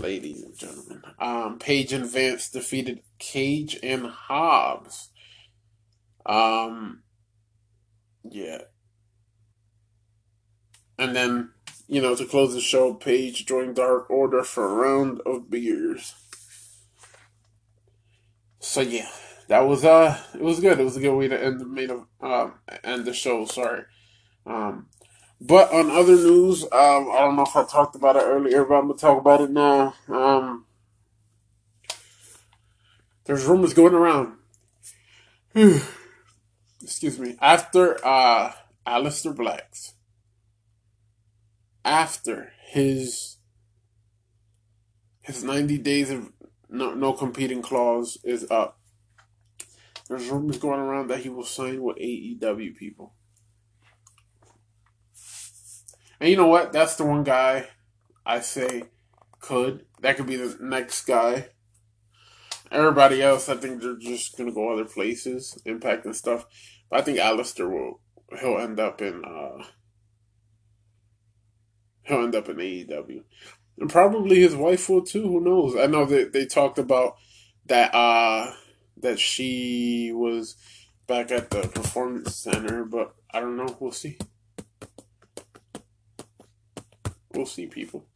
Ladies 0.00 0.42
and 0.42 0.56
gentlemen. 0.56 1.02
Um, 1.18 1.58
Page 1.58 1.92
and 1.92 2.06
Vance 2.06 2.50
defeated 2.50 3.02
Cage 3.18 3.78
and 3.82 4.06
Hobbs. 4.06 5.10
Um, 6.24 7.02
yeah. 8.24 8.62
And 10.98 11.14
then, 11.14 11.50
you 11.86 12.02
know, 12.02 12.14
to 12.14 12.24
close 12.24 12.54
the 12.54 12.60
show, 12.60 12.94
Page 12.94 13.46
joined 13.46 13.76
Dark 13.76 14.10
Order 14.10 14.42
for 14.42 14.64
a 14.64 14.74
round 14.74 15.20
of 15.24 15.50
beers. 15.50 16.14
So 18.58 18.80
yeah 18.80 19.08
that 19.48 19.60
was 19.60 19.84
uh 19.84 20.18
it 20.34 20.42
was 20.42 20.60
good. 20.60 20.78
It 20.80 20.84
was 20.84 20.96
a 20.96 21.00
good 21.00 21.16
way 21.16 21.28
to 21.28 21.42
end 21.42 21.60
the 21.60 21.66
main 21.66 21.90
of 21.90 22.06
um 22.20 22.54
end 22.82 23.04
the 23.04 23.14
show. 23.14 23.44
Sorry. 23.44 23.82
Um, 24.44 24.88
but 25.40 25.72
on 25.72 25.90
other 25.90 26.16
news, 26.16 26.62
um, 26.64 27.10
I 27.10 27.18
don't 27.20 27.36
know 27.36 27.44
if 27.44 27.56
I 27.56 27.64
talked 27.64 27.94
about 27.94 28.16
it 28.16 28.22
earlier, 28.24 28.64
but 28.64 28.74
I'm 28.74 28.88
gonna 28.88 28.98
talk 28.98 29.20
about 29.20 29.40
it 29.40 29.50
now. 29.50 29.94
Um, 30.08 30.66
there's 33.24 33.44
rumors 33.44 33.74
going 33.74 33.94
around 33.94 34.36
excuse 36.82 37.18
me, 37.18 37.36
after 37.40 38.04
uh 38.06 38.52
Aleister 38.86 39.34
Black's 39.34 39.94
after 41.84 42.52
his 42.68 43.38
his 45.22 45.42
90 45.42 45.78
days 45.78 46.10
of 46.10 46.30
no 46.68 46.92
no 46.92 47.14
competing 47.14 47.62
clause 47.62 48.18
is 48.22 48.48
up. 48.50 48.78
There's 50.08 50.28
rumors 50.28 50.58
going 50.58 50.78
around 50.78 51.08
that 51.08 51.20
he 51.20 51.30
will 51.30 51.44
sign 51.44 51.82
with 51.82 51.96
AEW 51.96 52.76
people. 52.76 53.14
And 56.20 56.30
you 56.30 56.36
know 56.36 56.46
what? 56.46 56.72
That's 56.72 56.96
the 56.96 57.04
one 57.04 57.24
guy 57.24 57.68
I 58.24 58.40
say 58.40 58.84
could. 59.40 59.84
That 60.00 60.16
could 60.16 60.26
be 60.26 60.36
the 60.36 60.56
next 60.60 61.06
guy. 61.06 61.48
Everybody 62.70 63.22
else, 63.22 63.48
I 63.48 63.56
think 63.56 63.80
they're 63.80 63.96
just 63.96 64.36
gonna 64.36 64.52
go 64.52 64.72
other 64.72 64.84
places, 64.84 65.60
impact 65.64 66.04
and 66.04 66.16
stuff. 66.16 66.46
But 66.90 67.00
I 67.00 67.02
think 67.02 67.18
Aleister 67.18 67.70
will 67.70 68.00
he'll 68.40 68.58
end 68.58 68.80
up 68.80 69.00
in 69.00 69.24
uh 69.24 69.64
he'll 72.02 72.24
end 72.24 72.34
up 72.34 72.48
in 72.48 72.56
AEW. 72.56 73.22
And 73.78 73.90
probably 73.90 74.40
his 74.40 74.56
wife 74.56 74.88
will 74.88 75.02
too, 75.02 75.22
who 75.22 75.40
knows? 75.40 75.76
I 75.76 75.86
know 75.86 76.04
that 76.06 76.32
they 76.32 76.46
talked 76.46 76.78
about 76.78 77.16
that 77.66 77.94
uh 77.94 78.52
that 78.98 79.18
she 79.18 80.10
was 80.12 80.56
back 81.06 81.30
at 81.30 81.50
the 81.50 81.62
performance 81.68 82.34
center, 82.36 82.84
but 82.84 83.14
I 83.30 83.40
don't 83.40 83.56
know, 83.56 83.76
we'll 83.78 83.92
see. 83.92 84.18
We'll 87.36 87.46
see 87.46 87.66
people. 87.66 88.06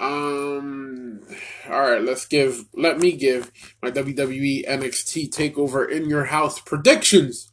Um. 0.00 1.20
All 1.70 1.80
right, 1.80 2.02
let's 2.02 2.26
give. 2.26 2.66
Let 2.74 2.98
me 2.98 3.12
give 3.12 3.50
my 3.82 3.90
WWE 3.90 4.66
NXT 4.68 5.30
Takeover 5.30 5.88
in 5.88 6.08
Your 6.08 6.24
House 6.24 6.60
predictions. 6.60 7.50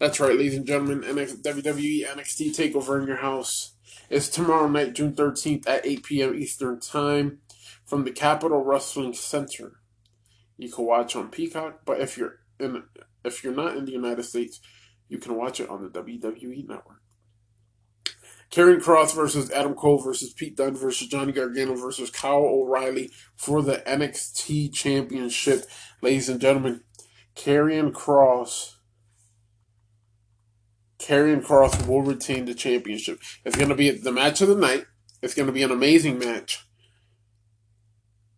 That's 0.00 0.18
right, 0.18 0.36
ladies 0.36 0.56
and 0.56 0.66
gentlemen. 0.66 1.02
NXT, 1.02 1.42
WWE 1.42 2.06
NXT 2.08 2.56
Takeover 2.56 3.00
in 3.00 3.06
Your 3.06 3.18
House 3.18 3.74
is 4.10 4.28
tomorrow 4.28 4.66
night, 4.66 4.94
June 4.94 5.14
thirteenth 5.14 5.68
at 5.68 5.86
eight 5.86 6.02
p.m. 6.02 6.34
Eastern 6.34 6.80
Time, 6.80 7.38
from 7.86 8.04
the 8.04 8.10
Capitol 8.10 8.64
Wrestling 8.64 9.12
Center. 9.12 9.80
You 10.56 10.70
can 10.70 10.86
watch 10.86 11.14
on 11.14 11.28
Peacock, 11.28 11.80
but 11.84 12.00
if 12.00 12.16
you're 12.16 12.40
in, 12.58 12.82
if 13.24 13.44
you're 13.44 13.54
not 13.54 13.76
in 13.76 13.84
the 13.84 13.92
United 13.92 14.24
States, 14.24 14.60
you 15.08 15.18
can 15.18 15.36
watch 15.36 15.60
it 15.60 15.68
on 15.68 15.82
the 15.82 15.90
WWE 15.90 16.66
Network. 16.68 17.03
Karrion 18.50 18.82
Kross 18.82 19.14
versus 19.14 19.50
Adam 19.50 19.74
Cole 19.74 20.02
versus 20.02 20.32
Pete 20.32 20.56
Dunne 20.56 20.76
versus 20.76 21.08
Johnny 21.08 21.32
Gargano 21.32 21.74
versus 21.74 22.10
Kyle 22.10 22.44
O'Reilly 22.44 23.10
for 23.36 23.62
the 23.62 23.78
NXT 23.86 24.72
Championship. 24.72 25.66
Ladies 26.02 26.28
and 26.28 26.40
gentlemen, 26.40 26.82
Karrion 27.34 27.92
Kross. 27.92 28.74
Karrion 30.98 31.44
Kross 31.44 31.86
will 31.86 32.02
retain 32.02 32.44
the 32.44 32.54
championship. 32.54 33.20
It's 33.44 33.56
going 33.56 33.68
to 33.68 33.74
be 33.74 33.90
the 33.90 34.12
match 34.12 34.40
of 34.40 34.48
the 34.48 34.54
night. 34.54 34.86
It's 35.20 35.34
going 35.34 35.46
to 35.46 35.52
be 35.52 35.62
an 35.62 35.70
amazing 35.70 36.18
match. 36.18 36.64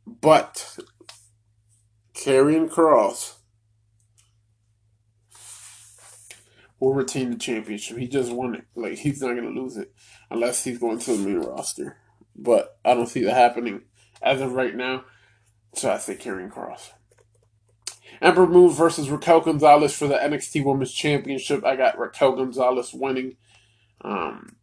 But 0.07 0.79
Karrion 2.15 2.71
Kross 2.71 3.36
will 6.79 6.95
retain 6.95 7.31
the 7.31 7.37
championship. 7.37 7.97
He 7.97 8.09
just 8.09 8.33
won 8.33 8.55
it. 8.55 8.65
Like 8.75 8.99
he's 8.99 9.21
not 9.21 9.35
gonna 9.35 9.51
lose 9.51 9.77
it 9.77 9.93
unless 10.31 10.65
he's 10.65 10.79
going 10.79 10.99
to 10.99 11.17
the 11.17 11.29
main 11.29 11.41
roster. 11.41 11.97
But 12.35 12.79
I 12.85 12.95
don't 12.95 13.09
see 13.09 13.25
that 13.25 13.35
happening 13.35 13.83
as 14.23 14.41
of 14.41 14.53
right 14.53 14.75
now. 14.75 15.05
So 15.75 15.91
I 15.91 15.99
say 15.99 16.17
Karrion 16.17 16.51
Kross. 16.51 16.91
Ember 18.21 18.47
Moon 18.47 18.71
versus 18.71 19.11
Raquel 19.11 19.41
Gonzalez 19.41 19.95
for 19.95 20.07
the 20.07 20.15
NXT 20.15 20.65
Women's 20.65 20.93
Championship. 20.93 21.65
I 21.65 21.77
got 21.77 21.99
Raquel 21.99 22.37
Gonzalez 22.37 22.95
winning. 22.95 23.37
Um, 24.03 24.57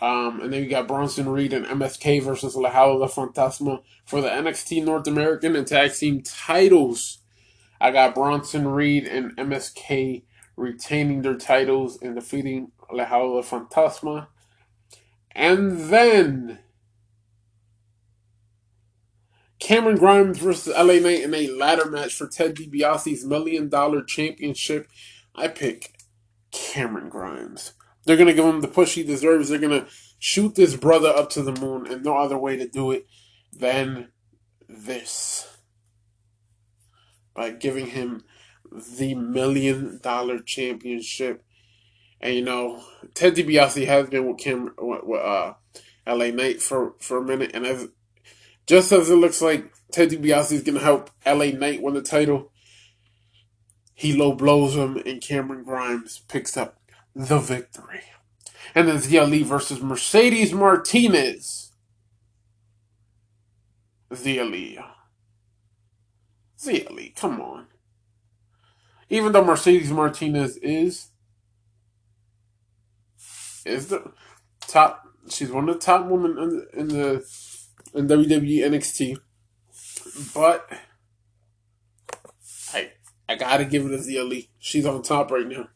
um, 0.00 0.40
and 0.40 0.52
then 0.52 0.62
you 0.62 0.68
got 0.68 0.88
Bronson 0.88 1.28
Reed 1.28 1.52
and 1.52 1.66
MSK 1.66 2.22
versus 2.22 2.56
Legado 2.56 2.98
del 2.98 3.08
Fantasma 3.08 3.82
for 4.04 4.20
the 4.20 4.28
NXT 4.28 4.84
North 4.84 5.06
American 5.06 5.54
and 5.54 5.66
Tag 5.66 5.92
Team 5.94 6.22
titles. 6.22 7.21
I 7.82 7.90
got 7.90 8.14
Bronson 8.14 8.68
Reed 8.68 9.08
and 9.08 9.36
MSK 9.36 10.22
retaining 10.56 11.22
their 11.22 11.34
titles 11.34 12.00
and 12.00 12.14
defeating 12.14 12.70
Legado 12.92 13.42
del 13.42 13.60
Fantasma. 13.60 14.28
And 15.32 15.90
then 15.90 16.60
Cameron 19.58 19.96
Grimes 19.96 20.38
versus 20.38 20.72
LA 20.72 21.00
Knight 21.00 21.24
in 21.24 21.34
a 21.34 21.48
ladder 21.48 21.90
match 21.90 22.14
for 22.14 22.28
Ted 22.28 22.54
DiBiase's 22.54 23.24
Million 23.24 23.68
Dollar 23.68 24.04
Championship. 24.04 24.86
I 25.34 25.48
pick 25.48 25.92
Cameron 26.52 27.08
Grimes. 27.08 27.72
They're 28.06 28.16
going 28.16 28.28
to 28.28 28.34
give 28.34 28.44
him 28.44 28.60
the 28.60 28.68
push 28.68 28.94
he 28.94 29.02
deserves. 29.02 29.48
They're 29.48 29.58
going 29.58 29.80
to 29.84 29.90
shoot 30.20 30.54
this 30.54 30.76
brother 30.76 31.08
up 31.08 31.30
to 31.30 31.42
the 31.42 31.60
moon, 31.60 31.88
and 31.88 32.04
no 32.04 32.16
other 32.16 32.38
way 32.38 32.56
to 32.56 32.68
do 32.68 32.92
it 32.92 33.08
than 33.52 34.12
this 34.68 35.51
by 37.34 37.50
giving 37.50 37.86
him 37.86 38.24
the 38.98 39.14
million 39.14 40.00
dollar 40.02 40.38
championship. 40.40 41.44
And 42.20 42.34
you 42.34 42.42
know, 42.42 42.82
Ted 43.14 43.34
DiBiase 43.34 43.86
has 43.86 44.08
been 44.08 44.26
with 44.26 44.38
Kim 44.38 44.72
with, 44.78 45.20
uh, 45.20 45.54
LA 46.06 46.26
Knight 46.26 46.62
for 46.62 46.94
for 47.00 47.18
a 47.18 47.24
minute, 47.24 47.52
and 47.54 47.66
as 47.66 47.88
just 48.66 48.92
as 48.92 49.10
it 49.10 49.16
looks 49.16 49.42
like 49.42 49.72
Ted 49.90 50.10
DiBiase 50.10 50.52
is 50.52 50.62
gonna 50.62 50.80
help 50.80 51.10
LA 51.26 51.46
Knight 51.46 51.82
win 51.82 51.94
the 51.94 52.02
title, 52.02 52.52
he 53.94 54.12
low 54.12 54.32
blows 54.34 54.74
him, 54.74 54.96
and 55.04 55.20
Cameron 55.20 55.64
Grimes 55.64 56.22
picks 56.28 56.56
up 56.56 56.78
the 57.14 57.38
victory. 57.38 58.02
And 58.74 58.88
then 58.88 59.30
Li 59.30 59.42
versus 59.42 59.82
Mercedes 59.82 60.52
Martinez. 60.52 61.72
Li. 64.10 64.78
Li, 66.66 67.12
come 67.16 67.40
on. 67.40 67.66
Even 69.08 69.32
though 69.32 69.44
Mercedes 69.44 69.90
Martinez 69.90 70.56
is 70.58 71.08
is 73.64 73.88
the 73.88 74.12
top, 74.60 75.04
she's 75.28 75.50
one 75.50 75.68
of 75.68 75.74
the 75.74 75.80
top 75.80 76.06
women 76.06 76.38
in 76.38 76.48
the, 76.48 76.68
in 76.72 76.88
the 76.88 77.26
in 77.94 78.08
WWE 78.08 78.60
NXT, 78.60 79.18
but 80.34 80.68
I 82.72 82.92
I 83.28 83.34
gotta 83.36 83.64
give 83.64 83.86
it 83.86 83.90
to 83.90 83.98
Xia 83.98 84.28
Li. 84.28 84.50
She's 84.58 84.86
on 84.86 85.02
top 85.02 85.30
right 85.30 85.46
now, 85.46 85.68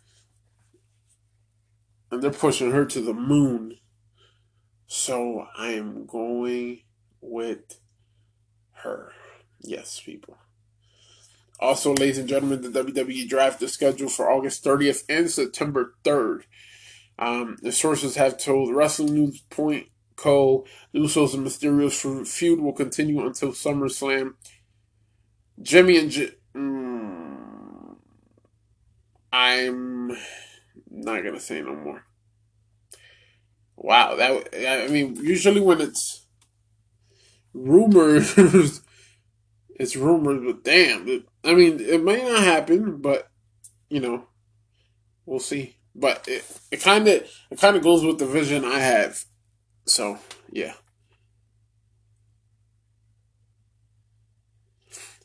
and 2.11 2.23
they're 2.23 2.31
pushing 2.31 2.71
her 2.73 2.85
to 2.87 3.01
the 3.01 3.15
moon. 3.15 3.77
So 4.87 5.47
I 5.59 5.69
am 5.71 6.07
going 6.07 6.83
with 7.21 7.81
her. 8.83 9.13
Yes, 9.61 10.01
people. 10.01 10.39
Also, 11.59 11.95
ladies 11.95 12.19
and 12.19 12.29
gentlemen, 12.29 12.61
the 12.61 12.85
WWE 12.85 13.29
draft 13.29 13.63
is 13.63 13.73
scheduled 13.73 14.13
for 14.13 14.31
August 14.31 14.63
30th 14.65 15.05
and 15.09 15.31
September 15.31 15.95
3rd. 16.05 16.43
Um, 17.19 17.57
the 17.63 17.73
sources 17.73 18.17
have 18.17 18.37
told 18.37 18.75
Wrestling 18.75 19.15
News 19.15 19.41
Point 19.49 19.89
Co. 20.17 20.67
Usos 20.95 21.35
and 21.35 21.47
Mysterio's 21.47 22.31
feud 22.31 22.61
will 22.61 22.73
continue 22.73 23.25
until 23.25 23.53
SummerSlam. 23.53 24.35
Jimmy 25.63 25.99
and 25.99 26.11
J- 26.11 26.33
mm, 26.55 27.97
I'm 29.33 30.09
not 30.91 31.25
gonna 31.25 31.41
say 31.41 31.63
no 31.63 31.75
more. 31.75 32.05
Wow, 33.77 34.17
that 34.17 34.49
I 34.87 34.89
mean, 34.89 35.17
usually 35.17 35.61
when 35.61 35.81
it's 35.81 36.27
rumors 37.55 38.35
it's 39.79 39.97
rumors, 39.97 40.43
but 40.45 40.65
damn, 40.65 41.07
it, 41.09 41.25
I 41.45 41.55
mean, 41.55 41.81
it 41.81 42.03
may 42.03 42.23
not 42.23 42.43
happen, 42.43 43.01
but 43.01 43.31
you 43.89 44.01
know, 44.01 44.27
we'll 45.25 45.41
see. 45.41 45.77
But 45.95 46.27
it 46.29 46.45
it 46.71 46.81
kind 46.83 47.07
of 47.09 47.29
it 47.51 47.59
kind 47.59 47.77
of 47.77 47.83
goes 47.83 48.05
with 48.05 48.19
the 48.19 48.27
vision 48.27 48.65
I 48.65 48.79
have. 48.79 49.25
So 49.87 50.19
yeah. 50.51 50.75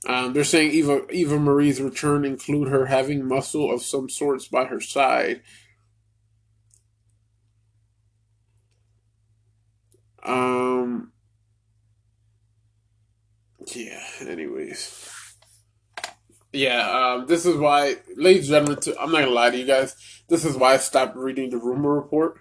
Um, 0.08 0.34
they're 0.34 0.44
saying 0.44 0.72
Eva 0.72 1.02
Eva 1.12 1.40
Marie's 1.40 1.80
return 1.82 2.26
include 2.26 2.70
her 2.70 2.88
having 2.88 3.28
muscle 3.28 3.72
of 3.72 3.84
some 3.84 4.10
sorts 4.10 4.48
by 4.48 4.66
her 4.66 4.80
side. 4.80 5.42
Um, 10.24 11.11
yeah, 13.68 14.04
anyways. 14.28 15.10
Yeah, 16.54 16.90
um, 16.90 17.28
this 17.28 17.46
is 17.46 17.56
why, 17.56 17.96
ladies 18.18 18.50
and 18.50 18.68
gentlemen, 18.68 18.98
I'm 19.00 19.12
not 19.12 19.20
gonna 19.20 19.32
lie 19.32 19.52
to 19.52 19.58
you 19.58 19.66
guys. 19.66 19.96
This 20.28 20.44
is 20.44 20.58
why 20.58 20.74
I 20.74 20.78
stopped 20.78 21.16
reading 21.16 21.50
the 21.50 21.58
rumor 21.58 21.94
report. 21.94 22.40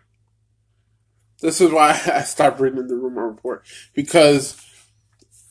This 1.41 1.61
is 1.61 1.71
why 1.71 1.91
I 2.13 2.23
stopped 2.23 2.61
reading 2.61 2.87
the 2.89 2.97
rumor 2.97 3.29
report 3.29 3.65
because 3.95 4.61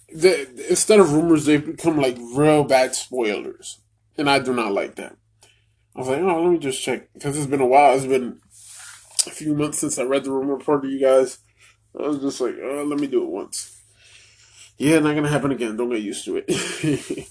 the, 0.09 0.49
instead 0.69 0.99
of 0.99 1.13
rumors, 1.13 1.45
they 1.45 1.57
become 1.57 1.97
like 1.97 2.17
real 2.33 2.63
bad 2.63 2.95
spoilers, 2.95 3.79
and 4.17 4.29
I 4.29 4.39
do 4.39 4.53
not 4.53 4.73
like 4.73 4.95
that. 4.95 5.15
I 5.95 5.99
was 5.99 6.09
like, 6.09 6.19
oh, 6.19 6.41
let 6.41 6.51
me 6.51 6.59
just 6.59 6.81
check 6.81 7.09
because 7.13 7.37
it's 7.37 7.47
been 7.47 7.61
a 7.61 7.65
while. 7.65 7.95
It's 7.95 8.05
been 8.05 8.39
a 9.25 9.31
few 9.31 9.53
months 9.53 9.79
since 9.79 9.97
I 9.97 10.03
read 10.03 10.25
the 10.25 10.31
rumor 10.31 10.55
report 10.55 10.83
to 10.83 10.89
you 10.89 10.99
guys. 10.99 11.39
I 11.97 12.07
was 12.07 12.19
just 12.19 12.41
like, 12.41 12.55
oh, 12.61 12.83
let 12.83 12.99
me 12.99 13.07
do 13.07 13.23
it 13.23 13.29
once. 13.29 13.78
Yeah, 14.79 14.99
not 14.99 15.13
gonna 15.13 15.27
happen 15.27 15.51
again. 15.51 15.75
Don't 15.75 15.89
get 15.89 16.01
used 16.01 16.23
to 16.23 16.37
it. 16.37 16.47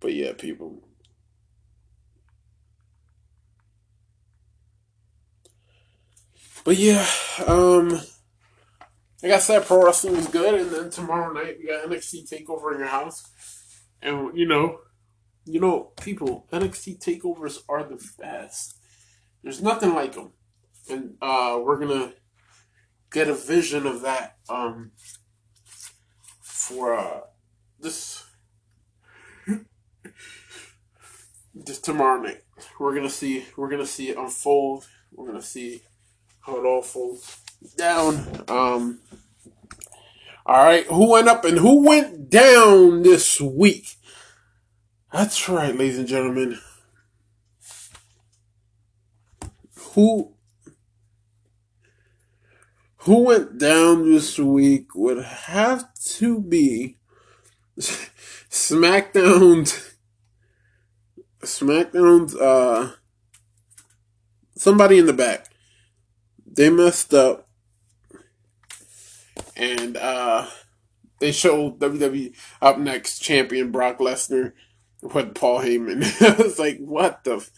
but 0.00 0.14
yeah, 0.14 0.32
people. 0.38 0.84
But 6.64 6.76
yeah, 6.76 7.04
um, 7.44 7.88
like 9.20 9.32
I 9.32 9.38
said, 9.40 9.64
pro 9.64 9.84
wrestling 9.84 10.14
is 10.14 10.28
good, 10.28 10.54
and 10.54 10.70
then 10.70 10.90
tomorrow 10.90 11.32
night 11.32 11.56
we 11.58 11.66
got 11.66 11.88
NXT 11.90 12.30
Takeover 12.30 12.72
in 12.72 12.78
your 12.78 12.86
house, 12.86 13.28
and 14.00 14.38
you 14.38 14.46
know, 14.46 14.78
you 15.44 15.58
know, 15.58 15.90
people, 16.00 16.46
NXT 16.52 17.02
Takeovers 17.02 17.58
are 17.68 17.82
the 17.82 18.00
best. 18.16 18.78
There's 19.42 19.60
nothing 19.60 19.92
like 19.92 20.12
them, 20.12 20.34
and 20.88 21.16
uh, 21.20 21.58
we're 21.60 21.80
gonna 21.80 22.12
get 23.10 23.28
a 23.28 23.34
vision 23.34 23.86
of 23.86 24.02
that 24.02 24.36
um, 24.48 24.92
for 26.40 26.94
uh, 26.94 27.20
this 27.80 28.24
this 31.54 31.80
tomorrow 31.80 32.20
night. 32.20 32.42
We're 32.78 32.94
gonna 32.94 33.10
see. 33.10 33.46
We're 33.56 33.70
gonna 33.70 33.86
see 33.86 34.10
it 34.10 34.16
unfold. 34.16 34.86
We're 35.12 35.26
gonna 35.26 35.42
see 35.42 35.82
how 36.40 36.58
it 36.58 36.66
all 36.66 36.82
folds 36.82 37.40
down. 37.76 38.44
Um, 38.48 39.00
all 40.46 40.64
right, 40.64 40.86
who 40.86 41.10
went 41.10 41.28
up 41.28 41.44
and 41.44 41.58
who 41.58 41.84
went 41.86 42.30
down 42.30 43.02
this 43.02 43.40
week? 43.40 43.96
That's 45.12 45.48
right, 45.48 45.76
ladies 45.76 45.98
and 45.98 46.08
gentlemen. 46.08 46.58
Who 49.92 50.34
who 52.98 53.24
went 53.24 53.58
down 53.58 54.10
this 54.10 54.38
week 54.38 54.94
would 54.94 55.22
have 55.22 55.92
to 55.94 56.40
be 56.40 56.96
SmackDown. 58.50 59.94
SmackDown's 61.40 62.34
uh 62.34 62.94
somebody 64.56 64.98
in 64.98 65.06
the 65.06 65.12
back 65.12 65.46
they 66.44 66.68
messed 66.68 67.14
up 67.14 67.48
and 69.56 69.96
uh 69.96 70.48
they 71.20 71.32
showed 71.32 71.78
WWE 71.78 72.34
up 72.60 72.78
next 72.78 73.20
champion 73.20 73.70
Brock 73.70 73.98
Lesnar 73.98 74.52
with 75.02 75.34
Paul 75.34 75.60
Heyman. 75.60 76.04
I 76.40 76.42
was 76.42 76.58
like, 76.58 76.78
what 76.78 77.24
the? 77.24 77.36
F-? 77.36 77.50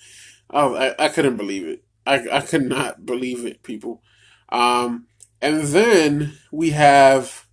I, 0.50 0.94
I 0.98 1.08
couldn't 1.08 1.36
believe 1.36 1.66
it. 1.66 1.84
I, 2.06 2.26
I 2.32 2.40
could 2.40 2.64
not 2.64 3.06
believe 3.06 3.44
it, 3.44 3.62
people. 3.62 4.02
Um, 4.48 5.06
and 5.42 5.62
then 5.62 6.34
we 6.50 6.70
have 6.70 7.46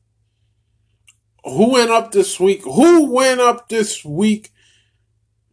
who 1.44 1.72
went 1.72 1.92
up 1.92 2.12
this 2.12 2.40
week? 2.40 2.64
Who 2.64 3.12
went 3.12 3.40
up 3.40 3.70
this 3.70 4.04
week? 4.04 4.52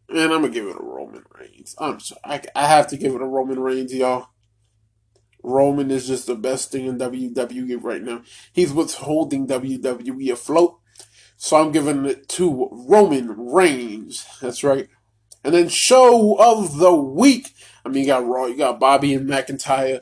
And 0.08 0.32
I'm 0.32 0.42
gonna 0.42 0.50
give 0.50 0.66
it 0.66 0.76
a 0.76 0.82
Roman 0.82 1.24
Reigns. 1.38 1.74
I'm 1.78 2.00
sorry. 2.00 2.20
I, 2.24 2.42
I 2.54 2.66
have 2.66 2.88
to 2.88 2.96
give 2.96 3.14
it 3.14 3.22
a 3.22 3.26
Roman 3.26 3.60
Reigns, 3.60 3.94
y'all. 3.94 4.28
Roman 5.42 5.90
is 5.90 6.06
just 6.06 6.26
the 6.26 6.34
best 6.34 6.72
thing 6.72 6.86
in 6.86 6.98
WWE 6.98 7.82
right 7.82 8.02
now. 8.02 8.22
He's 8.52 8.72
what's 8.72 8.94
holding 8.94 9.46
WWE 9.46 10.32
afloat. 10.32 10.78
So 11.36 11.58
I'm 11.58 11.72
giving 11.72 12.06
it 12.06 12.28
to 12.30 12.68
Roman 12.72 13.28
Reigns. 13.28 14.26
That's 14.40 14.64
right. 14.64 14.88
And 15.44 15.54
then 15.54 15.68
show 15.68 16.36
of 16.36 16.78
the 16.78 16.94
week. 16.94 17.50
I 17.84 17.90
mean, 17.90 18.04
you 18.04 18.06
got 18.06 18.26
Raw, 18.26 18.46
you 18.46 18.56
got 18.56 18.80
Bobby 18.80 19.12
and 19.12 19.28
McIntyre. 19.28 20.00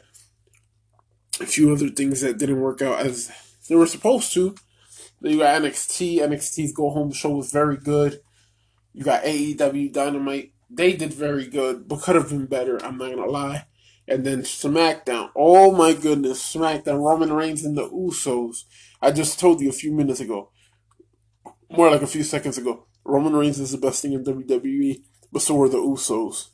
A 1.42 1.46
few 1.46 1.72
other 1.72 1.88
things 1.88 2.20
that 2.20 2.38
didn't 2.38 2.60
work 2.60 2.82
out 2.82 3.00
as 3.00 3.30
they 3.68 3.74
were 3.74 3.86
supposed 3.86 4.32
to. 4.34 4.54
You 5.20 5.38
got 5.38 5.60
NXT. 5.62 6.18
NXT's 6.18 6.72
Go 6.72 6.90
Home 6.90 7.12
show 7.12 7.30
was 7.30 7.52
very 7.52 7.76
good. 7.76 8.20
You 8.92 9.04
got 9.04 9.24
AEW 9.24 9.92
Dynamite. 9.92 10.52
They 10.70 10.94
did 10.94 11.12
very 11.12 11.46
good, 11.46 11.88
but 11.88 12.02
could 12.02 12.16
have 12.16 12.30
been 12.30 12.46
better. 12.46 12.82
I'm 12.84 12.98
not 12.98 13.10
gonna 13.10 13.26
lie. 13.26 13.66
And 14.08 14.24
then 14.24 14.42
SmackDown. 14.42 15.30
Oh 15.36 15.72
my 15.72 15.92
goodness, 15.92 16.54
SmackDown. 16.54 17.00
Roman 17.00 17.32
Reigns 17.32 17.64
and 17.64 17.76
the 17.76 17.88
Usos. 17.88 18.64
I 19.00 19.10
just 19.12 19.38
told 19.38 19.60
you 19.60 19.68
a 19.68 19.72
few 19.72 19.92
minutes 19.92 20.20
ago, 20.20 20.50
more 21.70 21.90
like 21.90 22.02
a 22.02 22.06
few 22.06 22.22
seconds 22.22 22.58
ago. 22.58 22.86
Roman 23.04 23.34
Reigns 23.34 23.58
is 23.58 23.72
the 23.72 23.78
best 23.78 24.02
thing 24.02 24.12
in 24.12 24.24
WWE, 24.24 25.02
but 25.32 25.42
so 25.42 25.60
are 25.60 25.68
the 25.68 25.78
Usos. 25.78 26.50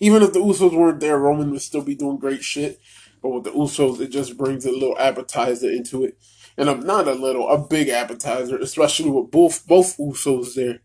Even 0.00 0.22
if 0.22 0.32
the 0.32 0.40
Usos 0.40 0.76
weren't 0.76 1.00
there, 1.00 1.18
Roman 1.18 1.50
would 1.50 1.62
still 1.62 1.82
be 1.82 1.94
doing 1.94 2.18
great 2.18 2.42
shit. 2.42 2.78
But 3.22 3.30
with 3.30 3.44
the 3.44 3.50
Usos, 3.50 4.00
it 4.00 4.08
just 4.08 4.36
brings 4.36 4.64
a 4.64 4.70
little 4.72 4.98
appetizer 4.98 5.70
into 5.70 6.04
it. 6.04 6.18
And 6.56 6.68
I'm 6.68 6.80
not 6.80 7.08
a 7.08 7.12
little, 7.12 7.48
a 7.48 7.58
big 7.58 7.88
appetizer, 7.88 8.58
especially 8.58 9.10
with 9.10 9.30
both 9.30 9.66
both 9.66 9.96
Usos 9.96 10.54
there. 10.54 10.80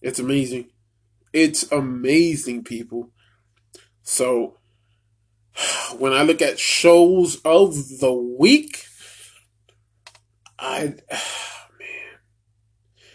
It's 0.00 0.18
amazing. 0.18 0.70
It's 1.32 1.70
amazing, 1.70 2.64
people. 2.64 3.10
So 4.02 4.58
when 5.98 6.12
I 6.12 6.22
look 6.22 6.42
at 6.42 6.58
shows 6.58 7.40
of 7.44 7.74
the 8.00 8.12
week, 8.12 8.84
I 10.58 10.82
man, 11.10 12.18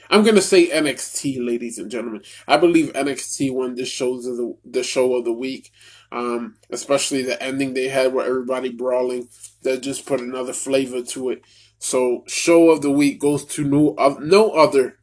I'm 0.09 0.24
gonna 0.24 0.41
say 0.41 0.68
NXT, 0.70 1.45
ladies 1.45 1.78
and 1.78 1.89
gentlemen. 1.89 2.24
I 2.47 2.57
believe 2.57 2.93
NXT 2.93 3.53
won 3.53 3.76
the 3.76 3.86
shows 3.86 4.26
of 4.26 4.38
the 4.38 4.57
the 4.66 4.84
show 4.84 5.16
of 5.16 5.26
the 5.26 5.34
week. 5.34 5.72
Um, 6.14 6.57
especially 6.70 7.24
the 7.24 7.41
ending 7.41 7.74
they 7.74 7.88
had 7.88 8.14
with 8.14 8.28
everybody 8.28 8.70
brawling. 8.70 9.30
That 9.64 9.82
just 9.82 10.05
put 10.05 10.20
another 10.20 10.53
flavor 10.53 11.01
to 11.01 11.32
it. 11.32 11.41
So 11.80 12.24
show 12.28 12.70
of 12.70 12.82
the 12.82 12.91
week 12.91 13.20
goes 13.20 13.43
to 13.45 13.64
no 13.64 13.95
uh, 13.97 14.16
no 14.20 14.51
other, 14.51 14.99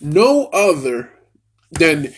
no 0.00 0.46
other 0.46 1.12
than 1.70 2.12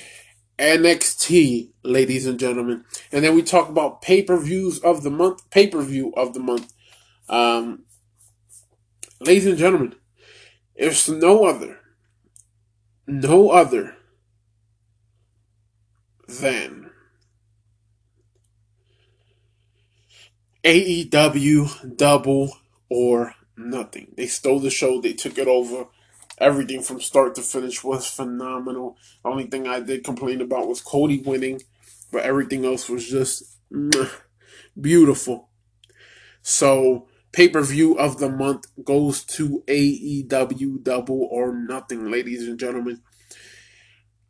NXT, 0.59 1.70
ladies 1.82 2.26
and 2.26 2.38
gentlemen. 2.38 2.84
And 3.11 3.24
then 3.24 3.34
we 3.34 3.43
talk 3.43 3.68
about 3.68 4.01
pay 4.01 4.22
per 4.22 4.38
views 4.38 4.78
of 4.78 5.03
the 5.03 5.11
month, 5.11 5.51
pay 5.51 5.66
per 5.66 5.82
view 5.82 6.14
of 6.16 6.32
the 6.34 6.40
month. 6.40 6.72
Um, 7.28 7.84
ladies 9.20 9.47
and 9.47 9.59
gentlemen, 9.59 9.97
it's 10.74 11.09
no 11.09 11.45
other, 11.45 11.78
no 13.07 13.51
other 13.51 13.97
than 16.28 16.91
AEW 20.65 21.97
Double 21.97 22.57
or 22.89 23.35
Nothing. 23.57 24.15
They 24.17 24.27
stole 24.27 24.61
the 24.61 24.71
show, 24.71 25.01
they 25.01 25.13
took 25.13 25.39
it 25.39 25.49
over 25.49 25.87
Everything 26.43 26.83
from 26.83 27.01
start 27.01 27.37
to 27.37 27.43
finish 27.43 27.85
was 27.85 28.09
phenomenal. 28.09 28.97
The 29.23 29.31
only 29.31 29.45
thing 29.45 29.69
I 29.69 29.79
did 29.79 30.03
complain 30.03 30.41
about 30.41 30.67
was 30.67 30.81
Cody 30.81 31.21
winning, 31.21 31.63
but 32.11 32.23
everything 32.23 32.65
else 32.65 32.89
was 32.89 33.09
just 33.09 33.59
beautiful. 34.81 35.51
So, 36.43 37.07
pay 37.31 37.49
per 37.49 37.63
view 37.63 37.97
of 37.97 38.19
the 38.19 38.29
month 38.29 38.67
goes 38.83 39.23
to 39.25 39.63
AEW 39.69 40.83
Double 40.83 41.29
or 41.31 41.55
Nothing, 41.55 42.11
ladies 42.11 42.49
and 42.49 42.59
gentlemen. 42.59 43.03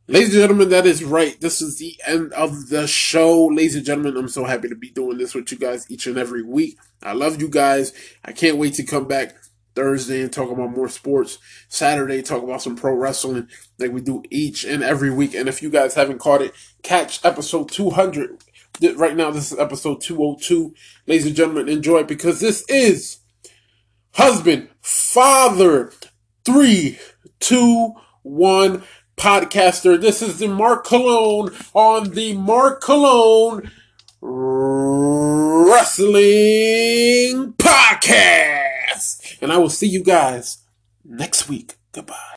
Ladies 0.09 0.34
and 0.34 0.42
gentlemen, 0.42 0.68
that 0.70 0.84
is 0.84 1.05
right. 1.05 1.40
This 1.40 1.62
is 1.62 1.78
the 1.78 1.94
end 2.05 2.32
of 2.32 2.70
the 2.70 2.88
show. 2.88 3.46
Ladies 3.46 3.76
and 3.76 3.86
gentlemen, 3.86 4.16
I'm 4.16 4.28
so 4.28 4.42
happy 4.42 4.68
to 4.68 4.74
be 4.74 4.90
doing 4.90 5.16
this 5.16 5.32
with 5.32 5.53
you 5.53 5.59
guys 5.59 5.88
each 5.88 6.09
and 6.09 6.18
every 6.18 6.42
week. 6.42 6.76
I 7.05 7.12
love 7.12 7.40
you 7.40 7.48
guys. 7.48 7.92
I 8.24 8.32
can't 8.32 8.57
wait 8.57 8.74
to 8.74 8.82
come 8.82 9.07
back 9.07 9.36
Thursday 9.76 10.20
and 10.20 10.32
talk 10.32 10.50
about 10.50 10.72
more 10.72 10.88
sports. 10.88 11.38
Saturday, 11.68 12.20
talk 12.20 12.42
about 12.42 12.62
some 12.62 12.74
pro 12.74 12.94
wrestling 12.94 13.46
like 13.78 13.92
we 13.92 14.00
do 14.00 14.24
each 14.28 14.64
and 14.64 14.82
every 14.82 15.09
week. 15.09 15.34
And 15.36 15.48
if 15.48 15.62
you 15.62 15.70
guys 15.70 15.94
haven't 15.94 16.18
caught 16.18 16.42
it, 16.42 16.53
catch 16.82 17.24
episode 17.24 17.70
200. 17.70 18.42
Right 18.96 19.16
now, 19.16 19.30
this 19.30 19.53
is 19.53 19.59
episode 19.59 20.00
202. 20.00 20.74
Ladies 21.07 21.26
and 21.26 21.36
gentlemen, 21.36 21.68
enjoy 21.68 22.03
because 22.03 22.40
this 22.40 22.64
is 22.68 23.18
husband, 24.14 24.68
father, 24.80 25.92
three, 26.44 26.98
two, 27.38 27.94
one 28.24 28.82
podcaster. 29.16 30.00
This 30.00 30.22
is 30.22 30.38
the 30.38 30.48
Mark 30.48 30.84
Cologne 30.84 31.50
on 31.74 32.10
the 32.10 32.34
Mark 32.34 32.80
Cologne 32.80 33.70
Wrestling 34.20 36.12
Podcast. 37.54 39.38
And 39.40 39.52
I 39.52 39.58
will 39.58 39.70
see 39.70 39.88
you 39.88 40.04
guys 40.04 40.58
next 41.04 41.48
week. 41.48 41.74
Goodbye. 41.92 42.28